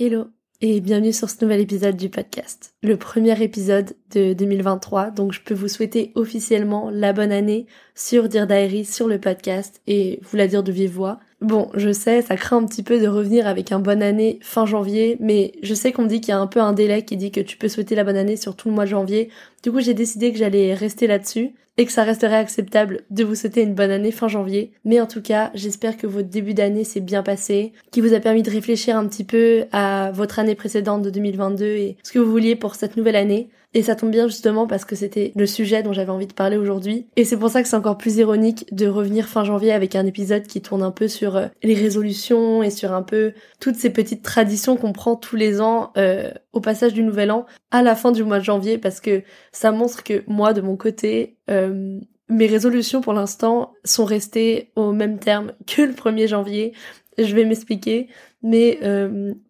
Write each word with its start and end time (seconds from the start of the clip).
Hello 0.00 0.28
et 0.60 0.80
bienvenue 0.80 1.12
sur 1.12 1.28
ce 1.28 1.44
nouvel 1.44 1.58
épisode 1.58 1.96
du 1.96 2.08
podcast. 2.08 2.72
Le 2.84 2.96
premier 2.96 3.42
épisode 3.42 3.96
de 4.12 4.32
2023, 4.32 5.10
donc 5.10 5.32
je 5.32 5.40
peux 5.40 5.54
vous 5.54 5.66
souhaiter 5.66 6.12
officiellement 6.14 6.88
la 6.88 7.12
bonne 7.12 7.32
année 7.32 7.66
sur 7.96 8.28
Dear 8.28 8.46
Diary, 8.46 8.84
sur 8.84 9.08
le 9.08 9.18
podcast 9.18 9.82
et 9.88 10.20
vous 10.22 10.36
la 10.36 10.46
dire 10.46 10.62
de 10.62 10.70
vive 10.70 10.92
voix. 10.92 11.18
Bon, 11.40 11.70
je 11.74 11.92
sais, 11.92 12.20
ça 12.20 12.36
craint 12.36 12.56
un 12.56 12.66
petit 12.66 12.82
peu 12.82 13.00
de 13.00 13.06
revenir 13.06 13.46
avec 13.46 13.70
un 13.70 13.78
bonne 13.78 14.02
année 14.02 14.40
fin 14.42 14.66
janvier, 14.66 15.16
mais 15.20 15.52
je 15.62 15.72
sais 15.72 15.92
qu'on 15.92 16.04
dit 16.04 16.20
qu'il 16.20 16.30
y 16.30 16.32
a 16.32 16.40
un 16.40 16.48
peu 16.48 16.60
un 16.60 16.72
délai 16.72 17.04
qui 17.04 17.16
dit 17.16 17.30
que 17.30 17.40
tu 17.40 17.56
peux 17.56 17.68
souhaiter 17.68 17.94
la 17.94 18.02
bonne 18.02 18.16
année 18.16 18.36
sur 18.36 18.56
tout 18.56 18.68
le 18.68 18.74
mois 18.74 18.84
de 18.84 18.90
janvier. 18.90 19.30
Du 19.62 19.70
coup, 19.70 19.80
j'ai 19.80 19.94
décidé 19.94 20.32
que 20.32 20.38
j'allais 20.38 20.74
rester 20.74 21.06
là-dessus 21.06 21.52
et 21.76 21.86
que 21.86 21.92
ça 21.92 22.02
resterait 22.02 22.34
acceptable 22.34 23.02
de 23.10 23.22
vous 23.22 23.36
souhaiter 23.36 23.62
une 23.62 23.74
bonne 23.74 23.92
année 23.92 24.10
fin 24.10 24.26
janvier. 24.26 24.72
Mais 24.84 25.00
en 25.00 25.06
tout 25.06 25.22
cas, 25.22 25.52
j'espère 25.54 25.96
que 25.96 26.08
votre 26.08 26.28
début 26.28 26.54
d'année 26.54 26.82
s'est 26.82 27.00
bien 27.00 27.22
passé, 27.22 27.72
qui 27.92 28.00
vous 28.00 28.14
a 28.14 28.20
permis 28.20 28.42
de 28.42 28.50
réfléchir 28.50 28.96
un 28.96 29.06
petit 29.06 29.22
peu 29.22 29.66
à 29.70 30.10
votre 30.12 30.40
année 30.40 30.56
précédente 30.56 31.02
de 31.02 31.10
2022 31.10 31.64
et 31.64 31.96
ce 32.02 32.10
que 32.10 32.18
vous 32.18 32.30
vouliez 32.32 32.56
pour 32.56 32.74
cette 32.74 32.96
nouvelle 32.96 33.14
année. 33.14 33.48
Et 33.78 33.82
ça 33.82 33.94
tombe 33.94 34.10
bien 34.10 34.26
justement 34.26 34.66
parce 34.66 34.84
que 34.84 34.96
c'était 34.96 35.30
le 35.36 35.46
sujet 35.46 35.84
dont 35.84 35.92
j'avais 35.92 36.10
envie 36.10 36.26
de 36.26 36.32
parler 36.32 36.56
aujourd'hui. 36.56 37.06
Et 37.14 37.24
c'est 37.24 37.36
pour 37.36 37.48
ça 37.48 37.62
que 37.62 37.68
c'est 37.68 37.76
encore 37.76 37.96
plus 37.96 38.16
ironique 38.16 38.66
de 38.74 38.88
revenir 38.88 39.28
fin 39.28 39.44
janvier 39.44 39.70
avec 39.70 39.94
un 39.94 40.04
épisode 40.04 40.48
qui 40.48 40.60
tourne 40.60 40.82
un 40.82 40.90
peu 40.90 41.06
sur 41.06 41.36
euh, 41.36 41.46
les 41.62 41.74
résolutions 41.74 42.64
et 42.64 42.70
sur 42.70 42.92
un 42.92 43.02
peu 43.02 43.34
toutes 43.60 43.76
ces 43.76 43.90
petites 43.90 44.24
traditions 44.24 44.76
qu'on 44.76 44.92
prend 44.92 45.14
tous 45.14 45.36
les 45.36 45.60
ans 45.60 45.92
euh, 45.96 46.32
au 46.52 46.60
passage 46.60 46.92
du 46.92 47.04
nouvel 47.04 47.30
an 47.30 47.46
à 47.70 47.84
la 47.84 47.94
fin 47.94 48.10
du 48.10 48.24
mois 48.24 48.40
de 48.40 48.44
janvier 48.44 48.78
parce 48.78 48.98
que 48.98 49.22
ça 49.52 49.70
montre 49.70 50.02
que 50.02 50.24
moi 50.26 50.54
de 50.54 50.60
mon 50.60 50.76
côté 50.76 51.36
euh, 51.48 52.00
mes 52.28 52.48
résolutions 52.48 53.00
pour 53.00 53.12
l'instant 53.12 53.74
sont 53.84 54.04
restées 54.04 54.72
au 54.74 54.90
même 54.90 55.20
terme 55.20 55.52
que 55.68 55.82
le 55.82 55.92
1er 55.92 56.26
janvier. 56.26 56.72
Je 57.16 57.32
vais 57.32 57.44
m'expliquer, 57.44 58.08
mais 58.42 58.78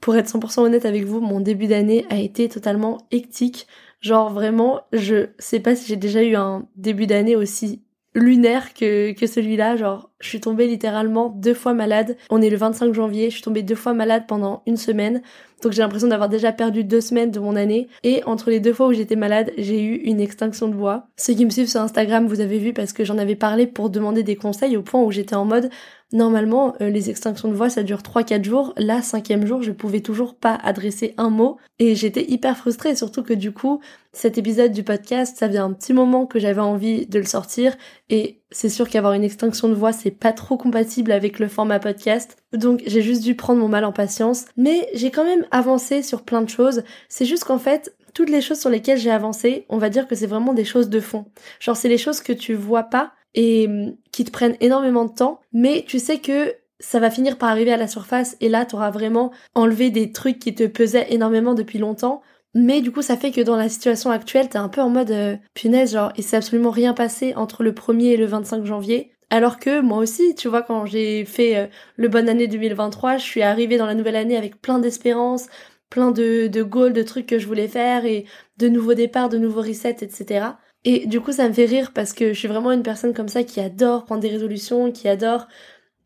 pour 0.01 0.17
être 0.17 0.29
100% 0.29 0.61
honnête 0.61 0.87
avec 0.87 1.05
vous, 1.05 1.21
mon 1.21 1.41
début 1.41 1.67
d'année 1.67 2.07
a 2.09 2.17
été 2.17 2.49
totalement 2.49 2.97
hectique. 3.11 3.67
Genre 4.01 4.31
vraiment, 4.31 4.83
je 4.93 5.27
sais 5.39 5.61
pas 5.61 5.75
si 5.75 5.87
j'ai 5.87 5.97
déjà 5.97 6.23
eu 6.23 6.37
un 6.37 6.67
début 6.77 7.07
d'année 7.07 7.37
aussi 7.37 7.83
lunaire 8.15 8.75
que, 8.75 9.13
que 9.13 9.27
celui-là. 9.27 9.77
Genre, 9.77 10.11
je 10.21 10.29
suis 10.29 10.41
tombée 10.41 10.67
littéralement 10.67 11.29
deux 11.29 11.55
fois 11.55 11.75
malade. 11.75 12.17
On 12.31 12.43
est 12.43 12.51
le 12.51 12.57
25 12.57 12.93
janvier, 12.95 13.31
je 13.31 13.35
suis 13.35 13.43
tombée 13.43 13.63
deux 13.63 13.75
fois 13.75 13.95
malade 13.95 14.25
pendant 14.27 14.63
une 14.67 14.77
semaine. 14.77 15.23
Donc 15.63 15.73
j'ai 15.73 15.83
l'impression 15.83 16.09
d'avoir 16.09 16.29
déjà 16.29 16.53
perdu 16.53 16.85
deux 16.85 17.01
semaines 17.01 17.31
de 17.31 17.41
mon 17.41 17.57
année. 17.57 17.89
Et 18.05 18.23
entre 18.25 18.51
les 18.51 18.61
deux 18.61 18.73
fois 18.73 18.89
où 18.89 18.93
j'étais 18.93 19.17
malade, 19.17 19.53
j'ai 19.57 19.83
eu 19.83 19.97
une 19.97 20.21
extinction 20.21 20.69
de 20.69 20.75
voix. 20.75 21.09
Ceux 21.17 21.35
qui 21.35 21.45
me 21.45 21.51
suivent 21.51 21.69
sur 21.69 21.81
Instagram, 21.81 22.27
vous 22.27 22.41
avez 22.41 22.59
vu 22.59 22.73
parce 22.73 22.93
que 22.93 23.05
j'en 23.05 23.19
avais 23.19 23.37
parlé 23.37 23.67
pour 23.67 23.91
demander 23.91 24.23
des 24.23 24.37
conseils 24.37 24.77
au 24.77 24.83
point 24.83 25.03
où 25.03 25.11
j'étais 25.11 25.35
en 25.35 25.45
mode 25.45 25.71
Normalement, 26.13 26.75
euh, 26.81 26.89
les 26.89 27.11
extinctions 27.11 27.49
de 27.49 27.55
voix, 27.55 27.69
ça 27.69 27.83
dure 27.83 28.03
3-4 28.03 28.43
jours. 28.43 28.73
Là, 28.79 29.03
cinquième 29.03 29.47
jour, 29.47 29.63
je 29.63 29.73
pouvais 29.73 30.01
toujours 30.01 30.35
pas 30.35 30.55
adresser 30.55 31.13
un 31.19 31.29
mot. 31.29 31.59
Et 31.79 31.95
j'étais 31.95 32.25
hyper 32.31 32.57
frustrée, 32.57 32.97
surtout 32.97 33.23
que 33.23 33.35
du 33.35 33.53
coup, 33.53 33.81
cet 34.13 34.39
épisode 34.39 34.73
du 34.73 34.83
podcast, 34.83 35.37
ça 35.37 35.49
vient 35.49 35.67
un 35.67 35.73
petit 35.75 35.93
moment 35.93 36.25
que 36.25 36.39
j'avais 36.39 36.63
envie 36.63 37.07
de 37.07 37.19
le 37.19 37.27
sortir. 37.27 37.77
Et 38.09 38.41
c'est 38.51 38.71
sûr 38.71 38.89
qu'avoir 38.89 39.13
une 39.13 39.23
extinction 39.23 39.69
de 39.69 39.75
voix, 39.75 39.93
c'est 39.93 40.11
pas 40.11 40.33
trop 40.33 40.57
compatible 40.57 41.13
avec 41.13 41.39
le 41.39 41.47
format 41.47 41.79
podcast. 41.79 42.39
Donc 42.55 42.83
j'ai 42.87 43.03
juste 43.03 43.23
dû 43.23 43.35
prendre 43.35 43.61
mon 43.61 43.69
mal 43.69 43.85
en 43.85 43.93
patience. 43.93 44.47
Mais 44.57 44.89
j'ai 44.95 45.11
quand 45.11 45.25
même 45.25 45.47
avancé 45.51 46.03
sur 46.03 46.23
plein 46.23 46.41
de 46.41 46.49
choses. 46.49 46.85
C'est 47.11 47.27
juste 47.27 47.45
qu'en 47.45 47.59
fait, 47.59 47.95
toutes 48.19 48.31
les 48.31 48.41
choses 48.41 48.59
sur 48.59 48.69
lesquelles 48.69 48.99
j'ai 48.99 49.13
avancé, 49.13 49.65
on 49.69 49.79
va 49.79 49.91
dire 49.91 50.09
que 50.09 50.17
c'est 50.17 50.27
vraiment 50.27 50.53
des 50.53 50.65
choses 50.65 50.89
de 50.89 50.99
fond. 50.99 51.27
Genre 51.61 51.77
c'est 51.77 51.89
les 51.89 51.99
choses 51.99 52.21
que 52.21 52.33
tu 52.33 52.55
vois 52.55 52.83
pas 52.83 53.13
et 53.37 53.69
mm, 53.69 53.97
qui 54.11 54.25
te 54.25 54.33
prennent 54.33 54.57
énormément 54.61 55.05
de 55.05 55.13
temps, 55.13 55.39
mais 55.53 55.85
tu 55.87 56.01
sais 56.01 56.19
que 56.19 56.53
ça 56.81 56.99
va 56.99 57.13
finir 57.13 57.39
par 57.39 57.49
arriver 57.49 57.73
à 57.73 57.77
la 57.77 57.87
surface 57.87 58.37
et 58.41 58.49
là 58.49 58.67
tu 58.67 58.75
auras 58.75 58.91
vraiment 58.91 59.31
enlevé 59.55 59.91
des 59.91 60.11
trucs 60.11 60.41
qui 60.41 60.53
te 60.53 60.67
pesaient 60.67 61.07
énormément 61.15 61.55
depuis 61.55 61.79
longtemps. 61.79 62.23
Mais 62.55 62.81
du 62.81 62.91
coup, 62.91 63.03
ça 63.03 63.17
fait 63.17 63.31
que 63.31 63.43
dans 63.43 63.55
la 63.55 63.69
situation 63.69 64.11
actuelle, 64.11 64.49
t'es 64.49 64.59
un 64.59 64.69
peu 64.69 64.81
en 64.81 64.89
mode 64.89 65.13
euh, 65.13 65.37
punaise, 65.55 65.93
genre, 65.93 66.13
il 66.17 66.25
s'est 66.25 66.39
absolument 66.39 66.71
rien 66.71 66.95
passé 66.95 67.35
entre 67.37 67.63
le 67.63 67.71
1er 67.71 68.15
et 68.15 68.17
le 68.17 68.27
25 68.27 68.65
janvier. 68.65 69.13
Alors 69.31 69.59
que 69.59 69.81
moi 69.81 69.99
aussi, 69.99 70.35
tu 70.35 70.49
vois, 70.49 70.63
quand 70.63 70.87
j'ai 70.87 71.25
fait 71.25 71.57
euh, 71.57 71.67
le 71.97 72.09
bonne 72.09 72.29
année 72.29 72.49
2023, 72.49 73.19
je 73.19 73.23
suis 73.23 73.43
arrivée 73.43 73.77
dans 73.77 73.87
la 73.87 73.95
nouvelle 73.95 74.17
année 74.17 74.37
avec 74.37 74.61
plein 74.61 74.79
d'espérance, 74.81 75.47
plein 75.91 76.11
de, 76.11 76.47
de 76.47 76.63
goals, 76.63 76.93
de 76.93 77.03
trucs 77.03 77.27
que 77.27 77.39
je 77.39 77.47
voulais 77.47 77.69
faire 77.69 78.05
et 78.05 78.27
de 78.57 78.69
nouveaux 78.69 78.95
départs, 78.95 79.29
de 79.29 79.39
nouveaux 79.39 79.63
resets, 79.63 79.97
etc. 80.01 80.47
Et 80.85 81.07
du 81.07 81.21
coup, 81.21 81.33
ça 81.33 81.49
me 81.49 81.53
fait 81.55 81.65
rire 81.65 81.93
parce 81.93 82.13
que 82.13 82.33
je 82.33 82.39
suis 82.39 82.49
vraiment 82.49 82.73
une 82.73 82.83
personne 82.83 83.15
comme 83.15 83.29
ça 83.29 83.43
qui 83.43 83.61
adore 83.61 84.05
prendre 84.05 84.21
des 84.21 84.29
résolutions, 84.29 84.93
qui 84.93 85.09
adore 85.09 85.47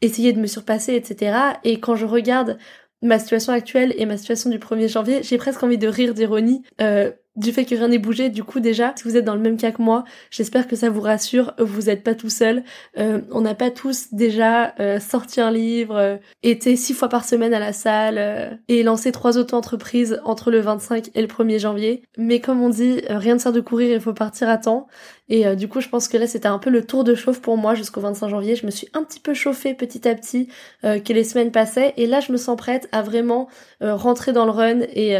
essayer 0.00 0.32
de 0.32 0.40
me 0.40 0.46
surpasser, 0.46 0.94
etc. 0.94 1.36
Et 1.64 1.80
quand 1.80 1.96
je 1.96 2.06
regarde 2.06 2.58
ma 3.02 3.18
situation 3.18 3.52
actuelle 3.52 3.94
et 3.96 4.06
ma 4.06 4.16
situation 4.16 4.50
du 4.50 4.58
1er 4.58 4.88
janvier, 4.88 5.22
j'ai 5.22 5.38
presque 5.38 5.62
envie 5.62 5.78
de 5.78 5.88
rire 5.88 6.14
d'ironie. 6.14 6.62
Euh, 6.80 7.12
du 7.36 7.52
fait 7.52 7.64
que 7.64 7.74
rien 7.74 7.88
n'est 7.88 7.98
bougé. 7.98 8.28
Du 8.28 8.44
coup, 8.44 8.60
déjà, 8.60 8.92
si 8.96 9.04
vous 9.04 9.16
êtes 9.16 9.24
dans 9.24 9.34
le 9.34 9.40
même 9.40 9.56
cas 9.56 9.72
que 9.72 9.80
moi, 9.80 10.04
j'espère 10.30 10.66
que 10.66 10.76
ça 10.76 10.90
vous 10.90 11.00
rassure. 11.00 11.54
Vous 11.58 11.82
n'êtes 11.82 12.02
pas 12.02 12.14
tout 12.14 12.28
seul. 12.28 12.62
Euh, 12.98 13.20
on 13.30 13.40
n'a 13.40 13.54
pas 13.54 13.70
tous 13.70 14.12
déjà 14.12 14.74
euh, 14.80 15.00
sorti 15.00 15.40
un 15.40 15.50
livre, 15.50 15.96
euh, 15.96 16.16
été 16.42 16.76
six 16.76 16.94
fois 16.94 17.08
par 17.08 17.24
semaine 17.24 17.54
à 17.54 17.58
la 17.58 17.72
salle 17.72 18.60
et 18.68 18.82
lancé 18.82 19.12
trois 19.12 19.38
auto-entreprises 19.38 20.20
entre 20.24 20.50
le 20.50 20.60
25 20.60 21.10
et 21.14 21.22
le 21.22 21.28
1er 21.28 21.58
janvier. 21.58 22.02
Mais 22.18 22.40
comme 22.40 22.60
on 22.60 22.68
dit, 22.68 23.00
rien 23.08 23.34
ne 23.34 23.38
sert 23.38 23.52
de 23.52 23.60
courir, 23.60 23.92
il 23.92 24.00
faut 24.00 24.12
partir 24.12 24.48
à 24.48 24.58
temps. 24.58 24.88
Et 25.28 25.56
du 25.56 25.68
coup, 25.68 25.80
je 25.80 25.88
pense 25.88 26.08
que 26.08 26.16
là, 26.16 26.26
c'était 26.26 26.48
un 26.48 26.58
peu 26.58 26.68
le 26.68 26.84
tour 26.84 27.04
de 27.04 27.14
chauffe 27.14 27.40
pour 27.40 27.56
moi 27.56 27.74
jusqu'au 27.74 28.00
25 28.00 28.28
janvier. 28.28 28.54
Je 28.54 28.66
me 28.66 28.70
suis 28.70 28.88
un 28.92 29.02
petit 29.02 29.20
peu 29.20 29.32
chauffée 29.32 29.72
petit 29.72 30.06
à 30.06 30.14
petit 30.14 30.48
que 30.82 31.12
les 31.12 31.24
semaines 31.24 31.50
passaient. 31.50 31.94
Et 31.96 32.06
là, 32.06 32.20
je 32.20 32.32
me 32.32 32.36
sens 32.36 32.56
prête 32.56 32.88
à 32.92 33.02
vraiment 33.02 33.48
rentrer 33.80 34.32
dans 34.32 34.44
le 34.44 34.50
run 34.50 34.80
et 34.92 35.16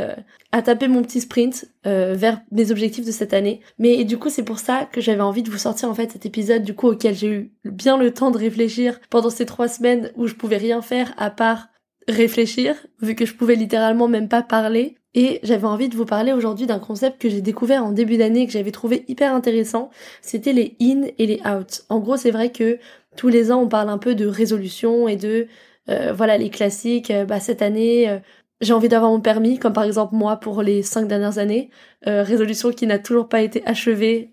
à 0.53 0.61
taper 0.61 0.87
mon 0.87 1.03
petit 1.03 1.23
sprint 1.23 1.65
euh, 1.87 2.15
vers 2.15 2.43
mes 2.53 2.71
objectifs 2.71 3.07
de 3.07 3.11
cette 3.11 3.33
année. 3.33 3.61
Mais 3.79 4.05
du 4.05 4.19
coup, 4.19 4.29
c'est 4.29 4.45
pour 4.45 4.59
ça 4.59 4.85
que 4.85 5.01
j'avais 5.01 5.23
envie 5.23 5.43
de 5.43 5.51
vous 5.51 5.59
sortir 5.59 5.89
en 5.89 5.95
fait 5.95 6.13
cet 6.13 6.27
épisode 6.27 6.63
du 6.63 6.75
coup 6.75 6.89
auquel 6.89 7.15
j'ai 7.15 7.29
eu 7.29 7.53
bien 7.65 7.97
le 7.97 8.13
temps 8.13 8.31
de 8.31 8.39
réfléchir 8.39 9.01
pendant 9.09 9.31
ces 9.31 9.47
trois 9.47 9.69
semaines 9.69 10.13
où 10.15 10.27
je 10.27 10.35
pouvais 10.35 10.59
rien 10.59 10.83
faire 10.83 11.15
à 11.17 11.31
part 11.31 11.69
réfléchir, 12.07 12.75
vu 13.01 13.15
que 13.15 13.25
je 13.25 13.35
pouvais 13.35 13.55
littéralement 13.55 14.09
même 14.09 14.29
pas 14.29 14.43
parler. 14.43 14.97
Et 15.15 15.41
j'avais 15.43 15.67
envie 15.67 15.89
de 15.89 15.97
vous 15.97 16.07
parler 16.07 16.33
aujourd'hui 16.33 16.67
d'un 16.67 16.79
concept 16.79 17.21
que 17.21 17.29
j'ai 17.29 17.43
découvert 17.43 17.85
en 17.85 17.93
début 17.93 18.17
d'année 18.17 18.47
que 18.47 18.53
j'avais 18.53 18.71
trouvé 18.71 19.05
hyper 19.09 19.35
intéressant. 19.35 19.91
C'était 20.23 20.53
les 20.53 20.75
in 20.81 21.03
et 21.19 21.27
les 21.27 21.41
out. 21.47 21.83
En 21.91 21.99
gros, 21.99 22.17
c'est 22.17 22.31
vrai 22.31 22.51
que 22.51 22.79
tous 23.17 23.29
les 23.29 23.53
ans 23.53 23.63
on 23.63 23.69
parle 23.69 23.91
un 23.91 23.99
peu 23.99 24.15
de 24.15 24.27
résolution 24.27 25.09
et 25.09 25.17
de 25.17 25.49
euh, 25.91 26.13
voilà 26.15 26.39
les 26.39 26.51
classiques. 26.51 27.11
Euh, 27.11 27.25
bah 27.25 27.41
cette 27.41 27.61
année 27.61 28.09
euh, 28.09 28.19
j'ai 28.63 28.73
envie 28.73 28.89
d'avoir 28.89 29.11
mon 29.11 29.21
permis, 29.21 29.59
comme 29.59 29.75
par 29.75 29.85
exemple 29.85 30.15
moi 30.15 30.37
pour 30.37 30.63
les 30.63 30.83
cinq 30.83 31.07
dernières 31.07 31.37
années, 31.39 31.69
résolution 32.07 32.71
qui 32.71 32.87
n'a 32.87 32.99
toujours 32.99 33.29
pas 33.29 33.43
été 33.43 33.63
achevée 33.67 34.31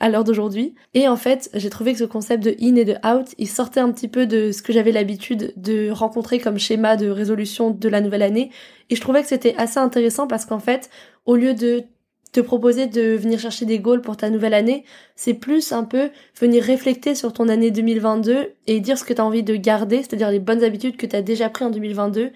à 0.00 0.08
l'heure 0.08 0.24
d'aujourd'hui. 0.24 0.74
Et 0.94 1.08
en 1.08 1.16
fait, 1.16 1.50
j'ai 1.52 1.68
trouvé 1.68 1.92
que 1.92 1.98
ce 1.98 2.04
concept 2.04 2.42
de 2.42 2.54
in 2.60 2.76
et 2.76 2.84
de 2.84 2.94
out, 3.06 3.34
il 3.38 3.48
sortait 3.48 3.80
un 3.80 3.90
petit 3.90 4.08
peu 4.08 4.26
de 4.26 4.52
ce 4.52 4.62
que 4.62 4.72
j'avais 4.72 4.92
l'habitude 4.92 5.52
de 5.56 5.90
rencontrer 5.90 6.38
comme 6.38 6.58
schéma 6.58 6.96
de 6.96 7.08
résolution 7.08 7.70
de 7.70 7.88
la 7.88 8.00
nouvelle 8.00 8.22
année. 8.22 8.50
Et 8.88 8.96
je 8.96 9.00
trouvais 9.00 9.22
que 9.22 9.28
c'était 9.28 9.54
assez 9.58 9.78
intéressant 9.78 10.26
parce 10.26 10.46
qu'en 10.46 10.60
fait, 10.60 10.88
au 11.26 11.36
lieu 11.36 11.54
de 11.54 11.84
te 12.32 12.40
proposer 12.40 12.86
de 12.86 13.14
venir 13.14 13.38
chercher 13.38 13.66
des 13.66 13.78
goals 13.78 14.00
pour 14.00 14.16
ta 14.16 14.30
nouvelle 14.30 14.54
année, 14.54 14.84
c'est 15.16 15.34
plus 15.34 15.70
un 15.70 15.84
peu 15.84 16.08
venir 16.40 16.62
réfléchir 16.62 17.14
sur 17.14 17.34
ton 17.34 17.48
année 17.48 17.70
2022 17.70 18.52
et 18.68 18.80
dire 18.80 18.96
ce 18.96 19.04
que 19.04 19.12
tu 19.12 19.20
as 19.20 19.24
envie 19.24 19.42
de 19.42 19.54
garder, 19.54 19.98
c'est-à-dire 19.98 20.30
les 20.30 20.38
bonnes 20.38 20.64
habitudes 20.64 20.96
que 20.96 21.04
tu 21.04 21.14
as 21.14 21.20
déjà 21.20 21.50
pris 21.50 21.66
en 21.66 21.70
2022 21.70 22.30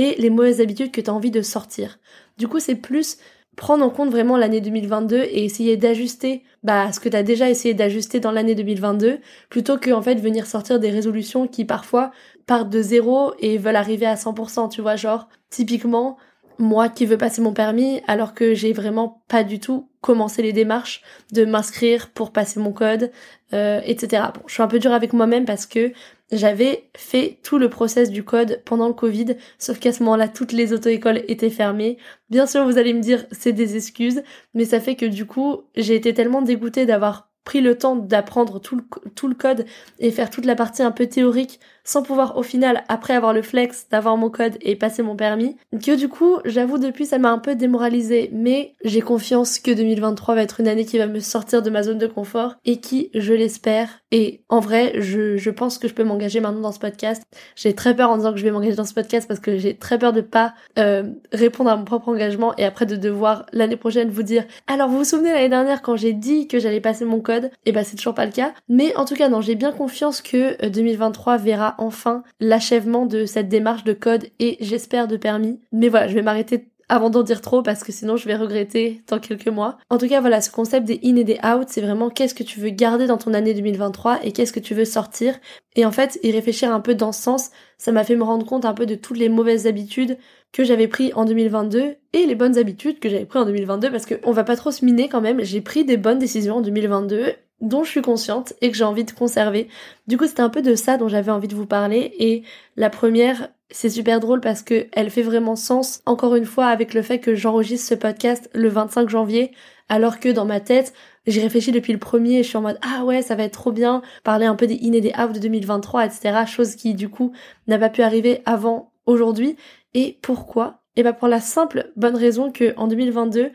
et 0.00 0.14
les 0.18 0.30
mauvaises 0.30 0.62
habitudes 0.62 0.90
que 0.90 1.02
tu 1.02 1.10
as 1.10 1.14
envie 1.14 1.30
de 1.30 1.42
sortir. 1.42 1.98
Du 2.38 2.48
coup, 2.48 2.58
c'est 2.58 2.74
plus 2.74 3.18
prendre 3.54 3.84
en 3.84 3.90
compte 3.90 4.08
vraiment 4.08 4.38
l'année 4.38 4.62
2022 4.62 5.16
et 5.18 5.44
essayer 5.44 5.76
d'ajuster 5.76 6.42
bah, 6.62 6.90
ce 6.92 7.00
que 7.00 7.10
tu 7.10 7.16
as 7.16 7.22
déjà 7.22 7.50
essayé 7.50 7.74
d'ajuster 7.74 8.18
dans 8.18 8.30
l'année 8.30 8.54
2022 8.54 9.18
plutôt 9.50 9.76
que 9.76 9.90
en 9.90 10.00
fait 10.00 10.14
venir 10.14 10.46
sortir 10.46 10.80
des 10.80 10.88
résolutions 10.88 11.46
qui 11.46 11.66
parfois 11.66 12.12
partent 12.46 12.70
de 12.70 12.80
zéro 12.80 13.34
et 13.38 13.58
veulent 13.58 13.76
arriver 13.76 14.06
à 14.06 14.14
100%, 14.14 14.70
tu 14.70 14.80
vois, 14.80 14.96
genre 14.96 15.28
typiquement 15.50 16.16
moi 16.58 16.88
qui 16.88 17.04
veux 17.04 17.18
passer 17.18 17.42
mon 17.42 17.52
permis 17.52 18.00
alors 18.06 18.32
que 18.32 18.54
j'ai 18.54 18.72
vraiment 18.72 19.22
pas 19.28 19.44
du 19.44 19.60
tout 19.60 19.88
commencé 20.00 20.40
les 20.40 20.54
démarches 20.54 21.02
de 21.32 21.44
m'inscrire 21.44 22.08
pour 22.08 22.32
passer 22.32 22.60
mon 22.60 22.72
code, 22.72 23.10
euh, 23.52 23.82
etc. 23.84 24.24
Bon, 24.34 24.40
je 24.46 24.54
suis 24.54 24.62
un 24.62 24.68
peu 24.68 24.78
dure 24.78 24.92
avec 24.92 25.12
moi-même 25.12 25.44
parce 25.44 25.66
que 25.66 25.92
j'avais 26.32 26.90
fait 26.96 27.38
tout 27.42 27.58
le 27.58 27.68
process 27.68 28.10
du 28.10 28.24
code 28.24 28.62
pendant 28.64 28.88
le 28.88 28.94
Covid, 28.94 29.36
sauf 29.58 29.78
qu'à 29.78 29.92
ce 29.92 30.02
moment-là, 30.04 30.28
toutes 30.28 30.52
les 30.52 30.72
auto-écoles 30.72 31.22
étaient 31.28 31.50
fermées. 31.50 31.98
Bien 32.30 32.46
sûr, 32.46 32.64
vous 32.64 32.78
allez 32.78 32.94
me 32.94 33.00
dire, 33.00 33.26
c'est 33.32 33.52
des 33.52 33.76
excuses, 33.76 34.22
mais 34.54 34.64
ça 34.64 34.80
fait 34.80 34.96
que 34.96 35.06
du 35.06 35.26
coup, 35.26 35.62
j'ai 35.76 35.96
été 35.96 36.14
tellement 36.14 36.42
dégoûtée 36.42 36.86
d'avoir 36.86 37.30
pris 37.44 37.60
le 37.60 37.76
temps 37.76 37.96
d'apprendre 37.96 38.60
tout 38.60 38.76
le, 38.76 38.84
tout 39.14 39.26
le 39.26 39.34
code 39.34 39.64
et 39.98 40.10
faire 40.10 40.30
toute 40.30 40.44
la 40.44 40.54
partie 40.54 40.82
un 40.82 40.90
peu 40.92 41.06
théorique 41.06 41.58
sans 41.84 42.02
pouvoir 42.02 42.36
au 42.36 42.42
final, 42.42 42.84
après 42.88 43.14
avoir 43.14 43.32
le 43.32 43.42
flex, 43.42 43.86
d'avoir 43.90 44.16
mon 44.16 44.30
code 44.30 44.56
et 44.60 44.76
passer 44.76 45.02
mon 45.02 45.16
permis, 45.16 45.56
que 45.72 45.96
du 45.96 46.08
coup, 46.08 46.38
j'avoue 46.44 46.78
depuis 46.78 47.06
ça 47.06 47.18
m'a 47.18 47.30
un 47.30 47.38
peu 47.38 47.54
démoralisé, 47.54 48.30
mais 48.32 48.74
j'ai 48.84 49.00
confiance 49.00 49.58
que 49.58 49.70
2023 49.70 50.34
va 50.34 50.42
être 50.42 50.60
une 50.60 50.68
année 50.68 50.84
qui 50.84 50.98
va 50.98 51.06
me 51.06 51.20
sortir 51.20 51.62
de 51.62 51.70
ma 51.70 51.82
zone 51.82 51.98
de 51.98 52.06
confort 52.06 52.54
et 52.64 52.80
qui, 52.80 53.10
je 53.14 53.32
l'espère, 53.32 54.00
et 54.12 54.42
en 54.48 54.60
vrai, 54.60 54.94
je, 54.96 55.36
je 55.36 55.50
pense 55.50 55.78
que 55.78 55.86
je 55.86 55.94
peux 55.94 56.04
m'engager 56.04 56.40
maintenant 56.40 56.60
dans 56.60 56.72
ce 56.72 56.80
podcast. 56.80 57.22
J'ai 57.54 57.74
très 57.74 57.94
peur 57.94 58.10
en 58.10 58.16
disant 58.16 58.32
que 58.32 58.38
je 58.38 58.44
vais 58.44 58.50
m'engager 58.50 58.74
dans 58.74 58.84
ce 58.84 58.94
podcast 58.94 59.28
parce 59.28 59.38
que 59.38 59.56
j'ai 59.56 59.76
très 59.76 59.98
peur 59.98 60.12
de 60.12 60.20
pas 60.20 60.54
euh, 60.78 61.04
répondre 61.32 61.70
à 61.70 61.76
mon 61.76 61.84
propre 61.84 62.08
engagement 62.08 62.54
et 62.56 62.64
après 62.64 62.86
de 62.86 62.96
devoir 62.96 63.46
l'année 63.52 63.76
prochaine 63.76 64.10
vous 64.10 64.22
dire 64.22 64.44
alors 64.66 64.88
vous 64.88 64.98
vous 64.98 65.04
souvenez 65.04 65.32
l'année 65.32 65.48
dernière 65.48 65.82
quand 65.82 65.96
j'ai 65.96 66.12
dit 66.12 66.48
que 66.48 66.58
j'allais 66.58 66.80
passer 66.80 67.04
mon 67.04 67.20
code, 67.20 67.44
et 67.44 67.50
eh 67.66 67.72
ben 67.72 67.84
c'est 67.84 67.96
toujours 67.96 68.14
pas 68.14 68.26
le 68.26 68.32
cas. 68.32 68.52
Mais 68.68 68.94
en 68.96 69.04
tout 69.04 69.14
cas 69.14 69.28
non, 69.28 69.40
j'ai 69.40 69.54
bien 69.54 69.72
confiance 69.72 70.22
que 70.22 70.66
2023 70.66 71.34
euh, 71.34 71.38
enfin 71.78 72.22
l'achèvement 72.40 73.06
de 73.06 73.24
cette 73.26 73.48
démarche 73.48 73.84
de 73.84 73.92
code 73.92 74.26
et 74.38 74.56
j'espère 74.60 75.08
de 75.08 75.16
permis. 75.16 75.60
Mais 75.72 75.88
voilà, 75.88 76.08
je 76.08 76.14
vais 76.14 76.22
m'arrêter 76.22 76.70
avant 76.90 77.08
d'en 77.08 77.22
dire 77.22 77.40
trop 77.40 77.62
parce 77.62 77.84
que 77.84 77.92
sinon 77.92 78.16
je 78.16 78.26
vais 78.26 78.34
regretter 78.34 79.02
dans 79.06 79.20
quelques 79.20 79.48
mois. 79.48 79.78
En 79.90 79.96
tout 79.96 80.08
cas, 80.08 80.20
voilà, 80.20 80.40
ce 80.40 80.50
concept 80.50 80.86
des 80.86 81.00
in 81.04 81.16
et 81.16 81.24
des 81.24 81.38
out, 81.44 81.68
c'est 81.68 81.80
vraiment 81.80 82.10
qu'est-ce 82.10 82.34
que 82.34 82.42
tu 82.42 82.58
veux 82.58 82.70
garder 82.70 83.06
dans 83.06 83.16
ton 83.16 83.32
année 83.32 83.54
2023 83.54 84.24
et 84.24 84.32
qu'est-ce 84.32 84.52
que 84.52 84.60
tu 84.60 84.74
veux 84.74 84.84
sortir. 84.84 85.38
Et 85.76 85.86
en 85.86 85.92
fait, 85.92 86.18
y 86.22 86.32
réfléchir 86.32 86.74
un 86.74 86.80
peu 86.80 86.96
dans 86.96 87.12
ce 87.12 87.22
sens, 87.22 87.50
ça 87.78 87.92
m'a 87.92 88.02
fait 88.02 88.16
me 88.16 88.24
rendre 88.24 88.44
compte 88.44 88.64
un 88.64 88.74
peu 88.74 88.86
de 88.86 88.96
toutes 88.96 89.18
les 89.18 89.28
mauvaises 89.28 89.68
habitudes 89.68 90.18
que 90.52 90.64
j'avais 90.64 90.88
pris 90.88 91.12
en 91.14 91.24
2022 91.24 91.94
et 92.12 92.26
les 92.26 92.34
bonnes 92.34 92.58
habitudes 92.58 92.98
que 92.98 93.08
j'avais 93.08 93.24
pris 93.24 93.38
en 93.38 93.44
2022 93.44 93.90
parce 93.90 94.04
qu'on 94.04 94.32
va 94.32 94.42
pas 94.42 94.56
trop 94.56 94.72
se 94.72 94.84
miner 94.84 95.08
quand 95.08 95.20
même, 95.20 95.44
j'ai 95.44 95.60
pris 95.60 95.84
des 95.84 95.96
bonnes 95.96 96.18
décisions 96.18 96.56
en 96.56 96.60
2022 96.60 97.34
dont 97.60 97.84
je 97.84 97.90
suis 97.90 98.02
consciente 98.02 98.54
et 98.60 98.70
que 98.70 98.76
j'ai 98.76 98.84
envie 98.84 99.04
de 99.04 99.10
conserver. 99.10 99.68
Du 100.06 100.16
coup, 100.16 100.26
c'était 100.26 100.40
un 100.40 100.48
peu 100.48 100.62
de 100.62 100.74
ça 100.74 100.96
dont 100.96 101.08
j'avais 101.08 101.30
envie 101.30 101.48
de 101.48 101.54
vous 101.54 101.66
parler. 101.66 102.14
Et 102.18 102.42
la 102.76 102.90
première, 102.90 103.48
c'est 103.70 103.90
super 103.90 104.20
drôle 104.20 104.40
parce 104.40 104.62
que 104.62 104.86
elle 104.92 105.10
fait 105.10 105.22
vraiment 105.22 105.56
sens 105.56 106.02
encore 106.06 106.34
une 106.36 106.44
fois 106.44 106.66
avec 106.66 106.94
le 106.94 107.02
fait 107.02 107.18
que 107.18 107.34
j'enregistre 107.34 107.88
ce 107.88 107.94
podcast 107.94 108.50
le 108.52 108.68
25 108.68 109.08
janvier 109.08 109.52
alors 109.88 110.20
que 110.20 110.28
dans 110.28 110.44
ma 110.44 110.60
tête, 110.60 110.92
j'ai 111.26 111.40
réfléchi 111.40 111.72
depuis 111.72 111.92
le 111.92 111.98
premier 111.98 112.38
et 112.38 112.42
je 112.42 112.48
suis 112.48 112.56
en 112.56 112.62
mode 112.62 112.78
ah 112.82 113.04
ouais 113.04 113.22
ça 113.22 113.34
va 113.34 113.44
être 113.44 113.58
trop 113.58 113.72
bien 113.72 114.02
parler 114.24 114.46
un 114.46 114.54
peu 114.54 114.66
des 114.66 114.78
in 114.82 114.92
et 114.92 115.00
des 115.00 115.12
out 115.18 115.32
de 115.32 115.38
2023 115.38 116.06
etc 116.06 116.44
chose 116.46 116.76
qui 116.76 116.94
du 116.94 117.08
coup 117.08 117.32
n'a 117.66 117.78
pas 117.78 117.90
pu 117.90 118.02
arriver 118.02 118.42
avant 118.46 118.92
aujourd'hui. 119.06 119.56
Et 119.94 120.18
pourquoi? 120.22 120.82
Et 120.96 121.02
bah 121.02 121.12
pour 121.12 121.28
la 121.28 121.40
simple 121.40 121.92
bonne 121.96 122.16
raison 122.16 122.50
que 122.50 122.74
en 122.76 122.88
2022, 122.88 123.50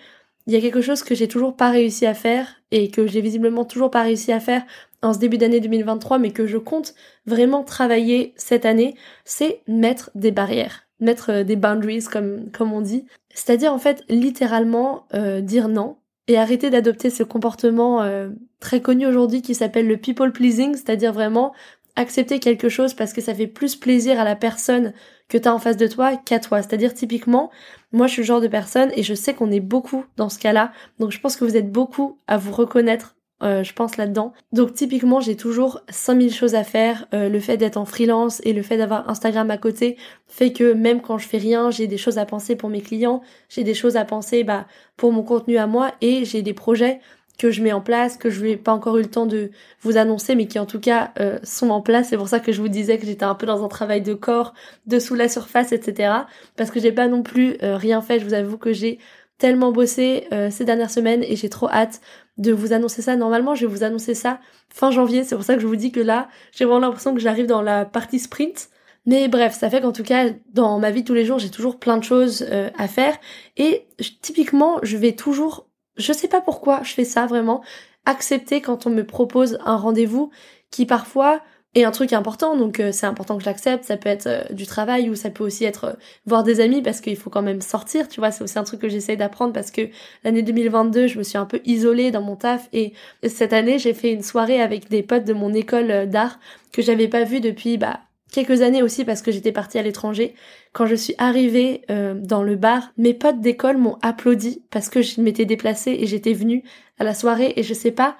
il 0.47 0.53
y 0.53 0.55
a 0.55 0.61
quelque 0.61 0.81
chose 0.81 1.03
que 1.03 1.15
j'ai 1.15 1.27
toujours 1.27 1.55
pas 1.55 1.71
réussi 1.71 2.05
à 2.05 2.13
faire 2.13 2.47
et 2.71 2.89
que 2.89 3.07
j'ai 3.07 3.21
visiblement 3.21 3.65
toujours 3.65 3.89
pas 3.89 4.03
réussi 4.03 4.31
à 4.31 4.39
faire 4.39 4.63
en 5.01 5.13
ce 5.13 5.19
début 5.19 5.37
d'année 5.37 5.59
2023 5.59 6.19
mais 6.19 6.31
que 6.31 6.47
je 6.47 6.57
compte 6.57 6.93
vraiment 7.25 7.63
travailler 7.63 8.33
cette 8.37 8.65
année, 8.65 8.95
c'est 9.23 9.61
mettre 9.67 10.11
des 10.15 10.31
barrières, 10.31 10.87
mettre 10.99 11.31
euh, 11.31 11.43
des 11.43 11.55
boundaries 11.55 12.05
comme 12.11 12.51
comme 12.51 12.73
on 12.73 12.81
dit, 12.81 13.05
c'est-à-dire 13.33 13.73
en 13.73 13.79
fait 13.79 14.03
littéralement 14.09 15.07
euh, 15.13 15.41
dire 15.41 15.67
non 15.67 15.97
et 16.27 16.37
arrêter 16.37 16.69
d'adopter 16.69 17.09
ce 17.09 17.23
comportement 17.23 18.01
euh, 18.01 18.29
très 18.59 18.81
connu 18.81 19.05
aujourd'hui 19.05 19.41
qui 19.41 19.53
s'appelle 19.53 19.87
le 19.87 19.97
people 19.97 20.31
pleasing, 20.31 20.73
c'est-à-dire 20.73 21.13
vraiment 21.13 21.53
accepter 21.95 22.39
quelque 22.39 22.69
chose 22.69 22.93
parce 22.93 23.13
que 23.13 23.21
ça 23.21 23.33
fait 23.33 23.47
plus 23.47 23.75
plaisir 23.75 24.19
à 24.19 24.23
la 24.23 24.35
personne 24.35 24.93
que 25.27 25.37
t'as 25.37 25.51
en 25.51 25.59
face 25.59 25.77
de 25.77 25.87
toi 25.87 26.17
qu'à 26.17 26.39
toi. 26.39 26.61
C'est-à-dire 26.61 26.93
typiquement, 26.93 27.51
moi 27.91 28.07
je 28.07 28.13
suis 28.13 28.21
le 28.21 28.27
genre 28.27 28.41
de 28.41 28.47
personne 28.47 28.91
et 28.95 29.03
je 29.03 29.13
sais 29.13 29.33
qu'on 29.33 29.51
est 29.51 29.59
beaucoup 29.59 30.05
dans 30.17 30.29
ce 30.29 30.39
cas-là, 30.39 30.71
donc 30.99 31.11
je 31.11 31.19
pense 31.19 31.35
que 31.35 31.45
vous 31.45 31.57
êtes 31.57 31.71
beaucoup 31.71 32.19
à 32.27 32.37
vous 32.37 32.51
reconnaître 32.51 33.15
euh, 33.43 33.63
je 33.63 33.73
pense 33.73 33.97
là-dedans. 33.97 34.31
Donc 34.53 34.73
typiquement, 34.73 35.19
j'ai 35.19 35.35
toujours 35.35 35.81
5000 35.89 36.33
choses 36.33 36.55
à 36.55 36.63
faire. 36.63 37.05
Euh, 37.13 37.27
le 37.27 37.39
fait 37.41 37.57
d'être 37.57 37.75
en 37.75 37.83
freelance 37.83 38.41
et 38.45 38.53
le 38.53 38.61
fait 38.61 38.77
d'avoir 38.77 39.09
Instagram 39.09 39.51
à 39.51 39.57
côté 39.57 39.97
fait 40.25 40.53
que 40.53 40.71
même 40.73 41.01
quand 41.01 41.17
je 41.17 41.27
fais 41.27 41.37
rien, 41.37 41.69
j'ai 41.69 41.87
des 41.87 41.97
choses 41.97 42.17
à 42.17 42.25
penser 42.25 42.55
pour 42.55 42.69
mes 42.69 42.81
clients, 42.81 43.21
j'ai 43.49 43.63
des 43.63 43.73
choses 43.73 43.97
à 43.97 44.05
penser 44.05 44.45
bah, 44.45 44.67
pour 44.95 45.11
mon 45.11 45.23
contenu 45.23 45.57
à 45.57 45.67
moi 45.67 45.91
et 45.99 46.23
j'ai 46.23 46.41
des 46.43 46.53
projets 46.53 47.01
que 47.37 47.51
je 47.51 47.61
mets 47.61 47.73
en 47.73 47.81
place, 47.81 48.17
que 48.17 48.29
je 48.29 48.43
n'ai 48.43 48.57
pas 48.57 48.71
encore 48.71 48.97
eu 48.97 49.01
le 49.01 49.09
temps 49.09 49.25
de 49.25 49.51
vous 49.81 49.97
annoncer, 49.97 50.35
mais 50.35 50.47
qui 50.47 50.59
en 50.59 50.65
tout 50.65 50.79
cas 50.79 51.11
euh, 51.19 51.39
sont 51.43 51.69
en 51.69 51.81
place. 51.81 52.09
C'est 52.09 52.17
pour 52.17 52.27
ça 52.27 52.39
que 52.39 52.51
je 52.51 52.61
vous 52.61 52.67
disais 52.67 52.97
que 52.97 53.05
j'étais 53.05 53.25
un 53.25 53.35
peu 53.35 53.45
dans 53.45 53.63
un 53.63 53.67
travail 53.67 54.01
de 54.01 54.13
corps, 54.13 54.53
dessous 54.85 55.15
la 55.15 55.29
surface, 55.29 55.71
etc. 55.71 56.13
Parce 56.55 56.71
que 56.71 56.79
j'ai 56.79 56.91
pas 56.91 57.07
non 57.07 57.23
plus 57.23 57.57
euh, 57.63 57.77
rien 57.77 58.01
fait. 58.01 58.19
Je 58.19 58.25
vous 58.25 58.33
avoue 58.33 58.57
que 58.57 58.73
j'ai 58.73 58.99
tellement 59.37 59.71
bossé 59.71 60.27
euh, 60.31 60.49
ces 60.49 60.63
dernières 60.63 60.91
semaines 60.91 61.23
et 61.23 61.35
j'ai 61.35 61.49
trop 61.49 61.69
hâte 61.69 61.99
de 62.37 62.51
vous 62.51 62.73
annoncer 62.73 63.01
ça. 63.01 63.15
Normalement, 63.15 63.55
je 63.55 63.65
vais 63.65 63.71
vous 63.71 63.83
annoncer 63.83 64.13
ça 64.13 64.39
fin 64.69 64.91
janvier. 64.91 65.23
C'est 65.23 65.35
pour 65.35 65.45
ça 65.45 65.55
que 65.55 65.61
je 65.61 65.67
vous 65.67 65.75
dis 65.75 65.91
que 65.91 65.99
là, 65.99 66.29
j'ai 66.51 66.65
vraiment 66.65 66.79
l'impression 66.79 67.13
que 67.13 67.19
j'arrive 67.19 67.47
dans 67.47 67.61
la 67.61 67.85
partie 67.85 68.19
sprint. 68.19 68.69
Mais 69.05 69.27
bref, 69.27 69.53
ça 69.53 69.69
fait 69.69 69.81
qu'en 69.81 69.91
tout 69.91 70.03
cas, 70.03 70.29
dans 70.53 70.79
ma 70.79 70.89
vie 70.89 71.03
tous 71.03 71.13
les 71.13 71.25
jours, 71.25 71.37
j'ai 71.37 71.51
toujours 71.51 71.77
plein 71.77 71.97
de 71.97 72.03
choses 72.03 72.43
à 72.75 72.87
faire. 72.87 73.15
Et 73.55 73.85
typiquement, 74.23 74.79
je 74.81 74.97
vais 74.97 75.11
toujours 75.11 75.67
je 75.97 76.13
sais 76.13 76.27
pas 76.27 76.41
pourquoi 76.41 76.81
je 76.83 76.93
fais 76.93 77.05
ça 77.05 77.25
vraiment. 77.25 77.63
Accepter 78.05 78.61
quand 78.61 78.85
on 78.85 78.89
me 78.89 79.05
propose 79.05 79.57
un 79.65 79.77
rendez-vous 79.77 80.31
qui 80.71 80.85
parfois 80.85 81.41
est 81.75 81.83
un 81.83 81.91
truc 81.91 82.13
important, 82.13 82.55
donc 82.55 82.79
euh, 82.79 82.91
c'est 82.93 83.05
important 83.05 83.35
que 83.37 83.43
je 83.43 83.49
l'accepte. 83.49 83.83
Ça 83.83 83.97
peut 83.97 84.09
être 84.09 84.27
euh, 84.27 84.43
du 84.51 84.65
travail 84.65 85.09
ou 85.09 85.15
ça 85.15 85.29
peut 85.29 85.43
aussi 85.43 85.65
être 85.65 85.83
euh, 85.85 85.93
voir 86.25 86.43
des 86.43 86.61
amis 86.61 86.81
parce 86.81 87.01
qu'il 87.01 87.17
faut 87.17 87.29
quand 87.29 87.41
même 87.41 87.61
sortir, 87.61 88.07
tu 88.07 88.21
vois. 88.21 88.31
C'est 88.31 88.43
aussi 88.43 88.57
un 88.57 88.63
truc 88.63 88.79
que 88.81 88.89
j'essaie 88.89 89.17
d'apprendre 89.17 89.53
parce 89.53 89.71
que 89.71 89.89
l'année 90.23 90.41
2022, 90.41 91.07
je 91.07 91.17
me 91.17 91.23
suis 91.23 91.37
un 91.37 91.45
peu 91.45 91.59
isolée 91.65 92.11
dans 92.11 92.21
mon 92.21 92.35
taf 92.37 92.69
et 92.71 92.93
cette 93.27 93.53
année, 93.53 93.77
j'ai 93.77 93.93
fait 93.93 94.13
une 94.13 94.23
soirée 94.23 94.61
avec 94.61 94.89
des 94.89 95.03
potes 95.03 95.25
de 95.25 95.33
mon 95.33 95.53
école 95.53 96.07
d'art 96.09 96.39
que 96.71 96.81
j'avais 96.81 97.07
pas 97.09 97.23
vu 97.23 97.41
depuis 97.41 97.77
bah 97.77 97.99
quelques 98.35 98.61
années 98.61 98.83
aussi 98.83 99.05
parce 99.05 99.21
que 99.21 99.31
j'étais 99.31 99.53
partie 99.53 99.79
à 99.79 99.81
l'étranger. 99.81 100.35
Quand 100.73 100.85
je 100.85 100.95
suis 100.95 101.15
arrivée 101.17 101.83
euh, 101.89 102.15
dans 102.15 102.43
le 102.43 102.57
bar, 102.57 102.91
mes 102.97 103.13
potes 103.13 103.39
d'école 103.39 103.77
m'ont 103.77 103.97
applaudi 104.01 104.61
parce 104.71 104.89
que 104.89 105.01
je 105.01 105.21
m'étais 105.21 105.45
déplacée 105.45 105.95
et 105.99 106.05
j'étais 106.05 106.33
venue 106.33 106.63
à 106.99 107.05
la 107.05 107.13
soirée 107.13 107.53
et 107.55 107.63
je 107.63 107.73
sais 107.73 107.91
pas 107.91 108.17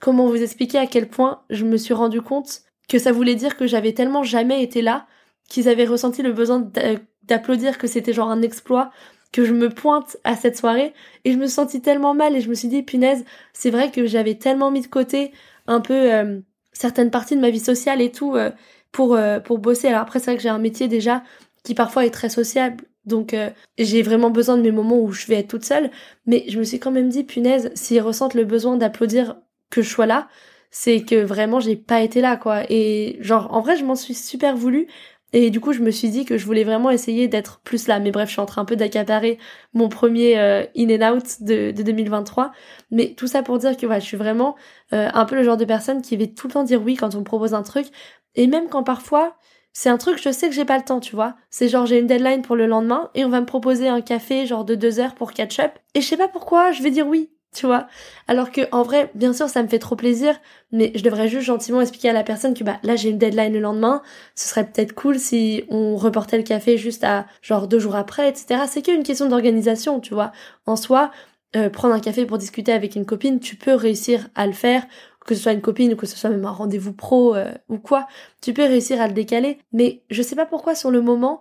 comment 0.00 0.26
vous 0.26 0.42
expliquer 0.42 0.76
à 0.78 0.86
quel 0.86 1.08
point 1.08 1.40
je 1.48 1.64
me 1.64 1.78
suis 1.78 1.94
rendu 1.94 2.20
compte 2.20 2.60
que 2.90 2.98
ça 2.98 3.10
voulait 3.10 3.34
dire 3.34 3.56
que 3.56 3.66
j'avais 3.66 3.94
tellement 3.94 4.22
jamais 4.22 4.62
été 4.62 4.82
là 4.82 5.06
qu'ils 5.48 5.68
avaient 5.68 5.86
ressenti 5.86 6.20
le 6.20 6.32
besoin 6.32 6.70
d'applaudir 7.22 7.78
que 7.78 7.86
c'était 7.86 8.12
genre 8.12 8.30
un 8.30 8.42
exploit 8.42 8.90
que 9.32 9.46
je 9.46 9.54
me 9.54 9.70
pointe 9.70 10.18
à 10.24 10.36
cette 10.36 10.58
soirée 10.58 10.92
et 11.24 11.32
je 11.32 11.38
me 11.38 11.46
sentis 11.46 11.80
tellement 11.80 12.12
mal 12.12 12.36
et 12.36 12.42
je 12.42 12.50
me 12.50 12.54
suis 12.54 12.68
dit 12.68 12.82
punaise 12.82 13.24
c'est 13.54 13.70
vrai 13.70 13.90
que 13.90 14.04
j'avais 14.04 14.34
tellement 14.34 14.70
mis 14.70 14.82
de 14.82 14.86
côté 14.88 15.32
un 15.66 15.80
peu 15.80 16.12
euh, 16.12 16.40
certaines 16.72 17.10
parties 17.10 17.36
de 17.36 17.40
ma 17.40 17.50
vie 17.50 17.60
sociale 17.60 18.02
et 18.02 18.12
tout 18.12 18.36
euh, 18.36 18.50
pour, 18.94 19.16
euh, 19.16 19.40
pour 19.40 19.58
bosser. 19.58 19.88
Alors 19.88 20.02
après, 20.02 20.20
c'est 20.20 20.26
vrai 20.26 20.36
que 20.36 20.42
j'ai 20.42 20.48
un 20.48 20.58
métier 20.58 20.86
déjà 20.86 21.24
qui 21.64 21.74
parfois 21.74 22.06
est 22.06 22.10
très 22.10 22.28
sociable. 22.28 22.84
Donc 23.06 23.34
euh, 23.34 23.50
j'ai 23.76 24.02
vraiment 24.02 24.30
besoin 24.30 24.56
de 24.56 24.62
mes 24.62 24.70
moments 24.70 25.00
où 25.00 25.12
je 25.12 25.26
vais 25.26 25.34
être 25.34 25.48
toute 25.48 25.64
seule. 25.64 25.90
Mais 26.26 26.44
je 26.48 26.58
me 26.60 26.64
suis 26.64 26.78
quand 26.78 26.92
même 26.92 27.08
dit, 27.08 27.24
punaise, 27.24 27.72
s'ils 27.74 28.00
ressentent 28.00 28.34
le 28.34 28.44
besoin 28.44 28.76
d'applaudir 28.76 29.36
que 29.68 29.82
je 29.82 29.90
sois 29.90 30.06
là, 30.06 30.28
c'est 30.70 31.02
que 31.02 31.16
vraiment 31.16 31.58
j'ai 31.58 31.76
pas 31.76 32.02
été 32.02 32.20
là 32.20 32.36
quoi. 32.36 32.62
Et 32.70 33.18
genre 33.20 33.52
en 33.52 33.60
vrai 33.60 33.76
je 33.76 33.84
m'en 33.84 33.96
suis 33.96 34.14
super 34.14 34.56
voulu. 34.56 34.86
Et 35.34 35.50
du 35.50 35.58
coup, 35.60 35.72
je 35.72 35.80
me 35.80 35.90
suis 35.90 36.10
dit 36.10 36.24
que 36.24 36.38
je 36.38 36.46
voulais 36.46 36.62
vraiment 36.62 36.90
essayer 36.90 37.26
d'être 37.26 37.60
plus 37.64 37.88
là. 37.88 37.98
Mais 37.98 38.12
bref, 38.12 38.28
je 38.28 38.34
suis 38.34 38.40
en 38.40 38.46
train 38.46 38.62
un 38.62 38.64
peu 38.64 38.76
d'accaparer 38.76 39.38
mon 39.72 39.88
premier 39.88 40.38
euh, 40.38 40.64
in 40.76 40.88
and 40.90 41.16
out 41.16 41.24
de, 41.42 41.72
de, 41.72 41.82
2023. 41.82 42.52
Mais 42.92 43.14
tout 43.16 43.26
ça 43.26 43.42
pour 43.42 43.58
dire 43.58 43.76
que 43.76 43.84
voilà, 43.84 43.98
je 43.98 44.04
suis 44.04 44.16
vraiment 44.16 44.54
euh, 44.92 45.08
un 45.12 45.24
peu 45.24 45.34
le 45.34 45.42
genre 45.42 45.56
de 45.56 45.64
personne 45.64 46.02
qui 46.02 46.16
va 46.16 46.28
tout 46.28 46.46
le 46.46 46.52
temps 46.52 46.62
dire 46.62 46.80
oui 46.80 46.94
quand 46.94 47.16
on 47.16 47.18
me 47.18 47.24
propose 47.24 47.52
un 47.52 47.64
truc. 47.64 47.86
Et 48.36 48.46
même 48.46 48.68
quand 48.68 48.82
parfois, 48.82 49.36
c'est 49.72 49.88
un 49.88 49.98
truc, 49.98 50.20
je 50.22 50.30
sais 50.30 50.48
que 50.48 50.54
j'ai 50.54 50.64
pas 50.64 50.78
le 50.78 50.84
temps, 50.84 51.00
tu 51.00 51.14
vois. 51.16 51.34
C'est 51.50 51.68
genre, 51.68 51.86
j'ai 51.86 51.98
une 51.98 52.06
deadline 52.06 52.42
pour 52.42 52.56
le 52.56 52.66
lendemain 52.66 53.10
et 53.14 53.24
on 53.24 53.28
va 53.28 53.40
me 53.40 53.46
proposer 53.46 53.88
un 53.88 54.00
café 54.00 54.46
genre 54.46 54.64
de 54.64 54.74
deux 54.74 55.00
heures 55.00 55.14
pour 55.14 55.32
catch 55.32 55.58
up. 55.60 55.72
Et 55.94 56.00
je 56.00 56.06
sais 56.06 56.16
pas 56.16 56.28
pourquoi, 56.28 56.72
je 56.72 56.82
vais 56.82 56.90
dire 56.90 57.06
oui 57.06 57.30
tu 57.54 57.66
vois. 57.66 57.86
Alors 58.28 58.50
que 58.50 58.62
en 58.72 58.82
vrai, 58.82 59.10
bien 59.14 59.32
sûr, 59.32 59.48
ça 59.48 59.62
me 59.62 59.68
fait 59.68 59.78
trop 59.78 59.96
plaisir, 59.96 60.38
mais 60.72 60.92
je 60.94 61.02
devrais 61.02 61.28
juste 61.28 61.46
gentiment 61.46 61.80
expliquer 61.80 62.10
à 62.10 62.12
la 62.12 62.24
personne 62.24 62.52
que 62.52 62.64
bah 62.64 62.78
là 62.82 62.96
j'ai 62.96 63.08
une 63.10 63.18
deadline 63.18 63.52
le 63.52 63.60
lendemain, 63.60 64.02
ce 64.34 64.48
serait 64.48 64.66
peut-être 64.66 64.92
cool 64.92 65.18
si 65.18 65.64
on 65.70 65.96
reportait 65.96 66.36
le 66.36 66.42
café 66.42 66.76
juste 66.76 67.04
à 67.04 67.26
genre 67.40 67.68
deux 67.68 67.78
jours 67.78 67.94
après, 67.96 68.28
etc. 68.28 68.62
C'est 68.68 68.82
qu'une 68.82 69.04
question 69.04 69.28
d'organisation, 69.28 70.00
tu 70.00 70.14
vois. 70.14 70.32
En 70.66 70.76
soi, 70.76 71.10
euh, 71.56 71.70
prendre 71.70 71.94
un 71.94 72.00
café 72.00 72.26
pour 72.26 72.38
discuter 72.38 72.72
avec 72.72 72.96
une 72.96 73.06
copine, 73.06 73.38
tu 73.38 73.56
peux 73.56 73.74
réussir 73.74 74.28
à 74.34 74.46
le 74.46 74.52
faire, 74.52 74.84
que 75.26 75.34
ce 75.34 75.42
soit 75.42 75.52
une 75.52 75.60
copine 75.60 75.92
ou 75.92 75.96
que 75.96 76.06
ce 76.06 76.16
soit 76.16 76.30
même 76.30 76.44
un 76.44 76.50
rendez-vous 76.50 76.92
pro 76.92 77.34
euh, 77.34 77.52
ou 77.68 77.78
quoi, 77.78 78.06
tu 78.40 78.52
peux 78.52 78.62
réussir 78.62 79.00
à 79.00 79.08
le 79.08 79.14
décaler. 79.14 79.58
Mais 79.72 80.02
je 80.10 80.22
sais 80.22 80.36
pas 80.36 80.46
pourquoi 80.46 80.74
sur 80.74 80.90
le 80.90 81.00
moment, 81.00 81.40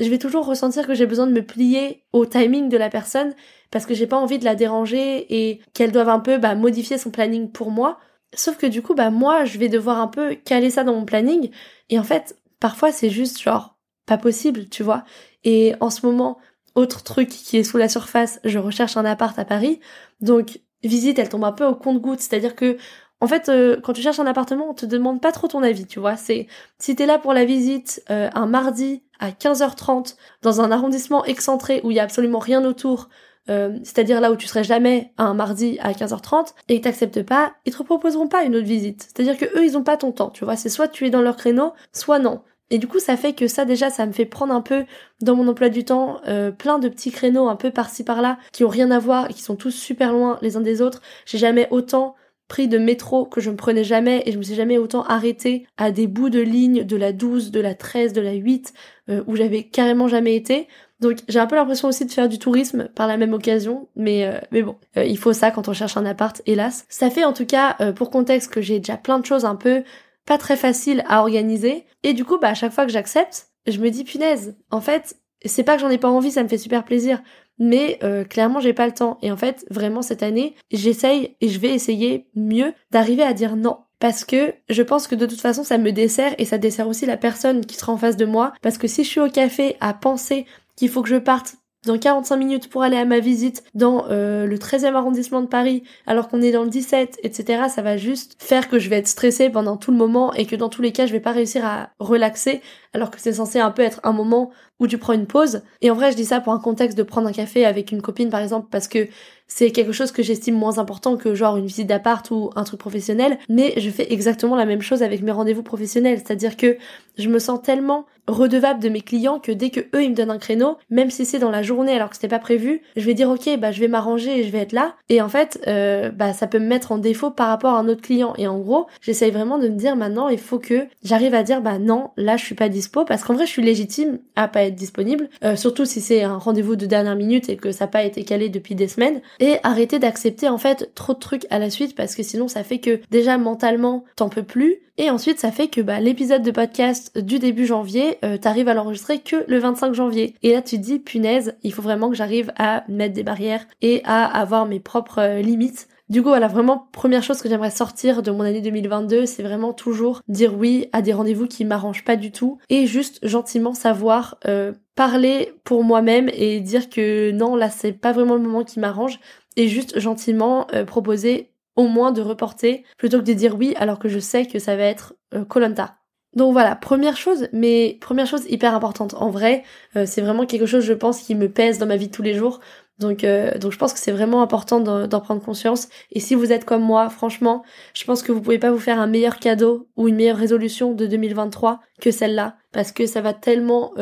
je 0.00 0.08
vais 0.08 0.18
toujours 0.18 0.46
ressentir 0.46 0.86
que 0.86 0.94
j'ai 0.94 1.06
besoin 1.06 1.26
de 1.26 1.32
me 1.32 1.44
plier 1.44 2.04
au 2.12 2.26
timing 2.26 2.68
de 2.68 2.76
la 2.76 2.90
personne 2.90 3.34
parce 3.70 3.86
que 3.86 3.94
j'ai 3.94 4.06
pas 4.06 4.18
envie 4.18 4.38
de 4.38 4.44
la 4.44 4.54
déranger 4.54 5.26
et 5.28 5.60
qu'elle 5.74 5.92
doive 5.92 6.08
un 6.08 6.20
peu 6.20 6.38
bah, 6.38 6.54
modifier 6.54 6.98
son 6.98 7.10
planning 7.10 7.50
pour 7.50 7.70
moi. 7.70 7.98
Sauf 8.34 8.56
que 8.56 8.66
du 8.66 8.82
coup, 8.82 8.94
bah 8.94 9.10
moi, 9.10 9.44
je 9.44 9.58
vais 9.58 9.68
devoir 9.68 10.00
un 10.00 10.08
peu 10.08 10.34
caler 10.34 10.70
ça 10.70 10.84
dans 10.84 10.94
mon 10.94 11.04
planning 11.04 11.50
et 11.90 11.98
en 11.98 12.04
fait, 12.04 12.36
parfois 12.60 12.92
c'est 12.92 13.10
juste 13.10 13.40
genre 13.40 13.76
pas 14.06 14.18
possible, 14.18 14.68
tu 14.68 14.82
vois. 14.82 15.04
Et 15.44 15.74
en 15.80 15.90
ce 15.90 16.04
moment, 16.06 16.38
autre 16.74 17.02
truc 17.02 17.28
qui 17.28 17.58
est 17.58 17.64
sous 17.64 17.78
la 17.78 17.88
surface, 17.88 18.40
je 18.44 18.58
recherche 18.58 18.96
un 18.96 19.04
appart 19.04 19.38
à 19.38 19.44
Paris. 19.44 19.80
Donc 20.20 20.60
visite, 20.82 21.18
elle 21.18 21.28
tombe 21.28 21.44
un 21.44 21.52
peu 21.52 21.64
au 21.64 21.74
compte-goutte, 21.74 22.20
c'est-à-dire 22.20 22.56
que 22.56 22.76
en 23.22 23.28
fait, 23.28 23.48
euh, 23.48 23.76
quand 23.80 23.92
tu 23.92 24.02
cherches 24.02 24.18
un 24.18 24.26
appartement, 24.26 24.70
on 24.70 24.74
te 24.74 24.84
demande 24.84 25.20
pas 25.20 25.30
trop 25.30 25.46
ton 25.46 25.62
avis, 25.62 25.86
tu 25.86 26.00
vois. 26.00 26.16
C'est 26.16 26.48
si 26.80 26.96
t'es 26.96 27.06
là 27.06 27.20
pour 27.20 27.32
la 27.32 27.44
visite 27.44 28.02
euh, 28.10 28.28
un 28.34 28.46
mardi 28.46 29.04
à 29.20 29.30
15h30 29.30 30.16
dans 30.42 30.60
un 30.60 30.72
arrondissement 30.72 31.24
excentré 31.24 31.80
où 31.84 31.92
il 31.92 31.96
y 31.96 32.00
a 32.00 32.02
absolument 32.02 32.40
rien 32.40 32.64
autour, 32.64 33.08
euh, 33.48 33.78
c'est-à-dire 33.84 34.20
là 34.20 34.32
où 34.32 34.36
tu 34.36 34.48
serais 34.48 34.64
jamais 34.64 35.12
un 35.18 35.34
mardi 35.34 35.78
à 35.82 35.92
15h30 35.92 36.54
et 36.68 36.80
que 36.80 36.82
t'acceptes 36.82 37.22
pas, 37.22 37.52
ils 37.64 37.72
te 37.72 37.80
proposeront 37.84 38.26
pas 38.26 38.42
une 38.42 38.56
autre 38.56 38.66
visite. 38.66 39.02
C'est-à-dire 39.02 39.38
que 39.38 39.44
eux, 39.56 39.64
ils 39.64 39.78
ont 39.78 39.84
pas 39.84 39.96
ton 39.96 40.10
temps, 40.10 40.30
tu 40.30 40.44
vois. 40.44 40.56
C'est 40.56 40.68
soit 40.68 40.88
tu 40.88 41.06
es 41.06 41.10
dans 41.10 41.22
leur 41.22 41.36
créneau, 41.36 41.74
soit 41.92 42.18
non. 42.18 42.42
Et 42.70 42.78
du 42.78 42.88
coup, 42.88 42.98
ça 42.98 43.16
fait 43.16 43.34
que 43.34 43.46
ça 43.46 43.64
déjà, 43.64 43.88
ça 43.90 44.04
me 44.04 44.12
fait 44.12 44.24
prendre 44.24 44.52
un 44.52 44.62
peu 44.62 44.84
dans 45.20 45.36
mon 45.36 45.46
emploi 45.46 45.68
du 45.68 45.84
temps 45.84 46.20
plein 46.58 46.80
de 46.80 46.88
petits 46.88 47.12
créneaux 47.12 47.46
un 47.46 47.56
peu 47.56 47.70
par-ci 47.70 48.02
par-là 48.02 48.38
qui 48.50 48.64
ont 48.64 48.68
rien 48.68 48.90
à 48.90 48.98
voir 48.98 49.30
et 49.30 49.34
qui 49.34 49.42
sont 49.42 49.56
tous 49.56 49.70
super 49.70 50.12
loin 50.12 50.38
les 50.42 50.56
uns 50.56 50.60
des 50.60 50.80
autres. 50.82 51.02
J'ai 51.26 51.38
jamais 51.38 51.68
autant 51.70 52.16
pris 52.48 52.68
de 52.68 52.78
métro 52.78 53.24
que 53.24 53.40
je 53.40 53.50
ne 53.50 53.56
prenais 53.56 53.84
jamais 53.84 54.22
et 54.26 54.32
je 54.32 54.38
me 54.38 54.42
suis 54.42 54.54
jamais 54.54 54.78
autant 54.78 55.02
arrêtée 55.04 55.66
à 55.76 55.90
des 55.90 56.06
bouts 56.06 56.30
de 56.30 56.40
ligne 56.40 56.84
de 56.84 56.96
la 56.96 57.12
12, 57.12 57.50
de 57.50 57.60
la 57.60 57.74
13, 57.74 58.12
de 58.12 58.20
la 58.20 58.34
8 58.34 58.72
euh, 59.08 59.24
où 59.26 59.36
j'avais 59.36 59.64
carrément 59.64 60.08
jamais 60.08 60.36
été. 60.36 60.68
Donc 61.00 61.18
j'ai 61.28 61.38
un 61.38 61.46
peu 61.46 61.56
l'impression 61.56 61.88
aussi 61.88 62.04
de 62.04 62.12
faire 62.12 62.28
du 62.28 62.38
tourisme 62.38 62.88
par 62.94 63.08
la 63.08 63.16
même 63.16 63.32
occasion, 63.32 63.88
mais 63.96 64.26
euh, 64.26 64.38
mais 64.50 64.62
bon, 64.62 64.76
euh, 64.96 65.04
il 65.04 65.18
faut 65.18 65.32
ça 65.32 65.50
quand 65.50 65.68
on 65.68 65.72
cherche 65.72 65.96
un 65.96 66.06
appart, 66.06 66.40
hélas. 66.46 66.84
Ça 66.88 67.10
fait 67.10 67.24
en 67.24 67.32
tout 67.32 67.46
cas 67.46 67.76
pour 67.96 68.10
contexte 68.10 68.52
que 68.52 68.60
j'ai 68.60 68.78
déjà 68.78 68.96
plein 68.96 69.18
de 69.18 69.26
choses 69.26 69.44
un 69.44 69.56
peu 69.56 69.82
pas 70.26 70.38
très 70.38 70.56
faciles 70.56 71.02
à 71.08 71.20
organiser 71.20 71.84
et 72.04 72.12
du 72.12 72.24
coup 72.24 72.38
bah 72.38 72.48
à 72.48 72.54
chaque 72.54 72.72
fois 72.72 72.86
que 72.86 72.92
j'accepte, 72.92 73.48
je 73.66 73.78
me 73.78 73.90
dis 73.90 74.04
punaise, 74.04 74.56
en 74.70 74.80
fait, 74.80 75.16
c'est 75.44 75.64
pas 75.64 75.74
que 75.76 75.80
j'en 75.80 75.90
ai 75.90 75.98
pas 75.98 76.10
envie, 76.10 76.30
ça 76.30 76.42
me 76.42 76.48
fait 76.48 76.58
super 76.58 76.84
plaisir, 76.84 77.22
mais 77.62 78.00
euh, 78.02 78.24
clairement 78.24 78.58
j'ai 78.58 78.72
pas 78.72 78.86
le 78.86 78.92
temps. 78.92 79.18
Et 79.22 79.30
en 79.30 79.36
fait, 79.36 79.64
vraiment 79.70 80.02
cette 80.02 80.24
année, 80.24 80.56
j'essaye 80.72 81.36
et 81.40 81.48
je 81.48 81.60
vais 81.60 81.72
essayer 81.72 82.26
mieux 82.34 82.74
d'arriver 82.90 83.22
à 83.22 83.32
dire 83.32 83.54
non. 83.54 83.78
Parce 84.00 84.24
que 84.24 84.52
je 84.68 84.82
pense 84.82 85.06
que 85.06 85.14
de 85.14 85.26
toute 85.26 85.40
façon 85.40 85.62
ça 85.62 85.78
me 85.78 85.92
dessert 85.92 86.34
et 86.38 86.44
ça 86.44 86.58
dessert 86.58 86.88
aussi 86.88 87.06
la 87.06 87.16
personne 87.16 87.64
qui 87.64 87.76
sera 87.76 87.92
en 87.92 87.96
face 87.96 88.16
de 88.16 88.26
moi. 88.26 88.52
Parce 88.62 88.78
que 88.78 88.88
si 88.88 89.04
je 89.04 89.08
suis 89.08 89.20
au 89.20 89.30
café 89.30 89.76
à 89.80 89.94
penser 89.94 90.44
qu'il 90.74 90.88
faut 90.88 91.02
que 91.02 91.08
je 91.08 91.16
parte 91.16 91.54
dans 91.86 91.98
45 91.98 92.36
minutes 92.36 92.68
pour 92.68 92.82
aller 92.82 92.96
à 92.96 93.04
ma 93.04 93.18
visite 93.18 93.64
dans 93.74 94.06
euh, 94.10 94.46
le 94.46 94.56
13e 94.56 94.94
arrondissement 94.94 95.42
de 95.42 95.46
Paris 95.46 95.82
alors 96.06 96.28
qu'on 96.28 96.40
est 96.40 96.52
dans 96.52 96.62
le 96.62 96.70
17, 96.70 97.18
etc. 97.22 97.64
Ça 97.68 97.82
va 97.82 97.96
juste 97.96 98.36
faire 98.38 98.68
que 98.68 98.78
je 98.78 98.88
vais 98.88 98.96
être 98.96 99.08
stressée 99.08 99.50
pendant 99.50 99.76
tout 99.76 99.90
le 99.90 99.96
moment 99.96 100.32
et 100.34 100.46
que 100.46 100.54
dans 100.54 100.68
tous 100.68 100.82
les 100.82 100.92
cas 100.92 101.06
je 101.06 101.12
vais 101.12 101.20
pas 101.20 101.32
réussir 101.32 101.64
à 101.64 101.90
relaxer 101.98 102.60
alors 102.92 103.10
que 103.10 103.20
c'est 103.20 103.34
censé 103.34 103.58
un 103.58 103.70
peu 103.70 103.82
être 103.82 104.00
un 104.04 104.12
moment 104.12 104.50
où 104.78 104.86
tu 104.86 104.98
prends 104.98 105.12
une 105.12 105.26
pause. 105.26 105.62
Et 105.80 105.90
en 105.90 105.94
vrai 105.94 106.12
je 106.12 106.16
dis 106.16 106.24
ça 106.24 106.40
pour 106.40 106.52
un 106.52 106.60
contexte 106.60 106.96
de 106.96 107.02
prendre 107.02 107.28
un 107.28 107.32
café 107.32 107.64
avec 107.64 107.90
une 107.90 108.02
copine 108.02 108.30
par 108.30 108.40
exemple 108.40 108.68
parce 108.70 108.86
que 108.86 109.08
c'est 109.54 109.70
quelque 109.70 109.92
chose 109.92 110.12
que 110.12 110.22
j'estime 110.22 110.54
moins 110.54 110.78
important 110.78 111.18
que 111.18 111.34
genre 111.34 111.58
une 111.58 111.66
visite 111.66 111.86
d'appart 111.86 112.28
ou 112.30 112.50
un 112.56 112.64
truc 112.64 112.80
professionnel, 112.80 113.38
mais 113.50 113.74
je 113.76 113.90
fais 113.90 114.10
exactement 114.10 114.56
la 114.56 114.64
même 114.64 114.80
chose 114.80 115.02
avec 115.02 115.20
mes 115.20 115.30
rendez-vous 115.30 115.62
professionnels, 115.62 116.18
c'est-à-dire 116.18 116.56
que 116.56 116.78
je 117.18 117.28
me 117.28 117.38
sens 117.38 117.60
tellement 117.62 118.06
redevable 118.28 118.80
de 118.80 118.88
mes 118.88 119.00
clients 119.00 119.40
que 119.40 119.50
dès 119.50 119.70
que 119.70 119.80
eux 119.80 120.04
ils 120.04 120.10
me 120.10 120.14
donnent 120.14 120.30
un 120.30 120.38
créneau, 120.38 120.76
même 120.90 121.10
si 121.10 121.24
c'est 121.24 121.40
dans 121.40 121.50
la 121.50 121.62
journée 121.62 121.92
alors 121.92 122.08
que 122.08 122.14
c'était 122.14 122.28
pas 122.28 122.38
prévu, 122.38 122.80
je 122.96 123.04
vais 123.04 123.14
dire 123.14 123.28
ok 123.28 123.58
bah 123.58 123.72
je 123.72 123.80
vais 123.80 123.88
m'arranger 123.88 124.40
et 124.40 124.44
je 124.44 124.50
vais 124.50 124.60
être 124.60 124.72
là. 124.72 124.94
Et 125.08 125.20
en 125.20 125.28
fait 125.28 125.60
euh, 125.66 126.10
bah 126.10 126.32
ça 126.32 126.46
peut 126.46 126.60
me 126.60 126.66
mettre 126.66 126.92
en 126.92 126.98
défaut 126.98 127.30
par 127.30 127.48
rapport 127.48 127.74
à 127.74 127.78
un 127.78 127.88
autre 127.88 128.00
client. 128.00 128.34
Et 128.38 128.46
en 128.46 128.58
gros 128.58 128.86
j'essaye 129.00 129.32
vraiment 129.32 129.58
de 129.58 129.68
me 129.68 129.76
dire 129.76 129.96
maintenant 129.96 130.28
il 130.28 130.38
faut 130.38 130.60
que 130.60 130.86
j'arrive 131.02 131.34
à 131.34 131.42
dire 131.42 131.60
bah 131.60 131.78
non 131.78 132.10
là 132.16 132.36
je 132.36 132.44
suis 132.44 132.54
pas 132.54 132.68
dispo 132.68 133.04
parce 133.04 133.24
qu'en 133.24 133.34
vrai 133.34 133.44
je 133.44 133.50
suis 133.50 133.62
légitime 133.62 134.18
à 134.36 134.46
pas 134.46 134.62
être 134.62 134.76
disponible, 134.76 135.28
euh, 135.44 135.56
surtout 135.56 135.84
si 135.84 136.00
c'est 136.00 136.22
un 136.22 136.38
rendez-vous 136.38 136.76
de 136.76 136.86
dernière 136.86 137.16
minute 137.16 137.48
et 137.48 137.56
que 137.56 137.72
ça 137.72 137.84
n'a 137.84 137.90
pas 137.90 138.04
été 138.04 138.22
calé 138.22 138.48
depuis 138.48 138.76
des 138.76 138.88
semaines 138.88 139.20
et 139.42 139.58
arrêter 139.64 139.98
d'accepter 139.98 140.48
en 140.48 140.56
fait 140.56 140.92
trop 140.94 141.14
de 141.14 141.18
trucs 141.18 141.46
à 141.50 141.58
la 141.58 141.68
suite 141.68 141.96
parce 141.96 142.14
que 142.14 142.22
sinon 142.22 142.46
ça 142.46 142.62
fait 142.62 142.78
que 142.78 143.00
déjà 143.10 143.38
mentalement 143.38 144.04
t'en 144.14 144.28
peux 144.28 144.44
plus. 144.44 144.76
Et 144.98 145.10
ensuite 145.10 145.40
ça 145.40 145.50
fait 145.50 145.66
que 145.66 145.80
bah, 145.80 145.98
l'épisode 145.98 146.42
de 146.42 146.52
podcast 146.52 147.18
du 147.18 147.40
début 147.40 147.66
janvier 147.66 148.18
euh, 148.24 148.38
t'arrives 148.38 148.68
à 148.68 148.74
l'enregistrer 148.74 149.18
que 149.18 149.44
le 149.48 149.58
25 149.58 149.94
janvier. 149.94 150.36
Et 150.44 150.52
là 150.52 150.62
tu 150.62 150.76
te 150.76 150.82
dis 150.82 151.00
punaise 151.00 151.56
il 151.64 151.72
faut 151.72 151.82
vraiment 151.82 152.08
que 152.08 152.14
j'arrive 152.14 152.52
à 152.56 152.84
mettre 152.88 153.14
des 153.14 153.24
barrières 153.24 153.66
et 153.80 154.00
à 154.04 154.24
avoir 154.24 154.64
mes 154.64 154.78
propres 154.78 155.18
euh, 155.18 155.42
limites 155.42 155.88
du 156.12 156.22
coup, 156.22 156.28
voilà, 156.28 156.46
vraiment, 156.46 156.88
première 156.92 157.22
chose 157.22 157.40
que 157.40 157.48
j'aimerais 157.48 157.70
sortir 157.70 158.22
de 158.22 158.30
mon 158.30 158.42
année 158.42 158.60
2022, 158.60 159.24
c'est 159.24 159.42
vraiment 159.42 159.72
toujours 159.72 160.20
dire 160.28 160.54
oui 160.54 160.90
à 160.92 161.00
des 161.00 161.14
rendez-vous 161.14 161.46
qui 161.46 161.64
m'arrangent 161.64 162.04
pas 162.04 162.16
du 162.16 162.30
tout 162.30 162.58
et 162.68 162.86
juste 162.86 163.26
gentiment 163.26 163.72
savoir 163.72 164.36
euh, 164.46 164.74
parler 164.94 165.54
pour 165.64 165.84
moi-même 165.84 166.28
et 166.34 166.60
dire 166.60 166.90
que 166.90 167.30
non, 167.30 167.56
là, 167.56 167.70
c'est 167.70 167.92
pas 167.92 168.12
vraiment 168.12 168.34
le 168.34 168.42
moment 168.42 168.62
qui 168.62 168.78
m'arrange 168.78 169.20
et 169.56 169.68
juste 169.68 169.98
gentiment 169.98 170.66
euh, 170.74 170.84
proposer 170.84 171.48
au 171.76 171.88
moins 171.88 172.12
de 172.12 172.20
reporter 172.20 172.84
plutôt 172.98 173.20
que 173.20 173.24
de 173.24 173.32
dire 173.32 173.56
oui 173.56 173.72
alors 173.78 173.98
que 173.98 174.10
je 174.10 174.18
sais 174.18 174.44
que 174.44 174.58
ça 174.58 174.76
va 174.76 174.82
être 174.82 175.14
euh, 175.32 175.46
Colanta. 175.46 175.96
Donc 176.34 176.52
voilà, 176.52 176.74
première 176.76 177.16
chose, 177.18 177.48
mais 177.52 177.98
première 178.00 178.26
chose 178.26 178.44
hyper 178.48 178.74
importante. 178.74 179.14
En 179.14 179.28
vrai, 179.28 179.64
euh, 179.96 180.06
c'est 180.06 180.22
vraiment 180.22 180.46
quelque 180.46 180.64
chose, 180.64 180.82
je 180.82 180.94
pense, 180.94 181.20
qui 181.20 181.34
me 181.34 181.50
pèse 181.50 181.78
dans 181.78 181.86
ma 181.86 181.96
vie 181.96 182.10
tous 182.10 182.22
les 182.22 182.32
jours. 182.32 182.60
Donc, 182.98 183.24
donc 183.24 183.72
je 183.72 183.78
pense 183.78 183.92
que 183.92 183.98
c'est 183.98 184.12
vraiment 184.12 184.42
important 184.42 184.78
d'en 184.80 185.20
prendre 185.20 185.42
conscience. 185.42 185.88
Et 186.12 186.20
si 186.20 186.34
vous 186.34 186.52
êtes 186.52 186.64
comme 186.64 186.82
moi, 186.82 187.08
franchement, 187.08 187.64
je 187.94 188.04
pense 188.04 188.22
que 188.22 188.30
vous 188.30 188.40
pouvez 188.40 188.58
pas 188.58 188.70
vous 188.70 188.78
faire 188.78 189.00
un 189.00 189.08
meilleur 189.08 189.38
cadeau 189.38 189.88
ou 189.96 190.08
une 190.08 190.16
meilleure 190.16 190.36
résolution 190.36 190.92
de 190.92 191.06
2023 191.06 191.80
que 192.00 192.10
celle-là, 192.10 192.56
parce 192.70 192.92
que 192.92 193.06
ça 193.06 193.20
va 193.20 193.34
tellement 193.34 193.92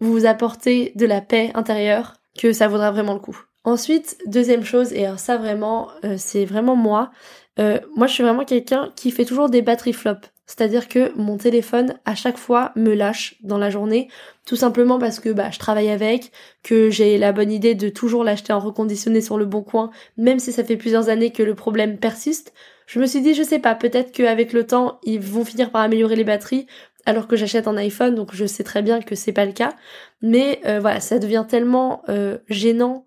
vous 0.00 0.24
apporter 0.24 0.92
de 0.96 1.04
la 1.04 1.20
paix 1.20 1.50
intérieure 1.54 2.14
que 2.38 2.52
ça 2.52 2.68
vaudra 2.68 2.90
vraiment 2.90 3.14
le 3.14 3.20
coup. 3.20 3.38
Ensuite, 3.64 4.18
deuxième 4.26 4.64
chose, 4.64 4.92
et 4.92 5.06
ça 5.16 5.36
vraiment, 5.36 5.88
euh, 6.04 6.16
c'est 6.18 6.44
vraiment 6.44 6.74
moi. 6.74 7.12
Euh, 7.60 7.78
moi, 7.94 8.08
je 8.08 8.14
suis 8.14 8.24
vraiment 8.24 8.44
quelqu'un 8.44 8.90
qui 8.96 9.12
fait 9.12 9.24
toujours 9.24 9.50
des 9.50 9.62
batteries 9.62 9.92
flop. 9.92 10.16
C'est-à-dire 10.46 10.88
que 10.88 11.16
mon 11.16 11.38
téléphone, 11.38 11.94
à 12.04 12.14
chaque 12.14 12.36
fois, 12.36 12.72
me 12.76 12.94
lâche 12.94 13.36
dans 13.42 13.58
la 13.58 13.70
journée, 13.70 14.08
tout 14.44 14.56
simplement 14.56 14.98
parce 14.98 15.20
que 15.20 15.30
bah, 15.30 15.50
je 15.50 15.58
travaille 15.58 15.88
avec, 15.88 16.32
que 16.62 16.90
j'ai 16.90 17.16
la 17.16 17.32
bonne 17.32 17.52
idée 17.52 17.74
de 17.74 17.88
toujours 17.88 18.24
l'acheter 18.24 18.52
en 18.52 18.58
reconditionné 18.58 19.20
sur 19.20 19.38
le 19.38 19.46
bon 19.46 19.62
coin, 19.62 19.90
même 20.16 20.38
si 20.38 20.52
ça 20.52 20.64
fait 20.64 20.76
plusieurs 20.76 21.08
années 21.08 21.30
que 21.30 21.42
le 21.42 21.54
problème 21.54 21.98
persiste. 21.98 22.52
Je 22.86 22.98
me 22.98 23.06
suis 23.06 23.20
dit, 23.20 23.34
je 23.34 23.42
sais 23.42 23.60
pas, 23.60 23.74
peut-être 23.74 24.12
qu'avec 24.12 24.52
le 24.52 24.66
temps, 24.66 24.98
ils 25.04 25.20
vont 25.20 25.44
finir 25.44 25.70
par 25.70 25.82
améliorer 25.82 26.16
les 26.16 26.24
batteries, 26.24 26.66
alors 27.06 27.28
que 27.28 27.36
j'achète 27.36 27.68
un 27.68 27.76
iPhone, 27.76 28.14
donc 28.14 28.34
je 28.34 28.44
sais 28.44 28.64
très 28.64 28.82
bien 28.82 29.00
que 29.00 29.14
c'est 29.14 29.32
pas 29.32 29.46
le 29.46 29.52
cas. 29.52 29.72
Mais 30.20 30.60
euh, 30.66 30.80
voilà, 30.80 31.00
ça 31.00 31.18
devient 31.18 31.46
tellement 31.48 32.02
gênant 32.48 33.06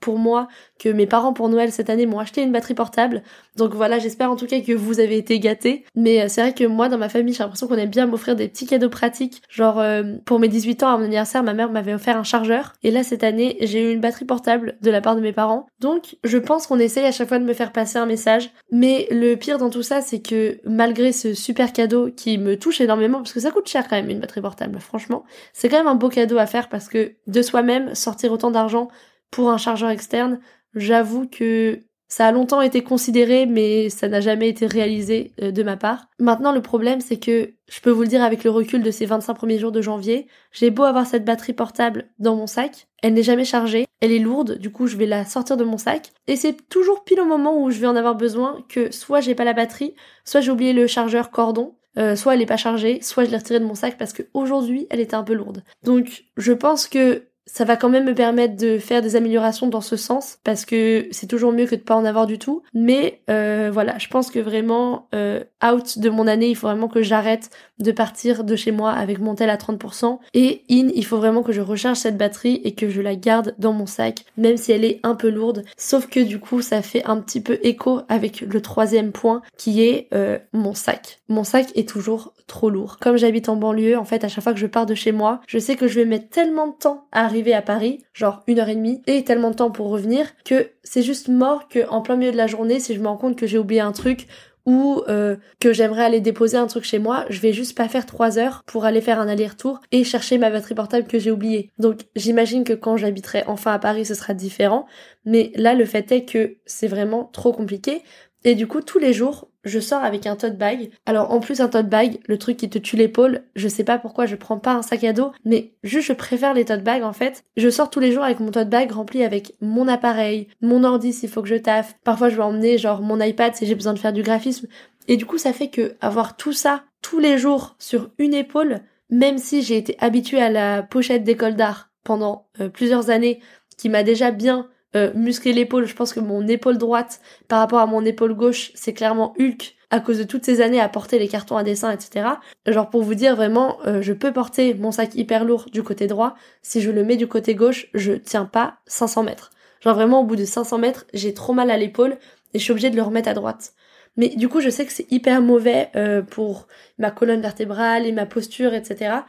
pour 0.00 0.18
moi 0.18 0.48
que 0.78 0.88
mes 0.88 1.06
parents 1.06 1.32
pour 1.32 1.48
Noël 1.48 1.70
cette 1.72 1.90
année 1.90 2.06
m'ont 2.06 2.18
acheté 2.18 2.42
une 2.42 2.52
batterie 2.52 2.74
portable. 2.74 3.22
Donc 3.56 3.74
voilà, 3.74 3.98
j'espère 3.98 4.30
en 4.30 4.36
tout 4.36 4.46
cas 4.46 4.60
que 4.60 4.72
vous 4.72 5.00
avez 5.00 5.18
été 5.18 5.38
gâtés. 5.38 5.84
Mais 5.94 6.22
euh, 6.22 6.26
c'est 6.28 6.40
vrai 6.40 6.54
que 6.54 6.64
moi, 6.64 6.88
dans 6.88 6.98
ma 6.98 7.08
famille, 7.08 7.34
j'ai 7.34 7.42
l'impression 7.42 7.68
qu'on 7.68 7.76
aime 7.76 7.90
bien 7.90 8.06
m'offrir 8.06 8.36
des 8.36 8.48
petits 8.48 8.66
cadeaux 8.66 8.88
pratiques. 8.88 9.42
Genre, 9.48 9.78
euh, 9.78 10.14
pour 10.24 10.38
mes 10.38 10.48
18 10.48 10.82
ans, 10.82 10.88
à 10.88 10.96
mon 10.96 11.04
anniversaire, 11.04 11.42
ma 11.42 11.52
mère 11.52 11.70
m'avait 11.70 11.94
offert 11.94 12.16
un 12.16 12.24
chargeur. 12.24 12.72
Et 12.82 12.90
là, 12.90 13.02
cette 13.02 13.24
année, 13.24 13.58
j'ai 13.60 13.90
eu 13.90 13.92
une 13.92 14.00
batterie 14.00 14.24
portable 14.24 14.76
de 14.80 14.90
la 14.90 15.00
part 15.00 15.16
de 15.16 15.20
mes 15.20 15.32
parents. 15.32 15.66
Donc, 15.80 16.16
je 16.24 16.38
pense 16.38 16.66
qu'on 16.66 16.78
essaye 16.78 17.04
à 17.04 17.12
chaque 17.12 17.28
fois 17.28 17.38
de 17.38 17.44
me 17.44 17.52
faire 17.52 17.72
passer 17.72 17.98
un 17.98 18.06
message. 18.06 18.50
Mais 18.72 19.06
le 19.10 19.34
pire 19.34 19.58
dans 19.58 19.70
tout 19.70 19.82
ça, 19.82 20.00
c'est 20.00 20.20
que 20.20 20.58
malgré 20.64 21.12
ce 21.12 21.34
super 21.34 21.72
cadeau 21.72 22.10
qui 22.10 22.38
me 22.38 22.56
touche 22.56 22.80
énormément, 22.80 23.18
parce 23.18 23.32
que 23.32 23.40
ça 23.40 23.50
coûte 23.50 23.68
cher 23.68 23.88
quand 23.88 23.96
même 23.96 24.10
une 24.10 24.20
batterie 24.20 24.40
portable, 24.40 24.78
franchement, 24.80 25.24
c'est 25.52 25.68
quand 25.68 25.78
même 25.78 25.86
un 25.86 25.94
beau 25.94 26.08
cadeau 26.08 26.38
à 26.38 26.46
faire 26.46 26.68
parce 26.68 26.88
que 26.88 27.12
de 27.26 27.42
soi-même, 27.42 27.94
sortir 27.94 28.32
autant 28.32 28.50
d'argent 28.50 28.88
pour 29.30 29.50
un 29.50 29.58
chargeur 29.58 29.90
externe, 29.90 30.40
j'avoue 30.74 31.28
que 31.28 31.80
ça 32.10 32.26
a 32.26 32.32
longtemps 32.32 32.60
été 32.60 32.82
considéré, 32.82 33.46
mais 33.46 33.88
ça 33.88 34.08
n'a 34.08 34.20
jamais 34.20 34.48
été 34.48 34.66
réalisé 34.66 35.32
euh, 35.40 35.52
de 35.52 35.62
ma 35.62 35.76
part. 35.76 36.08
Maintenant, 36.18 36.50
le 36.52 36.60
problème, 36.60 37.00
c'est 37.00 37.18
que, 37.18 37.52
je 37.68 37.80
peux 37.80 37.90
vous 37.90 38.02
le 38.02 38.08
dire 38.08 38.22
avec 38.22 38.42
le 38.42 38.50
recul 38.50 38.82
de 38.82 38.90
ces 38.90 39.06
25 39.06 39.34
premiers 39.34 39.60
jours 39.60 39.70
de 39.70 39.80
janvier, 39.80 40.26
j'ai 40.50 40.70
beau 40.70 40.82
avoir 40.82 41.06
cette 41.06 41.24
batterie 41.24 41.52
portable 41.52 42.10
dans 42.18 42.34
mon 42.34 42.48
sac, 42.48 42.88
elle 43.00 43.14
n'est 43.14 43.22
jamais 43.22 43.44
chargée, 43.44 43.86
elle 44.00 44.10
est 44.10 44.18
lourde, 44.18 44.58
du 44.58 44.72
coup 44.72 44.88
je 44.88 44.96
vais 44.96 45.06
la 45.06 45.24
sortir 45.24 45.56
de 45.56 45.62
mon 45.62 45.78
sac, 45.78 46.10
et 46.26 46.34
c'est 46.34 46.68
toujours 46.68 47.04
pile 47.04 47.20
au 47.20 47.26
moment 47.26 47.62
où 47.62 47.70
je 47.70 47.78
vais 47.78 47.86
en 47.86 47.94
avoir 47.94 48.16
besoin 48.16 48.58
que 48.68 48.90
soit 48.90 49.20
j'ai 49.20 49.36
pas 49.36 49.44
la 49.44 49.52
batterie, 49.52 49.94
soit 50.24 50.40
j'ai 50.40 50.50
oublié 50.50 50.72
le 50.72 50.88
chargeur 50.88 51.30
cordon, 51.30 51.76
euh, 51.96 52.16
soit 52.16 52.34
elle 52.34 52.42
est 52.42 52.46
pas 52.46 52.56
chargée, 52.56 53.00
soit 53.02 53.24
je 53.24 53.30
l'ai 53.30 53.36
retirée 53.36 53.60
de 53.60 53.64
mon 53.64 53.74
sac 53.76 53.98
parce 53.98 54.12
qu'aujourd'hui 54.12 54.88
elle 54.90 55.00
était 55.00 55.14
un 55.14 55.22
peu 55.22 55.34
lourde. 55.34 55.62
Donc 55.84 56.24
je 56.36 56.52
pense 56.52 56.88
que 56.88 57.29
ça 57.52 57.64
va 57.64 57.76
quand 57.76 57.88
même 57.88 58.04
me 58.04 58.14
permettre 58.14 58.56
de 58.56 58.78
faire 58.78 59.02
des 59.02 59.16
améliorations 59.16 59.66
dans 59.66 59.80
ce 59.80 59.96
sens 59.96 60.38
parce 60.44 60.64
que 60.64 61.08
c'est 61.10 61.26
toujours 61.26 61.52
mieux 61.52 61.66
que 61.66 61.74
de 61.74 61.80
pas 61.80 61.96
en 61.96 62.04
avoir 62.04 62.26
du 62.26 62.38
tout. 62.38 62.62
Mais 62.74 63.22
euh, 63.28 63.70
voilà, 63.72 63.98
je 63.98 64.06
pense 64.06 64.30
que 64.30 64.38
vraiment 64.38 65.08
euh, 65.14 65.42
out 65.64 65.98
de 65.98 66.10
mon 66.10 66.28
année, 66.28 66.48
il 66.48 66.54
faut 66.54 66.68
vraiment 66.68 66.86
que 66.86 67.02
j'arrête 67.02 67.50
de 67.80 67.90
partir 67.90 68.44
de 68.44 68.54
chez 68.54 68.70
moi 68.70 68.92
avec 68.92 69.18
mon 69.18 69.34
tel 69.34 69.50
à 69.50 69.56
30% 69.56 70.18
et 70.34 70.62
in, 70.70 70.90
il 70.94 71.04
faut 71.04 71.16
vraiment 71.16 71.42
que 71.42 71.52
je 71.52 71.60
recharge 71.60 71.96
cette 71.96 72.16
batterie 72.16 72.60
et 72.62 72.74
que 72.74 72.88
je 72.88 73.00
la 73.00 73.16
garde 73.16 73.54
dans 73.58 73.72
mon 73.72 73.86
sac, 73.86 74.24
même 74.36 74.56
si 74.56 74.70
elle 74.70 74.84
est 74.84 75.00
un 75.02 75.16
peu 75.16 75.28
lourde. 75.28 75.64
Sauf 75.76 76.06
que 76.06 76.20
du 76.20 76.38
coup, 76.38 76.62
ça 76.62 76.82
fait 76.82 77.04
un 77.04 77.16
petit 77.16 77.40
peu 77.40 77.58
écho 77.62 78.02
avec 78.08 78.42
le 78.42 78.60
troisième 78.60 79.10
point 79.10 79.42
qui 79.56 79.82
est 79.82 80.08
euh, 80.14 80.38
mon 80.52 80.74
sac. 80.74 81.20
Mon 81.28 81.42
sac 81.42 81.66
est 81.74 81.88
toujours 81.88 82.32
trop 82.50 82.68
lourd. 82.68 82.98
Comme 83.00 83.16
j'habite 83.16 83.48
en 83.48 83.56
banlieue, 83.56 83.96
en 83.96 84.04
fait, 84.04 84.24
à 84.24 84.28
chaque 84.28 84.44
fois 84.44 84.52
que 84.52 84.58
je 84.58 84.66
pars 84.66 84.84
de 84.84 84.94
chez 84.94 85.12
moi, 85.12 85.40
je 85.46 85.58
sais 85.58 85.76
que 85.76 85.88
je 85.88 85.94
vais 85.94 86.04
mettre 86.04 86.28
tellement 86.28 86.66
de 86.66 86.74
temps 86.74 87.06
à 87.12 87.24
arriver 87.24 87.54
à 87.54 87.62
Paris, 87.62 88.04
genre 88.12 88.42
une 88.46 88.58
heure 88.58 88.68
et 88.68 88.74
demie, 88.74 89.02
et 89.06 89.24
tellement 89.24 89.50
de 89.50 89.56
temps 89.56 89.70
pour 89.70 89.88
revenir, 89.88 90.26
que 90.44 90.70
c'est 90.82 91.02
juste 91.02 91.28
mort 91.28 91.68
que 91.68 91.88
en 91.88 92.02
plein 92.02 92.16
milieu 92.16 92.32
de 92.32 92.36
la 92.36 92.48
journée, 92.48 92.80
si 92.80 92.94
je 92.94 93.00
me 93.00 93.08
rends 93.08 93.16
compte 93.16 93.36
que 93.36 93.46
j'ai 93.46 93.58
oublié 93.58 93.80
un 93.80 93.92
truc 93.92 94.26
ou 94.66 95.02
euh, 95.08 95.36
que 95.58 95.72
j'aimerais 95.72 96.04
aller 96.04 96.20
déposer 96.20 96.56
un 96.56 96.66
truc 96.66 96.84
chez 96.84 96.98
moi, 96.98 97.24
je 97.30 97.40
vais 97.40 97.52
juste 97.52 97.76
pas 97.76 97.88
faire 97.88 98.04
trois 98.04 98.38
heures 98.38 98.62
pour 98.66 98.84
aller 98.84 99.00
faire 99.00 99.18
un 99.18 99.28
aller-retour 99.28 99.80
et 99.90 100.04
chercher 100.04 100.36
ma 100.36 100.50
batterie 100.50 100.74
portable 100.74 101.06
que 101.06 101.18
j'ai 101.18 101.30
oubliée. 101.30 101.70
Donc 101.78 102.00
j'imagine 102.14 102.64
que 102.64 102.74
quand 102.74 102.96
j'habiterai 102.96 103.44
enfin 103.46 103.72
à 103.72 103.78
Paris, 103.78 104.04
ce 104.04 104.14
sera 104.14 104.34
différent. 104.34 104.86
Mais 105.24 105.52
là, 105.54 105.74
le 105.74 105.84
fait 105.84 106.12
est 106.12 106.24
que 106.24 106.56
c'est 106.66 106.88
vraiment 106.88 107.24
trop 107.32 107.52
compliqué. 107.52 108.02
Et 108.44 108.54
du 108.54 108.66
coup, 108.66 108.80
tous 108.80 108.98
les 108.98 109.12
jours, 109.12 109.50
je 109.64 109.80
sors 109.80 110.02
avec 110.02 110.26
un 110.26 110.36
tote 110.36 110.56
bag. 110.56 110.90
Alors 111.06 111.32
en 111.32 111.40
plus 111.40 111.60
un 111.60 111.68
tote 111.68 111.88
bag, 111.88 112.18
le 112.26 112.38
truc 112.38 112.56
qui 112.56 112.70
te 112.70 112.78
tue 112.78 112.96
l'épaule, 112.96 113.42
je 113.54 113.68
sais 113.68 113.84
pas 113.84 113.98
pourquoi 113.98 114.26
je 114.26 114.36
prends 114.36 114.58
pas 114.58 114.72
un 114.72 114.82
sac 114.82 115.04
à 115.04 115.12
dos, 115.12 115.32
mais 115.44 115.74
juste 115.82 116.08
je 116.08 116.12
préfère 116.12 116.54
les 116.54 116.64
tote 116.64 116.82
bags 116.82 117.02
en 117.02 117.12
fait. 117.12 117.44
Je 117.56 117.68
sors 117.68 117.90
tous 117.90 118.00
les 118.00 118.12
jours 118.12 118.24
avec 118.24 118.40
mon 118.40 118.50
tote 118.50 118.70
bag 118.70 118.90
rempli 118.90 119.22
avec 119.22 119.54
mon 119.60 119.88
appareil, 119.88 120.48
mon 120.60 120.84
ordi 120.84 121.12
s'il 121.12 121.28
faut 121.28 121.42
que 121.42 121.48
je 121.48 121.56
taffe. 121.56 121.94
Parfois 122.04 122.30
je 122.30 122.36
vais 122.36 122.42
emmener 122.42 122.78
genre 122.78 123.02
mon 123.02 123.20
iPad 123.20 123.54
si 123.54 123.66
j'ai 123.66 123.74
besoin 123.74 123.92
de 123.92 123.98
faire 123.98 124.12
du 124.12 124.22
graphisme. 124.22 124.66
Et 125.08 125.16
du 125.16 125.26
coup 125.26 125.38
ça 125.38 125.52
fait 125.52 125.68
que 125.68 125.96
avoir 126.00 126.36
tout 126.36 126.52
ça 126.52 126.84
tous 127.02 127.18
les 127.18 127.38
jours 127.38 127.76
sur 127.78 128.10
une 128.18 128.34
épaule, 128.34 128.80
même 129.10 129.38
si 129.38 129.62
j'ai 129.62 129.76
été 129.76 129.96
habituée 129.98 130.40
à 130.40 130.50
la 130.50 130.82
pochette 130.82 131.24
d'école 131.24 131.54
d'art 131.56 131.90
pendant 132.04 132.46
euh, 132.60 132.68
plusieurs 132.68 133.10
années, 133.10 133.40
qui 133.76 133.88
m'a 133.88 134.02
déjà 134.02 134.30
bien 134.30 134.68
euh, 134.96 135.12
muscler 135.14 135.52
l'épaule. 135.52 135.86
Je 135.86 135.94
pense 135.94 136.12
que 136.12 136.20
mon 136.20 136.46
épaule 136.46 136.78
droite 136.78 137.20
par 137.48 137.60
rapport 137.60 137.80
à 137.80 137.86
mon 137.86 138.04
épaule 138.04 138.34
gauche, 138.34 138.72
c'est 138.74 138.92
clairement 138.92 139.34
Hulk 139.38 139.76
à 139.90 140.00
cause 140.00 140.18
de 140.18 140.24
toutes 140.24 140.44
ces 140.44 140.60
années 140.60 140.80
à 140.80 140.88
porter 140.88 141.18
les 141.18 141.28
cartons 141.28 141.56
à 141.56 141.64
dessin, 141.64 141.90
etc. 141.90 142.26
Genre 142.66 142.90
pour 142.90 143.02
vous 143.02 143.14
dire 143.14 143.34
vraiment, 143.34 143.78
euh, 143.86 144.02
je 144.02 144.12
peux 144.12 144.32
porter 144.32 144.74
mon 144.74 144.92
sac 144.92 145.14
hyper 145.14 145.44
lourd 145.44 145.66
du 145.72 145.82
côté 145.82 146.06
droit. 146.06 146.34
Si 146.62 146.80
je 146.80 146.90
le 146.90 147.04
mets 147.04 147.16
du 147.16 147.26
côté 147.26 147.54
gauche, 147.54 147.88
je 147.94 148.12
tiens 148.12 148.44
pas 148.44 148.78
500 148.86 149.24
mètres. 149.24 149.50
Genre 149.80 149.94
vraiment 149.94 150.20
au 150.20 150.24
bout 150.24 150.36
de 150.36 150.44
500 150.44 150.78
mètres, 150.78 151.06
j'ai 151.12 151.34
trop 151.34 151.52
mal 151.52 151.70
à 151.70 151.76
l'épaule 151.76 152.18
et 152.54 152.58
je 152.58 152.64
suis 152.64 152.70
obligée 152.70 152.90
de 152.90 152.96
le 152.96 153.02
remettre 153.02 153.28
à 153.28 153.34
droite. 153.34 153.72
Mais 154.16 154.28
du 154.28 154.48
coup, 154.48 154.60
je 154.60 154.70
sais 154.70 154.84
que 154.84 154.92
c'est 154.92 155.10
hyper 155.10 155.40
mauvais 155.40 155.88
euh, 155.96 156.20
pour 156.20 156.66
ma 156.98 157.10
colonne 157.10 157.40
vertébrale 157.40 158.06
et 158.06 158.12
ma 158.12 158.26
posture, 158.26 158.74
etc 158.74 159.20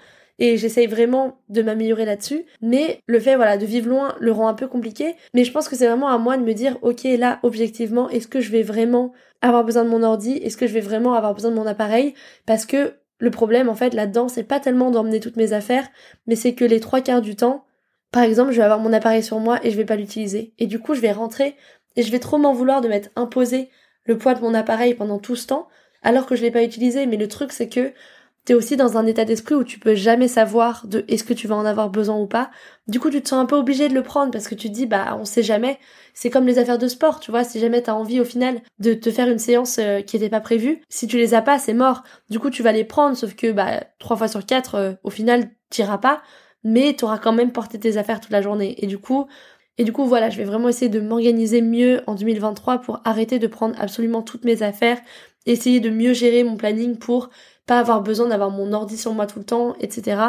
et 0.42 0.58
j'essaye 0.58 0.88
vraiment 0.88 1.38
de 1.50 1.62
m'améliorer 1.62 2.04
là-dessus. 2.04 2.46
Mais 2.64 3.00
le 3.06 3.20
fait, 3.20 3.36
voilà, 3.36 3.58
de 3.58 3.66
vivre 3.66 3.88
loin 3.88 4.16
le 4.20 4.32
rend 4.32 4.48
un 4.48 4.56
peu 4.56 4.68
compliqué. 4.68 5.14
Mais 5.36 5.44
je 5.44 5.52
pense 5.52 5.70
que 5.70 5.76
c'est 5.76 5.86
vraiment 5.86 6.08
à 6.08 6.18
moi 6.18 6.36
de 6.36 6.42
me 6.42 6.54
dire, 6.54 6.80
ok, 6.82 7.04
là, 7.04 7.40
objectivement, 7.44 8.10
est-ce 8.10 8.28
que 8.28 8.42
je 8.42 8.52
vais 8.52 8.64
vraiment 8.64 9.14
avoir 9.44 9.64
besoin 9.64 9.84
de 9.84 9.90
mon 9.90 10.02
ordi? 10.02 10.32
Est-ce 10.38 10.58
que 10.58 10.66
je 10.66 10.74
vais 10.74 10.82
vraiment 10.82 11.14
avoir 11.14 11.36
besoin 11.36 11.52
de 11.52 11.56
mon 11.56 11.68
appareil? 11.68 12.16
Parce 12.48 12.66
que 12.66 12.96
le 13.20 13.30
problème, 13.30 13.70
en 13.70 13.76
fait, 13.76 13.94
là-dedans, 13.94 14.30
c'est 14.30 14.44
pas 14.44 14.60
tellement 14.60 14.90
d'emmener 14.90 15.20
toutes 15.20 15.38
mes 15.38 15.54
affaires, 15.54 15.88
mais 16.26 16.36
c'est 16.36 16.56
que 16.56 16.66
les 16.66 16.80
trois 16.80 17.02
quarts 17.02 17.22
du 17.22 17.36
temps, 17.36 17.66
par 18.12 18.24
exemple, 18.24 18.52
je 18.52 18.58
vais 18.58 18.64
avoir 18.64 18.80
mon 18.80 18.94
appareil 18.94 19.22
sur 19.22 19.40
moi 19.40 19.60
et 19.64 19.70
je 19.70 19.78
vais 19.78 19.86
pas 19.86 19.96
l'utiliser. 19.96 20.54
Et 20.58 20.66
du 20.66 20.80
coup, 20.80 20.96
je 20.96 21.02
vais 21.02 21.12
rentrer 21.12 21.56
et 21.96 22.02
je 22.02 22.12
vais 22.12 22.18
trop 22.18 22.40
m'en 22.40 22.54
vouloir 22.54 22.82
de 22.82 22.88
m'être 22.88 23.12
imposé 23.16 23.70
le 24.06 24.18
poids 24.18 24.34
de 24.34 24.42
mon 24.42 24.56
appareil 24.56 24.96
pendant 24.96 25.20
tout 25.20 25.36
ce 25.36 25.46
temps, 25.46 25.68
alors 26.02 26.26
que 26.26 26.36
je 26.36 26.42
l'ai 26.42 26.50
pas 26.50 26.64
utilisé. 26.64 27.06
Mais 27.06 27.18
le 27.18 27.28
truc, 27.28 27.52
c'est 27.52 27.70
que 27.70 27.94
t'es 28.46 28.54
aussi 28.54 28.76
dans 28.76 28.98
un 28.98 29.06
état 29.06 29.26
d'esprit 29.26 29.56
où 29.56 29.64
tu 29.64 29.80
peux 29.80 29.96
jamais 29.96 30.28
savoir 30.28 30.88
de 30.88 31.06
est-ce 31.08 31.24
que 31.24 31.34
tu 31.34 31.48
vas 31.48 31.56
en 31.56 31.66
avoir 31.66 31.90
besoin 31.90 32.18
ou 32.18 32.28
pas. 32.28 32.50
Du 32.88 33.00
coup, 33.00 33.10
tu 33.10 33.22
te 33.22 33.30
sens 33.30 33.42
un 33.42 33.46
peu 33.46 33.56
obligé 33.56 33.88
de 33.88 33.94
le 33.94 34.04
prendre 34.04 34.32
parce 34.32 34.48
que 34.48 34.56
tu 34.56 34.70
te 34.70 34.74
dis 34.74 34.86
bah 34.88 35.18
on 35.20 35.26
sait 35.26 35.44
jamais. 35.44 35.80
C'est 36.14 36.30
comme 36.30 36.48
les 36.48 36.58
affaires 36.58 36.78
de 36.78 36.88
sport, 36.88 37.20
tu 37.20 37.32
vois, 37.32 37.44
si 37.44 37.60
jamais 37.60 37.82
t'as 37.82 37.94
envie 37.94 38.20
au 38.20 38.26
final 38.26 38.62
de 38.80 38.94
te 38.94 39.12
faire 39.12 39.30
une 39.30 39.40
séance 39.40 39.78
euh, 39.80 40.02
qui 40.02 40.18
était 40.18 40.30
pas 40.30 40.42
prévue, 40.42 40.82
si 40.90 41.08
tu 41.08 41.18
les 41.18 41.34
as 41.34 41.42
pas, 41.42 41.60
c'est 41.60 41.74
mort. 41.74 42.04
Du 42.30 42.40
coup, 42.40 42.50
tu 42.50 42.64
vas 42.64 42.72
les 42.72 42.84
prendre 42.84 43.16
sauf 43.16 43.36
que 43.36 43.52
bah 43.52 43.84
trois 44.00 44.18
fois 44.18 44.28
sur 44.28 44.46
quatre 44.46 44.76
euh, 44.76 44.94
au 45.04 45.10
final 45.10 45.50
t'iras 45.70 46.00
pas, 46.00 46.22
mais 46.64 46.94
t'auras 46.94 47.18
quand 47.20 47.34
même 47.34 47.52
porté 47.52 47.80
tes 47.80 47.98
affaires 47.98 48.20
toute 48.20 48.32
la 48.32 48.42
journée 48.42 48.76
et 48.84 48.88
du 48.88 48.98
coup 48.98 49.28
et 49.78 49.84
du 49.84 49.94
coup, 49.94 50.06
voilà, 50.06 50.30
je 50.30 50.38
vais 50.38 50.44
vraiment 50.44 50.70
essayer 50.70 50.90
de 50.90 51.00
m'organiser 51.00 51.62
mieux 51.62 52.02
en 52.06 52.14
2023 52.14 52.82
pour 52.82 53.02
arrêter 53.04 53.40
de 53.40 53.48
prendre 53.48 53.74
absolument 53.80 54.22
toutes 54.22 54.46
mes 54.46 54.62
affaires, 54.64 55.00
essayer 55.46 55.80
de 55.80 55.90
mieux 55.90 56.14
gérer 56.14 56.44
mon 56.44 56.56
planning 56.56 56.98
pour 56.98 57.30
pas 57.66 57.80
avoir 57.80 58.02
besoin 58.02 58.28
d'avoir 58.28 58.50
mon 58.50 58.74
ordi 58.74 58.98
sur 58.98 59.14
moi 59.14 59.28
tout 59.28 59.40
le 59.40 59.46
temps, 59.46 59.76
etc. 59.80 60.22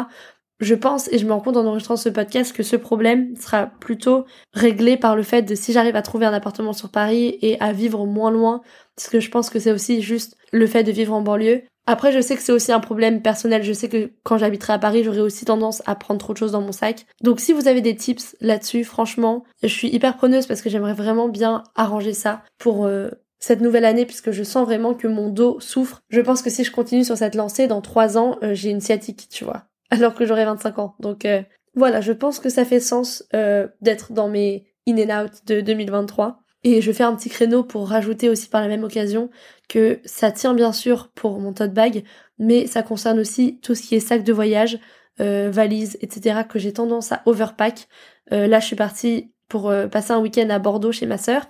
Je 0.59 0.75
pense 0.75 1.11
et 1.11 1.17
je 1.17 1.25
me 1.25 1.33
rends 1.33 1.41
compte 1.41 1.57
en 1.57 1.65
enregistrant 1.65 1.97
ce 1.97 2.09
podcast 2.09 2.55
que 2.55 2.63
ce 2.63 2.75
problème 2.75 3.35
sera 3.35 3.67
plutôt 3.67 4.25
réglé 4.53 4.97
par 4.97 5.15
le 5.15 5.23
fait 5.23 5.41
de 5.41 5.55
si 5.55 5.73
j'arrive 5.73 5.95
à 5.95 6.01
trouver 6.01 6.25
un 6.25 6.33
appartement 6.33 6.73
sur 6.73 6.89
Paris 6.89 7.37
et 7.41 7.59
à 7.59 7.73
vivre 7.73 8.05
moins 8.05 8.31
loin, 8.31 8.61
parce 8.95 9.09
que 9.09 9.19
je 9.19 9.29
pense 9.29 9.49
que 9.49 9.59
c'est 9.59 9.71
aussi 9.71 10.01
juste 10.01 10.37
le 10.51 10.67
fait 10.67 10.83
de 10.83 10.91
vivre 10.91 11.13
en 11.13 11.21
banlieue. 11.21 11.63
Après, 11.85 12.13
je 12.13 12.21
sais 12.21 12.37
que 12.37 12.41
c'est 12.41 12.53
aussi 12.53 12.71
un 12.71 12.79
problème 12.79 13.21
personnel. 13.21 13.61
Je 13.63 13.73
sais 13.73 13.89
que 13.89 14.11
quand 14.23 14.37
j'habiterai 14.37 14.73
à 14.73 14.79
Paris, 14.79 15.03
j'aurai 15.03 15.19
aussi 15.19 15.43
tendance 15.43 15.83
à 15.85 15.95
prendre 15.95 16.19
trop 16.19 16.31
de 16.31 16.37
choses 16.37 16.53
dans 16.53 16.61
mon 16.61 16.71
sac. 16.71 17.05
Donc, 17.21 17.41
si 17.41 17.51
vous 17.51 17.67
avez 17.67 17.81
des 17.81 17.95
tips 17.95 18.37
là-dessus, 18.39 18.85
franchement, 18.85 19.43
je 19.61 19.67
suis 19.67 19.89
hyper 19.89 20.15
preneuse 20.15 20.47
parce 20.47 20.61
que 20.61 20.69
j'aimerais 20.69 20.93
vraiment 20.93 21.27
bien 21.27 21.63
arranger 21.75 22.13
ça 22.13 22.41
pour 22.57 22.85
euh, 22.85 23.09
cette 23.43 23.59
nouvelle 23.59 23.83
année 23.83 24.05
puisque 24.05 24.31
je 24.31 24.41
sens 24.41 24.65
vraiment 24.65 24.93
que 24.93 25.05
mon 25.05 25.27
dos 25.27 25.59
souffre. 25.59 26.01
Je 26.07 26.21
pense 26.21 26.41
que 26.41 26.49
si 26.49 26.63
je 26.63 26.71
continue 26.71 27.03
sur 27.03 27.17
cette 27.17 27.35
lancée, 27.35 27.67
dans 27.67 27.81
trois 27.81 28.17
ans, 28.17 28.37
euh, 28.41 28.53
j'ai 28.53 28.69
une 28.69 28.79
sciatique, 28.79 29.27
tu 29.29 29.43
vois, 29.43 29.65
alors 29.89 30.15
que 30.15 30.25
j'aurai 30.25 30.45
25 30.45 30.79
ans. 30.79 30.95
Donc 31.01 31.25
euh, 31.25 31.41
voilà, 31.75 31.99
je 31.99 32.13
pense 32.13 32.39
que 32.39 32.47
ça 32.47 32.63
fait 32.63 32.79
sens 32.79 33.25
euh, 33.33 33.67
d'être 33.81 34.13
dans 34.13 34.29
mes 34.29 34.65
in 34.87 34.95
and 34.95 35.25
out 35.25 35.31
de 35.45 35.59
2023. 35.59 36.39
Et 36.63 36.79
je 36.79 36.89
fais 36.93 37.03
un 37.03 37.13
petit 37.17 37.29
créneau 37.29 37.65
pour 37.65 37.89
rajouter 37.89 38.29
aussi 38.29 38.47
par 38.47 38.61
la 38.61 38.69
même 38.69 38.85
occasion 38.85 39.29
que 39.67 39.99
ça 40.05 40.31
tient 40.31 40.53
bien 40.53 40.71
sûr 40.71 41.11
pour 41.13 41.37
mon 41.41 41.51
tote 41.51 41.73
bag, 41.73 42.05
mais 42.39 42.65
ça 42.65 42.81
concerne 42.81 43.19
aussi 43.19 43.59
tout 43.59 43.75
ce 43.75 43.81
qui 43.81 43.95
est 43.95 43.99
sac 43.99 44.23
de 44.23 44.31
voyage, 44.31 44.79
valise, 45.19 45.97
etc. 45.99 46.43
que 46.47 46.59
j'ai 46.59 46.71
tendance 46.71 47.11
à 47.11 47.21
overpack. 47.25 47.89
là, 48.31 48.61
je 48.61 48.65
suis 48.65 48.77
partie 48.77 49.33
pour 49.49 49.73
passer 49.91 50.13
un 50.13 50.21
week-end 50.21 50.49
à 50.49 50.59
Bordeaux 50.59 50.93
chez 50.93 51.05
ma 51.05 51.17
sœur. 51.17 51.45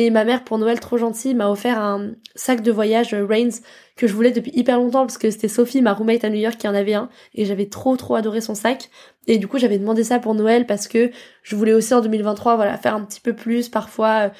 Et 0.00 0.10
ma 0.10 0.24
mère, 0.24 0.44
pour 0.44 0.58
Noël, 0.58 0.78
trop 0.78 0.96
gentille, 0.96 1.34
m'a 1.34 1.50
offert 1.50 1.80
un 1.80 2.12
sac 2.36 2.62
de 2.62 2.70
voyage 2.70 3.14
euh, 3.14 3.26
Reigns 3.26 3.62
que 3.96 4.06
je 4.06 4.14
voulais 4.14 4.30
depuis 4.30 4.52
hyper 4.54 4.78
longtemps 4.78 5.04
parce 5.04 5.18
que 5.18 5.28
c'était 5.28 5.48
Sophie, 5.48 5.82
ma 5.82 5.92
roommate 5.92 6.22
à 6.22 6.30
New 6.30 6.38
York, 6.38 6.56
qui 6.56 6.68
en 6.68 6.74
avait 6.76 6.94
un 6.94 7.08
et 7.34 7.44
j'avais 7.44 7.66
trop 7.66 7.96
trop 7.96 8.14
adoré 8.14 8.40
son 8.40 8.54
sac. 8.54 8.90
Et 9.26 9.38
du 9.38 9.48
coup, 9.48 9.58
j'avais 9.58 9.76
demandé 9.76 10.04
ça 10.04 10.20
pour 10.20 10.36
Noël 10.36 10.66
parce 10.66 10.86
que 10.86 11.10
je 11.42 11.56
voulais 11.56 11.72
aussi 11.72 11.94
en 11.94 12.00
2023, 12.00 12.54
voilà, 12.54 12.76
faire 12.76 12.94
un 12.94 13.00
petit 13.04 13.20
peu 13.20 13.34
plus, 13.34 13.68
parfois 13.68 14.30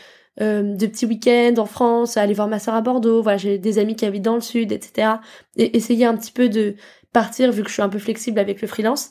euh, 0.40 0.42
euh, 0.42 0.76
de 0.76 0.86
petits 0.86 1.06
week-ends 1.06 1.54
en 1.58 1.66
France, 1.66 2.16
aller 2.16 2.34
voir 2.34 2.46
ma 2.46 2.60
soeur 2.60 2.76
à 2.76 2.80
Bordeaux. 2.80 3.20
Voilà, 3.20 3.38
j'ai 3.38 3.58
des 3.58 3.80
amis 3.80 3.96
qui 3.96 4.06
habitent 4.06 4.22
dans 4.22 4.36
le 4.36 4.40
sud, 4.40 4.70
etc. 4.70 5.14
Et 5.56 5.76
essayer 5.76 6.04
un 6.04 6.16
petit 6.16 6.30
peu 6.30 6.48
de 6.48 6.76
partir 7.12 7.50
vu 7.50 7.64
que 7.64 7.68
je 7.68 7.72
suis 7.72 7.82
un 7.82 7.88
peu 7.88 7.98
flexible 7.98 8.38
avec 8.38 8.62
le 8.62 8.68
freelance. 8.68 9.10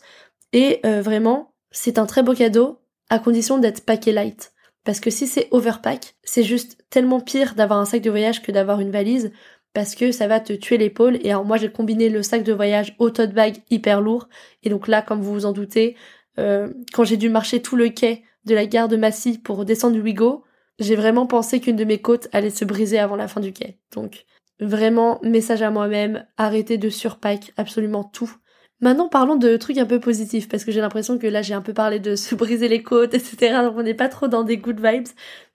Et 0.54 0.80
vraiment, 0.84 1.52
c'est 1.72 2.00
un 2.00 2.06
très 2.06 2.24
beau 2.24 2.34
cadeau 2.34 2.80
à 3.10 3.20
condition 3.20 3.58
d'être 3.58 3.84
paquet 3.84 4.14
light. 4.14 4.54
Parce 4.88 5.02
que 5.02 5.10
si 5.10 5.28
c'est 5.28 5.50
overpack, 5.52 6.16
c'est 6.24 6.44
juste 6.44 6.78
tellement 6.90 7.20
pire 7.20 7.56
d'avoir 7.56 7.78
un 7.78 7.84
sac 7.84 8.02
de 8.02 8.10
voyage 8.10 8.42
que 8.42 8.54
d'avoir 8.54 8.80
une 8.80 8.90
valise 8.90 9.34
parce 9.74 9.96
que 9.96 10.14
ça 10.14 10.28
va 10.28 10.40
te 10.40 10.54
tuer 10.54 10.78
l'épaule. 10.78 11.18
Et 11.24 11.32
alors 11.32 11.44
moi 11.44 11.58
j'ai 11.58 11.70
combiné 11.70 12.08
le 12.08 12.24
sac 12.24 12.42
de 12.42 12.54
voyage 12.54 12.96
au 12.98 13.10
tote 13.10 13.34
bag 13.34 13.58
hyper 13.70 14.00
lourd. 14.00 14.30
Et 14.64 14.70
donc 14.70 14.88
là, 14.88 15.02
comme 15.02 15.20
vous 15.20 15.34
vous 15.34 15.46
en 15.46 15.52
doutez, 15.52 15.98
euh, 16.40 16.70
quand 16.94 17.04
j'ai 17.04 17.18
dû 17.18 17.28
marcher 17.28 17.62
tout 17.62 17.76
le 17.76 17.90
quai 17.90 18.24
de 18.46 18.56
la 18.56 18.66
gare 18.66 18.88
de 18.88 18.96
Massy 18.96 19.38
pour 19.38 19.66
descendre 19.66 19.94
du 19.94 20.02
Wigo, 20.02 20.46
j'ai 20.80 20.96
vraiment 20.96 21.28
pensé 21.28 21.60
qu'une 21.60 21.76
de 21.76 21.84
mes 21.84 22.00
côtes 22.00 22.30
allait 22.32 22.50
se 22.50 22.64
briser 22.64 22.98
avant 22.98 23.18
la 23.18 23.28
fin 23.28 23.42
du 23.42 23.52
quai. 23.52 23.82
Donc 23.94 24.24
vraiment, 24.62 25.20
message 25.22 25.64
à 25.64 25.70
moi-même, 25.70 26.26
arrêtez 26.38 26.78
de 26.78 26.90
surpack 26.90 27.52
absolument 27.58 28.06
tout. 28.06 28.34
Maintenant, 28.80 29.10
parlons 29.10 29.36
de 29.36 29.58
trucs 29.58 29.78
un 29.78 29.86
peu 29.86 30.00
positifs, 30.00 30.48
parce 30.48 30.64
que 30.64 30.72
j'ai 30.72 30.82
l'impression 30.82 31.18
que 31.18 31.28
là, 31.28 31.42
j'ai 31.42 31.54
un 31.56 31.62
peu 31.62 31.74
parlé 31.74 32.00
de 32.00 32.16
se 32.16 32.36
briser 32.36 32.68
les 32.68 32.84
côtes, 32.84 33.14
etc. 33.14 33.72
On 33.76 33.84
n'est 33.84 33.94
pas 33.94 34.10
trop 34.10 34.28
dans 34.28 34.44
des 34.44 34.58
good 34.58 34.80
vibes. 34.80 35.08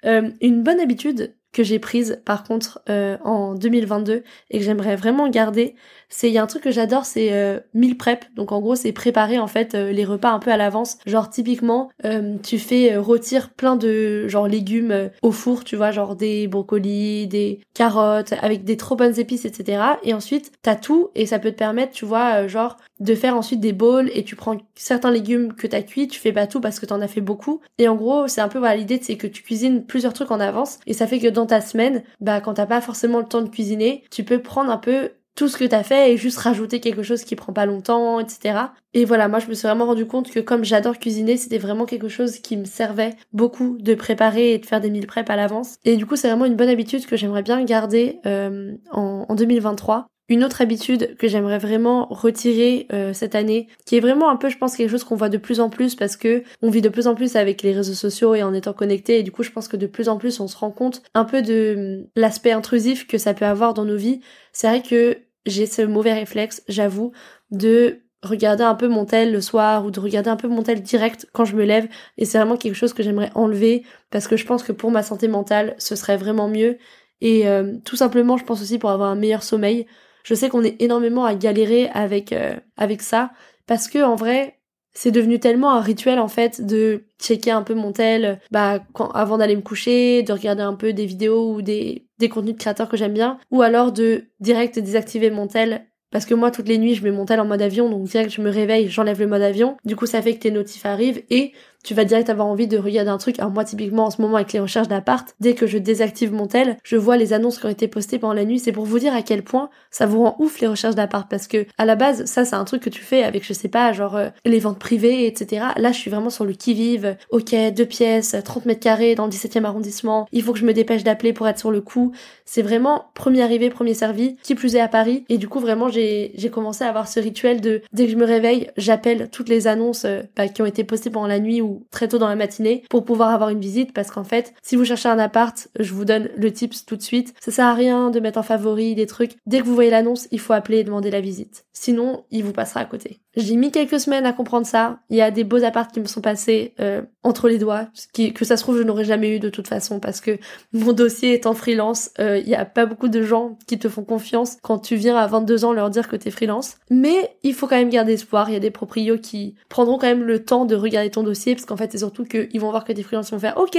Euh, 0.04 0.30
une 0.40 0.62
bonne 0.62 0.80
habitude 0.80 1.34
que 1.52 1.62
j'ai 1.62 1.78
prise 1.78 2.20
par 2.24 2.44
contre 2.44 2.80
euh, 2.88 3.16
en 3.24 3.54
2022 3.54 4.22
et 4.50 4.58
que 4.58 4.64
j'aimerais 4.64 4.96
vraiment 4.96 5.28
garder, 5.28 5.74
c'est 6.12 6.28
il 6.28 6.34
y 6.34 6.38
a 6.38 6.42
un 6.42 6.46
truc 6.46 6.62
que 6.62 6.70
j'adore, 6.70 7.06
c'est 7.06 7.32
euh, 7.32 7.58
meal 7.72 7.96
prep. 7.96 8.26
Donc 8.36 8.52
en 8.52 8.60
gros, 8.60 8.76
c'est 8.76 8.92
préparer 8.92 9.38
en 9.38 9.46
fait 9.46 9.74
euh, 9.74 9.92
les 9.92 10.04
repas 10.04 10.30
un 10.30 10.38
peu 10.38 10.52
à 10.52 10.58
l'avance. 10.58 10.98
Genre 11.06 11.30
typiquement, 11.30 11.90
euh, 12.04 12.36
tu 12.42 12.58
fais 12.58 12.96
rôtir 12.96 13.48
plein 13.50 13.76
de 13.76 14.28
genre 14.28 14.46
légumes 14.46 15.10
au 15.22 15.32
four, 15.32 15.64
tu 15.64 15.74
vois, 15.74 15.90
genre 15.90 16.14
des 16.14 16.46
brocolis, 16.48 17.26
des 17.28 17.60
carottes 17.74 18.34
avec 18.42 18.64
des 18.64 18.76
trop 18.76 18.94
bonnes 18.94 19.18
épices, 19.18 19.46
etc. 19.46 19.82
Et 20.04 20.12
ensuite, 20.12 20.52
t'as 20.60 20.76
tout 20.76 21.10
et 21.14 21.24
ça 21.24 21.38
peut 21.38 21.50
te 21.50 21.56
permettre, 21.56 21.92
tu 21.92 22.04
vois, 22.04 22.46
genre 22.46 22.76
de 23.00 23.14
faire 23.14 23.34
ensuite 23.36 23.60
des 23.60 23.72
bowls 23.72 24.10
et 24.14 24.22
tu 24.22 24.36
prends 24.36 24.56
certains 24.74 25.10
légumes 25.10 25.54
que 25.54 25.66
t'as 25.66 25.82
cuits, 25.82 26.08
tu 26.08 26.20
fais 26.20 26.32
pas 26.32 26.46
tout 26.46 26.60
parce 26.60 26.78
que 26.78 26.86
t'en 26.86 27.00
as 27.00 27.08
fait 27.08 27.20
beaucoup. 27.22 27.60
Et 27.78 27.88
en 27.88 27.96
gros, 27.96 28.28
c'est 28.28 28.42
un 28.42 28.48
peu 28.48 28.58
voilà 28.58 28.76
l'idée, 28.76 29.00
c'est 29.02 29.16
que 29.16 29.26
tu 29.26 29.42
cuisines 29.42 29.84
plusieurs 29.84 30.12
trucs 30.12 30.30
en 30.30 30.40
avance 30.40 30.78
et 30.86 30.92
ça 30.92 31.06
fait 31.06 31.18
que 31.18 31.28
dans 31.28 31.41
ta 31.46 31.60
semaine, 31.60 32.02
bah 32.20 32.40
quand 32.40 32.54
t'as 32.54 32.66
pas 32.66 32.80
forcément 32.80 33.18
le 33.18 33.26
temps 33.26 33.42
de 33.42 33.48
cuisiner, 33.48 34.04
tu 34.10 34.24
peux 34.24 34.40
prendre 34.40 34.70
un 34.70 34.78
peu 34.78 35.10
tout 35.34 35.48
ce 35.48 35.56
que 35.56 35.64
t'as 35.64 35.82
fait 35.82 36.12
et 36.12 36.16
juste 36.16 36.38
rajouter 36.38 36.80
quelque 36.80 37.02
chose 37.02 37.24
qui 37.24 37.36
prend 37.36 37.52
pas 37.52 37.64
longtemps, 37.64 38.20
etc. 38.20 38.58
Et 38.92 39.04
voilà, 39.04 39.28
moi 39.28 39.38
je 39.38 39.48
me 39.48 39.54
suis 39.54 39.66
vraiment 39.66 39.86
rendu 39.86 40.06
compte 40.06 40.30
que 40.30 40.40
comme 40.40 40.64
j'adore 40.64 40.98
cuisiner, 40.98 41.36
c'était 41.36 41.58
vraiment 41.58 41.86
quelque 41.86 42.08
chose 42.08 42.38
qui 42.38 42.56
me 42.56 42.64
servait 42.64 43.14
beaucoup 43.32 43.78
de 43.80 43.94
préparer 43.94 44.52
et 44.52 44.58
de 44.58 44.66
faire 44.66 44.80
des 44.80 44.90
meal 44.90 45.06
prep 45.06 45.28
à 45.30 45.36
l'avance. 45.36 45.76
Et 45.84 45.96
du 45.96 46.04
coup, 46.04 46.16
c'est 46.16 46.28
vraiment 46.28 46.44
une 46.44 46.56
bonne 46.56 46.68
habitude 46.68 47.06
que 47.06 47.16
j'aimerais 47.16 47.42
bien 47.42 47.64
garder 47.64 48.20
euh, 48.26 48.74
en, 48.90 49.24
en 49.28 49.34
2023. 49.34 50.06
Une 50.28 50.44
autre 50.44 50.62
habitude 50.62 51.16
que 51.16 51.28
j'aimerais 51.28 51.58
vraiment 51.58 52.06
retirer 52.06 52.86
euh, 52.92 53.12
cette 53.12 53.34
année, 53.34 53.68
qui 53.84 53.96
est 53.96 54.00
vraiment 54.00 54.30
un 54.30 54.36
peu, 54.36 54.48
je 54.48 54.56
pense, 54.56 54.76
quelque 54.76 54.90
chose 54.90 55.04
qu'on 55.04 55.16
voit 55.16 55.28
de 55.28 55.36
plus 55.36 55.60
en 55.60 55.68
plus 55.68 55.94
parce 55.94 56.16
que 56.16 56.42
on 56.62 56.70
vit 56.70 56.80
de 56.80 56.88
plus 56.88 57.06
en 57.06 57.14
plus 57.14 57.36
avec 57.36 57.62
les 57.62 57.72
réseaux 57.72 57.92
sociaux 57.92 58.34
et 58.34 58.42
en 58.42 58.54
étant 58.54 58.72
connecté. 58.72 59.18
Et 59.18 59.22
du 59.22 59.32
coup, 59.32 59.42
je 59.42 59.50
pense 59.50 59.68
que 59.68 59.76
de 59.76 59.86
plus 59.86 60.08
en 60.08 60.16
plus, 60.16 60.40
on 60.40 60.48
se 60.48 60.56
rend 60.56 60.70
compte 60.70 61.02
un 61.14 61.24
peu 61.24 61.42
de 61.42 62.00
hum, 62.02 62.06
l'aspect 62.16 62.52
intrusif 62.52 63.06
que 63.06 63.18
ça 63.18 63.34
peut 63.34 63.44
avoir 63.44 63.74
dans 63.74 63.84
nos 63.84 63.96
vies. 63.96 64.20
C'est 64.52 64.68
vrai 64.68 64.82
que 64.82 65.18
j'ai 65.44 65.66
ce 65.66 65.82
mauvais 65.82 66.12
réflexe, 66.12 66.62
j'avoue, 66.68 67.12
de 67.50 68.02
regarder 68.22 68.64
un 68.64 68.74
peu 68.74 68.88
mon 68.88 69.04
tel 69.04 69.32
le 69.32 69.40
soir 69.40 69.84
ou 69.84 69.90
de 69.90 70.00
regarder 70.00 70.30
un 70.30 70.36
peu 70.36 70.48
mon 70.48 70.62
tel 70.62 70.80
direct 70.82 71.26
quand 71.32 71.44
je 71.44 71.56
me 71.56 71.64
lève 71.64 71.88
et 72.18 72.24
c'est 72.24 72.38
vraiment 72.38 72.56
quelque 72.56 72.76
chose 72.76 72.92
que 72.92 73.02
j'aimerais 73.02 73.32
enlever 73.34 73.84
parce 74.10 74.28
que 74.28 74.36
je 74.36 74.46
pense 74.46 74.62
que 74.62 74.72
pour 74.72 74.92
ma 74.92 75.02
santé 75.02 75.26
mentale 75.26 75.74
ce 75.78 75.96
serait 75.96 76.16
vraiment 76.16 76.48
mieux 76.48 76.78
et 77.20 77.48
euh, 77.48 77.74
tout 77.84 77.96
simplement 77.96 78.36
je 78.36 78.44
pense 78.44 78.62
aussi 78.62 78.78
pour 78.78 78.90
avoir 78.90 79.10
un 79.10 79.16
meilleur 79.16 79.42
sommeil 79.42 79.86
je 80.24 80.34
sais 80.34 80.48
qu'on 80.48 80.64
est 80.64 80.80
énormément 80.80 81.24
à 81.24 81.34
galérer 81.34 81.88
avec 81.92 82.32
euh, 82.32 82.56
avec 82.76 83.02
ça 83.02 83.32
parce 83.66 83.88
que 83.88 84.02
en 84.02 84.16
vrai, 84.16 84.58
c'est 84.94 85.10
devenu 85.10 85.40
tellement 85.40 85.72
un 85.72 85.80
rituel 85.80 86.18
en 86.18 86.28
fait 86.28 86.64
de 86.64 87.04
checker 87.20 87.50
un 87.50 87.62
peu 87.62 87.74
mon 87.74 87.92
tel 87.92 88.40
bah 88.50 88.80
avant 89.14 89.38
d'aller 89.38 89.56
me 89.56 89.62
coucher, 89.62 90.22
de 90.22 90.32
regarder 90.32 90.62
un 90.62 90.74
peu 90.74 90.92
des 90.92 91.06
vidéos 91.06 91.54
ou 91.54 91.62
des 91.62 92.06
des 92.18 92.28
contenus 92.28 92.54
de 92.54 92.60
créateurs 92.60 92.88
que 92.88 92.96
j'aime 92.96 93.14
bien 93.14 93.38
ou 93.50 93.62
alors 93.62 93.92
de 93.92 94.26
direct 94.40 94.78
désactiver 94.78 95.30
mon 95.30 95.46
tel 95.46 95.86
parce 96.12 96.26
que 96.26 96.34
moi, 96.34 96.50
toutes 96.50 96.68
les 96.68 96.76
nuits, 96.76 96.94
je 96.94 97.02
mets 97.02 97.10
mon 97.10 97.24
tel 97.24 97.40
en 97.40 97.46
mode 97.46 97.62
avion, 97.62 97.88
donc 97.88 98.04
direct, 98.04 98.30
je 98.30 98.42
me 98.42 98.50
réveille, 98.50 98.88
j'enlève 98.88 99.18
le 99.18 99.26
mode 99.26 99.40
avion. 99.40 99.78
Du 99.86 99.96
coup, 99.96 100.04
ça 100.04 100.20
fait 100.20 100.34
que 100.34 100.40
tes 100.40 100.50
notifs 100.50 100.84
arrivent 100.84 101.24
et 101.30 101.52
tu 101.82 101.94
vas 101.94 102.04
direct 102.04 102.30
avoir 102.30 102.46
envie 102.46 102.66
de 102.66 102.78
regarder 102.78 103.10
un 103.10 103.18
truc. 103.18 103.38
Alors 103.38 103.50
moi, 103.50 103.64
typiquement, 103.64 104.06
en 104.06 104.10
ce 104.10 104.20
moment, 104.20 104.36
avec 104.36 104.52
les 104.52 104.60
recherches 104.60 104.88
d'appart, 104.88 105.34
dès 105.40 105.54
que 105.54 105.66
je 105.66 105.78
désactive 105.78 106.32
mon 106.32 106.46
tel, 106.46 106.76
je 106.82 106.96
vois 106.96 107.16
les 107.16 107.32
annonces 107.32 107.58
qui 107.58 107.66
ont 107.66 107.70
été 107.70 107.88
postées 107.88 108.18
pendant 108.18 108.34
la 108.34 108.44
nuit. 108.44 108.58
C'est 108.58 108.72
pour 108.72 108.84
vous 108.84 108.98
dire 108.98 109.14
à 109.14 109.22
quel 109.22 109.42
point 109.42 109.70
ça 109.90 110.06
vous 110.06 110.22
rend 110.22 110.36
ouf 110.38 110.60
les 110.60 110.66
recherches 110.66 110.94
d'appart. 110.94 111.28
Parce 111.28 111.46
que, 111.46 111.66
à 111.78 111.84
la 111.84 111.96
base, 111.96 112.24
ça, 112.24 112.44
c'est 112.44 112.54
un 112.54 112.64
truc 112.64 112.82
que 112.82 112.90
tu 112.90 113.02
fais 113.02 113.22
avec, 113.22 113.44
je 113.46 113.52
sais 113.52 113.68
pas, 113.68 113.92
genre, 113.92 114.16
euh, 114.16 114.28
les 114.44 114.58
ventes 114.58 114.78
privées, 114.78 115.26
etc. 115.26 115.66
Là, 115.76 115.92
je 115.92 115.98
suis 115.98 116.10
vraiment 116.10 116.30
sur 116.30 116.44
le 116.44 116.52
qui-vive. 116.52 117.16
Ok, 117.30 117.54
deux 117.74 117.86
pièces, 117.86 118.36
30 118.44 118.66
mètres 118.66 118.80
carrés 118.80 119.14
dans 119.14 119.26
le 119.26 119.32
17e 119.32 119.64
arrondissement. 119.64 120.26
Il 120.32 120.42
faut 120.42 120.52
que 120.52 120.58
je 120.58 120.66
me 120.66 120.72
dépêche 120.72 121.04
d'appeler 121.04 121.32
pour 121.32 121.48
être 121.48 121.58
sur 121.58 121.70
le 121.70 121.80
coup. 121.80 122.12
C'est 122.44 122.62
vraiment 122.62 123.06
premier 123.14 123.42
arrivé, 123.42 123.70
premier 123.70 123.94
servi, 123.94 124.36
qui 124.42 124.54
plus 124.54 124.76
est 124.76 124.80
à 124.80 124.88
Paris. 124.88 125.24
Et 125.28 125.38
du 125.38 125.48
coup, 125.48 125.60
vraiment, 125.60 125.88
j'ai, 125.88 126.32
j'ai 126.34 126.50
commencé 126.50 126.84
à 126.84 126.88
avoir 126.88 127.08
ce 127.08 127.20
rituel 127.20 127.60
de, 127.60 127.82
dès 127.92 128.06
que 128.06 128.12
je 128.12 128.16
me 128.16 128.24
réveille, 128.24 128.70
j'appelle 128.76 129.28
toutes 129.30 129.48
les 129.48 129.66
annonces 129.66 130.04
euh, 130.04 130.22
bah, 130.36 130.48
qui 130.48 130.62
ont 130.62 130.66
été 130.66 130.84
postées 130.84 131.10
pendant 131.10 131.26
la 131.26 131.40
nuit 131.40 131.60
ou 131.60 131.71
très 131.90 132.08
tôt 132.08 132.18
dans 132.18 132.28
la 132.28 132.36
matinée 132.36 132.84
pour 132.90 133.04
pouvoir 133.04 133.30
avoir 133.30 133.50
une 133.50 133.60
visite 133.60 133.92
parce 133.92 134.10
qu'en 134.10 134.24
fait, 134.24 134.54
si 134.62 134.76
vous 134.76 134.84
cherchez 134.84 135.08
un 135.08 135.18
appart, 135.18 135.68
je 135.78 135.92
vous 135.94 136.04
donne 136.04 136.28
le 136.36 136.52
tips 136.52 136.84
tout 136.84 136.96
de 136.96 137.02
suite. 137.02 137.34
Ça 137.40 137.50
sert 137.50 137.66
à 137.66 137.74
rien 137.74 138.10
de 138.10 138.20
mettre 138.20 138.38
en 138.38 138.42
favori 138.42 138.94
des 138.94 139.06
trucs. 139.06 139.36
Dès 139.46 139.60
que 139.60 139.64
vous 139.64 139.74
voyez 139.74 139.90
l'annonce, 139.90 140.28
il 140.30 140.40
faut 140.40 140.52
appeler 140.52 140.78
et 140.78 140.84
demander 140.84 141.10
la 141.10 141.20
visite. 141.20 141.64
Sinon, 141.72 142.24
il 142.30 142.44
vous 142.44 142.52
passera 142.52 142.80
à 142.80 142.84
côté. 142.84 143.21
J'ai 143.36 143.56
mis 143.56 143.70
quelques 143.70 143.98
semaines 143.98 144.26
à 144.26 144.32
comprendre 144.32 144.66
ça. 144.66 144.98
Il 145.08 145.16
y 145.16 145.22
a 145.22 145.30
des 145.30 145.44
beaux 145.44 145.64
apparts 145.64 145.88
qui 145.88 146.00
me 146.00 146.06
sont 146.06 146.20
passés 146.20 146.74
euh, 146.80 147.02
entre 147.22 147.48
les 147.48 147.58
doigts, 147.58 147.86
que 148.14 148.44
ça 148.44 148.56
se 148.56 148.62
trouve 148.62 148.78
je 148.78 148.82
n'aurais 148.82 149.04
jamais 149.04 149.34
eu 149.34 149.38
de 149.38 149.48
toute 149.48 149.68
façon 149.68 150.00
parce 150.00 150.20
que 150.20 150.38
mon 150.72 150.92
dossier 150.92 151.32
est 151.32 151.46
en 151.46 151.54
freelance. 151.54 152.10
Euh, 152.18 152.38
il 152.38 152.48
y 152.48 152.54
a 152.54 152.64
pas 152.64 152.84
beaucoup 152.84 153.08
de 153.08 153.22
gens 153.22 153.56
qui 153.66 153.78
te 153.78 153.88
font 153.88 154.04
confiance 154.04 154.58
quand 154.62 154.78
tu 154.78 154.96
viens 154.96 155.16
à 155.16 155.26
22 155.26 155.64
ans 155.64 155.72
leur 155.72 155.88
dire 155.88 156.08
que 156.08 156.16
t'es 156.16 156.30
freelance. 156.30 156.76
Mais 156.90 157.36
il 157.42 157.54
faut 157.54 157.66
quand 157.66 157.76
même 157.76 157.90
garder 157.90 158.14
espoir. 158.14 158.50
Il 158.50 158.52
y 158.52 158.56
a 158.56 158.60
des 158.60 158.70
proprios 158.70 159.18
qui 159.18 159.54
prendront 159.68 159.98
quand 159.98 160.08
même 160.08 160.24
le 160.24 160.44
temps 160.44 160.66
de 160.66 160.74
regarder 160.74 161.10
ton 161.10 161.22
dossier 161.22 161.54
parce 161.54 161.64
qu'en 161.64 161.76
fait 161.76 161.90
c'est 161.92 161.98
surtout 161.98 162.24
qu'ils 162.24 162.60
vont 162.60 162.70
voir 162.70 162.84
que 162.84 162.92
t'es 162.92 163.02
freelance, 163.02 163.30
ils 163.30 163.32
vont 163.32 163.38
faire 163.38 163.56
OK, 163.56 163.78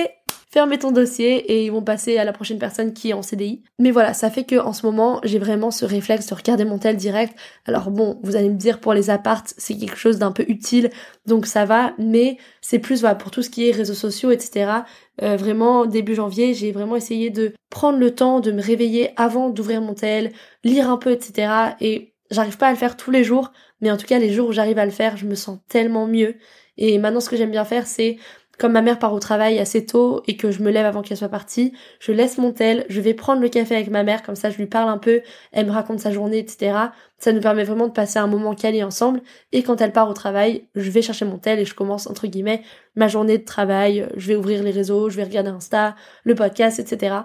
fermer 0.54 0.78
ton 0.78 0.92
dossier 0.92 1.52
et 1.52 1.66
ils 1.66 1.72
vont 1.72 1.82
passer 1.82 2.20
à 2.20 2.24
la 2.24 2.32
prochaine 2.32 2.60
personne 2.60 2.94
qui 2.94 3.10
est 3.10 3.14
en 3.14 3.24
CDI. 3.24 3.64
Mais 3.80 3.90
voilà, 3.90 4.14
ça 4.14 4.30
fait 4.30 4.44
que 4.44 4.56
en 4.56 4.72
ce 4.72 4.86
moment, 4.86 5.20
j'ai 5.24 5.40
vraiment 5.40 5.72
ce 5.72 5.84
réflexe 5.84 6.28
de 6.28 6.36
regarder 6.36 6.64
mon 6.64 6.78
tel 6.78 6.96
direct. 6.96 7.36
Alors 7.66 7.90
bon, 7.90 8.20
vous 8.22 8.36
allez 8.36 8.50
me 8.50 8.56
dire 8.56 8.80
pour 8.80 8.94
les 8.94 9.10
apparts, 9.10 9.46
c'est 9.58 9.76
quelque 9.76 9.98
chose 9.98 10.20
d'un 10.20 10.32
peu 10.32 10.46
utile, 10.48 10.92
donc 11.26 11.48
ça 11.48 11.66
va, 11.66 11.96
mais 11.98 12.38
c'est 12.62 12.78
plus 12.78 13.00
voilà 13.00 13.16
pour 13.16 13.32
tout 13.32 13.42
ce 13.42 13.50
qui 13.50 13.68
est 13.68 13.72
réseaux 13.72 13.96
sociaux, 13.96 14.30
etc. 14.30 14.84
Euh, 15.24 15.38
vraiment 15.38 15.88
début 15.88 16.14
janvier, 16.14 16.54
j'ai 16.54 16.72
vraiment 16.72 16.96
essayé 16.96 17.32
de 17.32 17.54
prendre 17.72 17.98
le 17.98 18.14
temps 18.14 18.40
de 18.40 18.52
me 18.52 18.62
réveiller 18.62 19.10
avant 19.16 19.50
d'ouvrir 19.50 19.82
mon 19.82 19.96
tel, 19.96 20.34
lire 20.64 20.88
un 20.88 20.98
peu, 20.98 21.14
etc. 21.14 21.52
Et 21.82 22.14
j'arrive 22.30 22.58
pas 22.58 22.68
à 22.68 22.72
le 22.72 22.78
faire 22.78 22.96
tous 22.96 23.10
les 23.10 23.24
jours, 23.24 23.52
mais 23.82 23.90
en 23.90 23.98
tout 23.98 24.06
cas 24.06 24.20
les 24.20 24.32
jours 24.32 24.50
où 24.50 24.52
j'arrive 24.52 24.78
à 24.78 24.86
le 24.86 24.92
faire, 24.92 25.18
je 25.18 25.26
me 25.26 25.34
sens 25.34 25.58
tellement 25.68 26.06
mieux. 26.06 26.36
Et 26.78 27.00
maintenant 27.00 27.22
ce 27.22 27.30
que 27.30 27.38
j'aime 27.38 27.52
bien 27.52 27.66
faire, 27.66 27.88
c'est 27.88 28.18
comme 28.60 28.74
ma 28.74 28.82
mère 28.82 29.00
part 29.00 29.14
au 29.14 29.20
travail 29.20 29.60
assez 29.60 29.86
tôt 29.86 30.22
et 30.28 30.38
que 30.38 30.52
je 30.52 30.62
me 30.62 30.70
lève 30.70 30.86
avant 30.86 31.02
qu'elle 31.02 31.18
soit 31.18 31.30
partie, 31.30 31.74
je 32.00 32.12
laisse 32.12 32.38
mon 32.38 32.52
tel, 32.52 32.86
je 32.88 33.02
vais 33.02 33.14
prendre 33.14 33.42
le 33.42 33.50
café 33.50 33.76
avec 33.76 33.90
ma 33.90 34.04
mère, 34.04 34.22
comme 34.24 34.36
ça 34.36 34.50
je 34.50 34.58
lui 34.58 34.68
parle 34.68 34.90
un 34.90 34.98
peu, 34.98 35.22
elle 35.52 35.66
me 35.66 35.72
raconte 35.72 36.00
sa 36.00 36.12
journée, 36.12 36.38
etc. 36.38 36.78
Ça 37.18 37.32
nous 37.32 37.42
permet 37.42 37.64
vraiment 37.64 37.88
de 37.88 37.94
passer 37.94 38.20
un 38.20 38.28
moment 38.28 38.54
calé 38.54 38.84
ensemble. 38.84 39.22
Et 39.52 39.64
quand 39.64 39.82
elle 39.82 39.92
part 39.92 40.10
au 40.10 40.14
travail, 40.14 40.68
je 40.76 40.92
vais 40.92 41.02
chercher 41.02 41.26
mon 41.26 41.38
tel 41.38 41.60
et 41.60 41.66
je 41.66 41.74
commence, 41.74 42.08
entre 42.08 42.28
guillemets, 42.28 42.62
ma 42.96 43.08
journée 43.08 43.38
de 43.38 43.46
travail. 43.46 44.08
Je 44.16 44.28
vais 44.28 44.36
ouvrir 44.36 44.62
les 44.62 44.72
réseaux, 44.72 45.10
je 45.10 45.18
vais 45.18 45.24
regarder 45.24 45.50
Insta, 45.50 45.96
le 46.24 46.36
podcast, 46.36 46.80
etc. 46.80 47.16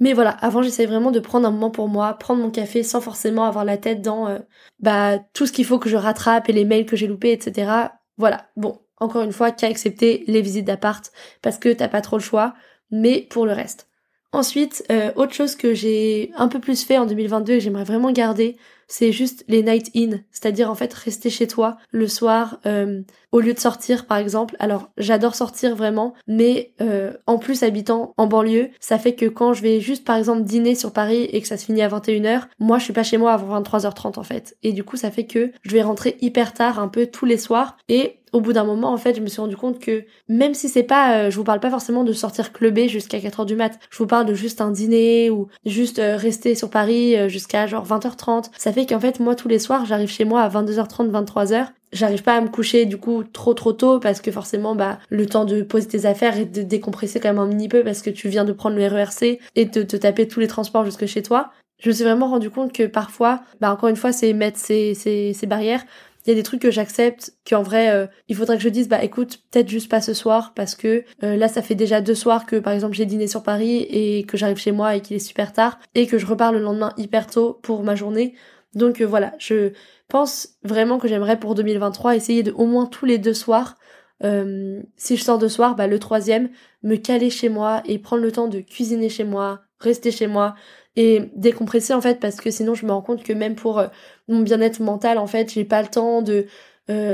Mais 0.00 0.12
voilà, 0.12 0.30
avant 0.30 0.62
j'essaie 0.62 0.86
vraiment 0.86 1.10
de 1.10 1.18
prendre 1.20 1.48
un 1.48 1.50
moment 1.50 1.70
pour 1.70 1.88
moi, 1.88 2.14
prendre 2.14 2.40
mon 2.42 2.50
café 2.50 2.82
sans 2.84 3.00
forcément 3.00 3.44
avoir 3.44 3.64
la 3.64 3.76
tête 3.78 4.00
dans 4.00 4.28
euh, 4.28 4.38
bah 4.80 5.18
tout 5.34 5.46
ce 5.46 5.52
qu'il 5.52 5.64
faut 5.64 5.78
que 5.80 5.88
je 5.88 5.96
rattrape 5.96 6.48
et 6.48 6.52
les 6.52 6.64
mails 6.64 6.86
que 6.86 6.96
j'ai 6.96 7.08
loupés, 7.08 7.32
etc. 7.32 7.88
Voilà, 8.16 8.48
bon, 8.56 8.80
encore 9.00 9.22
une 9.22 9.32
fois, 9.32 9.50
qu'à 9.50 9.66
accepter 9.66 10.24
les 10.26 10.40
visites 10.40 10.66
d'appart 10.66 11.12
parce 11.42 11.58
que 11.58 11.72
t'as 11.72 11.88
pas 11.88 12.00
trop 12.00 12.16
le 12.16 12.22
choix, 12.22 12.54
mais 12.90 13.26
pour 13.30 13.46
le 13.46 13.52
reste. 13.52 13.88
Ensuite, 14.32 14.84
euh, 14.90 15.10
autre 15.16 15.32
chose 15.32 15.56
que 15.56 15.72
j'ai 15.72 16.30
un 16.36 16.48
peu 16.48 16.60
plus 16.60 16.84
fait 16.84 16.98
en 16.98 17.06
2022 17.06 17.54
et 17.54 17.60
j'aimerais 17.60 17.84
vraiment 17.84 18.12
garder, 18.12 18.58
c'est 18.86 19.12
juste 19.12 19.44
les 19.48 19.62
night 19.62 19.90
in, 19.94 20.18
c'est-à-dire 20.30 20.70
en 20.70 20.74
fait 20.74 20.92
rester 20.92 21.30
chez 21.30 21.46
toi 21.46 21.76
le 21.90 22.08
soir 22.08 22.58
euh, 22.66 23.02
au 23.32 23.40
lieu 23.40 23.54
de 23.54 23.58
sortir 23.58 24.06
par 24.06 24.18
exemple. 24.18 24.56
Alors 24.58 24.90
j'adore 24.96 25.34
sortir 25.34 25.76
vraiment, 25.76 26.14
mais 26.26 26.72
euh, 26.80 27.12
en 27.26 27.38
plus 27.38 27.62
habitant 27.62 28.14
en 28.16 28.26
banlieue, 28.26 28.70
ça 28.80 28.98
fait 28.98 29.14
que 29.14 29.26
quand 29.26 29.52
je 29.52 29.62
vais 29.62 29.80
juste 29.80 30.04
par 30.04 30.16
exemple 30.16 30.42
dîner 30.42 30.74
sur 30.74 30.92
Paris 30.92 31.24
et 31.24 31.40
que 31.40 31.46
ça 31.46 31.56
se 31.56 31.66
finit 31.66 31.82
à 31.82 31.88
21h, 31.88 32.44
moi 32.58 32.78
je 32.78 32.84
suis 32.84 32.94
pas 32.94 33.02
chez 33.02 33.18
moi 33.18 33.32
avant 33.32 33.60
23h30 33.60 34.18
en 34.18 34.22
fait. 34.22 34.56
Et 34.62 34.72
du 34.72 34.84
coup 34.84 34.96
ça 34.96 35.10
fait 35.10 35.26
que 35.26 35.52
je 35.62 35.70
vais 35.70 35.82
rentrer 35.82 36.16
hyper 36.20 36.52
tard 36.52 36.78
un 36.78 36.88
peu 36.88 37.06
tous 37.06 37.26
les 37.26 37.38
soirs 37.38 37.76
et 37.88 38.16
au 38.32 38.40
bout 38.40 38.52
d'un 38.52 38.64
moment, 38.64 38.92
en 38.92 38.96
fait, 38.96 39.14
je 39.16 39.20
me 39.20 39.26
suis 39.26 39.40
rendu 39.40 39.56
compte 39.56 39.78
que 39.78 40.04
même 40.28 40.54
si 40.54 40.68
c'est 40.68 40.82
pas, 40.82 41.16
euh, 41.16 41.30
je 41.30 41.36
vous 41.36 41.44
parle 41.44 41.60
pas 41.60 41.70
forcément 41.70 42.04
de 42.04 42.12
sortir 42.12 42.52
clubé 42.52 42.88
jusqu'à 42.88 43.18
4h 43.18 43.46
du 43.46 43.56
mat, 43.56 43.78
je 43.90 43.98
vous 43.98 44.06
parle 44.06 44.26
de 44.26 44.34
juste 44.34 44.60
un 44.60 44.70
dîner 44.70 45.30
ou 45.30 45.48
juste 45.66 45.98
euh, 45.98 46.16
rester 46.16 46.54
sur 46.54 46.70
Paris 46.70 47.16
euh, 47.16 47.28
jusqu'à 47.28 47.66
genre 47.66 47.86
20h30. 47.86 48.50
Ça 48.56 48.72
fait 48.72 48.86
qu'en 48.86 49.00
fait, 49.00 49.20
moi, 49.20 49.34
tous 49.34 49.48
les 49.48 49.58
soirs, 49.58 49.86
j'arrive 49.86 50.10
chez 50.10 50.24
moi 50.24 50.42
à 50.42 50.48
22h30, 50.48 51.10
23h 51.10 51.68
j'arrive 51.90 52.22
pas 52.22 52.36
à 52.36 52.40
me 52.42 52.48
coucher 52.48 52.84
du 52.84 52.98
coup 52.98 53.24
trop 53.24 53.54
trop 53.54 53.72
tôt 53.72 53.98
parce 53.98 54.20
que 54.20 54.30
forcément 54.30 54.74
bah 54.74 54.98
le 55.08 55.24
temps 55.24 55.46
de 55.46 55.62
poser 55.62 55.88
tes 55.88 56.04
affaires 56.04 56.36
et 56.36 56.44
de 56.44 56.60
décompresser 56.60 57.18
quand 57.18 57.30
même 57.30 57.38
un 57.38 57.46
mini 57.46 57.66
peu 57.66 57.82
parce 57.82 58.02
que 58.02 58.10
tu 58.10 58.28
viens 58.28 58.44
de 58.44 58.52
prendre 58.52 58.76
le 58.76 58.86
RERC 58.86 59.38
et 59.56 59.64
de 59.64 59.82
te 59.82 59.96
taper 59.96 60.28
tous 60.28 60.38
les 60.38 60.48
transports 60.48 60.84
jusque 60.84 61.06
chez 61.06 61.22
toi. 61.22 61.50
Je 61.80 61.90
me 61.90 61.94
suis 61.94 62.02
vraiment 62.02 62.28
rendu 62.28 62.50
compte 62.50 62.72
que 62.72 62.82
parfois, 62.86 63.40
bah 63.60 63.72
encore 63.72 63.88
une 63.88 63.96
fois, 63.96 64.10
c'est 64.10 64.32
mettre 64.32 64.58
ces, 64.58 64.94
ces, 64.94 65.32
ces 65.32 65.46
barrières. 65.46 65.84
Il 66.28 66.32
y 66.32 66.34
a 66.34 66.34
des 66.34 66.42
trucs 66.42 66.60
que 66.60 66.70
j'accepte, 66.70 67.32
qu'en 67.48 67.62
vrai, 67.62 67.88
euh, 67.88 68.06
il 68.28 68.36
faudrait 68.36 68.58
que 68.58 68.62
je 68.62 68.68
dise, 68.68 68.86
bah 68.86 69.02
écoute, 69.02 69.40
peut-être 69.50 69.70
juste 69.70 69.90
pas 69.90 70.02
ce 70.02 70.12
soir, 70.12 70.52
parce 70.54 70.74
que 70.74 71.02
euh, 71.22 71.36
là, 71.36 71.48
ça 71.48 71.62
fait 71.62 71.74
déjà 71.74 72.02
deux 72.02 72.14
soirs 72.14 72.44
que, 72.44 72.56
par 72.56 72.74
exemple, 72.74 72.94
j'ai 72.94 73.06
dîné 73.06 73.26
sur 73.26 73.42
Paris 73.42 73.86
et 73.88 74.24
que 74.24 74.36
j'arrive 74.36 74.58
chez 74.58 74.70
moi 74.70 74.94
et 74.94 75.00
qu'il 75.00 75.16
est 75.16 75.20
super 75.20 75.54
tard, 75.54 75.78
et 75.94 76.06
que 76.06 76.18
je 76.18 76.26
repars 76.26 76.52
le 76.52 76.58
lendemain 76.58 76.92
hyper 76.98 77.28
tôt 77.28 77.58
pour 77.62 77.82
ma 77.82 77.94
journée. 77.94 78.34
Donc 78.74 79.00
euh, 79.00 79.06
voilà, 79.06 79.32
je 79.38 79.72
pense 80.06 80.50
vraiment 80.64 80.98
que 80.98 81.08
j'aimerais 81.08 81.40
pour 81.40 81.54
2023 81.54 82.14
essayer 82.14 82.42
de 82.42 82.52
au 82.52 82.66
moins 82.66 82.84
tous 82.84 83.06
les 83.06 83.16
deux 83.16 83.32
soirs, 83.32 83.78
si 84.20 85.16
je 85.16 85.22
sors 85.22 85.38
de 85.38 85.48
soir, 85.48 85.76
bah 85.76 85.86
le 85.86 85.98
troisième, 85.98 86.50
me 86.82 86.96
caler 86.96 87.30
chez 87.30 87.48
moi 87.48 87.82
et 87.86 87.98
prendre 87.98 88.22
le 88.22 88.32
temps 88.32 88.48
de 88.48 88.60
cuisiner 88.60 89.08
chez 89.08 89.24
moi, 89.24 89.60
rester 89.80 90.10
chez 90.10 90.26
moi 90.26 90.54
et 90.96 91.30
décompresser 91.36 91.94
en 91.94 92.00
fait 92.00 92.20
parce 92.20 92.36
que 92.36 92.50
sinon 92.50 92.74
je 92.74 92.86
me 92.86 92.92
rends 92.92 93.02
compte 93.02 93.22
que 93.22 93.32
même 93.32 93.54
pour 93.54 93.78
euh, 93.78 93.88
mon 94.28 94.40
bien-être 94.40 94.80
mental 94.80 95.18
en 95.18 95.26
fait, 95.26 95.52
j'ai 95.52 95.64
pas 95.64 95.82
le 95.82 95.88
temps 95.88 96.22
de 96.22 96.46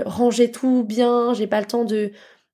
ranger 0.07 0.53
tout 0.53 0.85
bien, 0.85 1.35
j'ai 1.35 1.48
pas 1.48 1.61
le 1.61 1.66
temps 1.66 1.85
de 1.85 2.12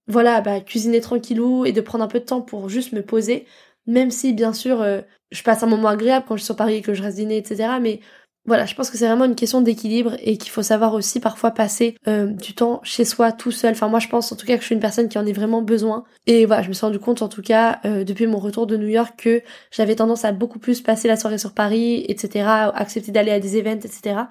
voilà, 0.09 0.41
bah 0.41 0.61
cuisiner 0.61 1.01
tranquillou 1.01 1.67
et 1.67 1.73
de 1.73 1.81
prendre 1.83 2.03
un 2.05 2.09
peu 2.09 2.21
de 2.21 2.25
temps 2.25 2.41
pour 2.43 2.69
juste 2.71 2.93
me 2.93 3.03
poser. 3.03 3.47
Même 3.87 4.11
si 4.11 4.33
bien 4.33 4.53
sûr 4.55 4.85
je 5.31 5.43
passe 5.43 5.63
un 5.63 5.67
moment 5.67 5.89
agréable 5.89 6.25
quand 6.29 6.37
je 6.37 6.41
suis 6.41 6.47
sur 6.47 6.57
Paris 6.57 6.77
et 6.77 6.83
que 6.83 6.95
je 6.95 7.03
reste 7.03 7.17
dîner 7.19 7.37
etc 7.37 7.75
mais 7.81 8.01
voilà, 8.47 8.65
je 8.65 8.75
pense 8.75 8.91
que 8.91 8.97
c'est 8.97 9.07
vraiment 9.07 9.27
une 9.27 9.35
question 9.35 9.61
d'équilibre 9.61 10.17
et 10.23 10.39
qu'il 10.39 10.51
faut 10.51 10.63
savoir 10.63 10.95
aussi 10.95 11.21
parfois 11.21 11.51
passer 11.51 11.97
euh, 12.09 12.27
du 12.27 12.55
temps 12.55 12.81
chez 12.83 13.05
soi 13.05 13.33
tout 13.33 13.51
seul. 13.51 13.73
Enfin 13.73 13.89
moi 13.89 13.99
je 13.99 14.09
pense 14.09 14.33
en 14.33 14.37
tout 14.37 14.47
cas 14.47 14.55
que 14.57 14.63
je 14.63 14.67
suis 14.67 14.75
une 14.75 14.81
personne 14.81 15.09
qui 15.09 15.19
en 15.19 15.27
ait 15.27 15.33
vraiment 15.33 15.61
besoin. 15.61 16.05
Et 16.27 16.47
voilà, 16.47 16.63
je 16.63 16.69
me 16.69 16.73
suis 16.73 16.85
rendu 16.85 16.99
compte 16.99 17.21
en 17.21 17.29
tout 17.29 17.43
cas 17.43 17.81
euh, 17.85 18.03
depuis 18.03 18.27
mon 18.27 18.39
retour 18.39 18.67
de 18.67 18.79
New 18.79 18.89
York 18.89 19.15
que 19.19 19.43
j'avais 19.71 19.95
tendance 19.95 20.25
à 20.25 20.33
beaucoup 20.33 20.59
plus 20.59 20.81
passer 20.81 21.07
la 21.07 21.17
soirée 21.17 21.39
sur 21.39 21.53
Paris, 21.53 22.05
etc. 22.09 22.49
Accepter 22.75 23.13
d'aller 23.13 23.31
à 23.31 23.41
des 23.41 23.59
events, 23.59 23.85
etc. 23.85 24.23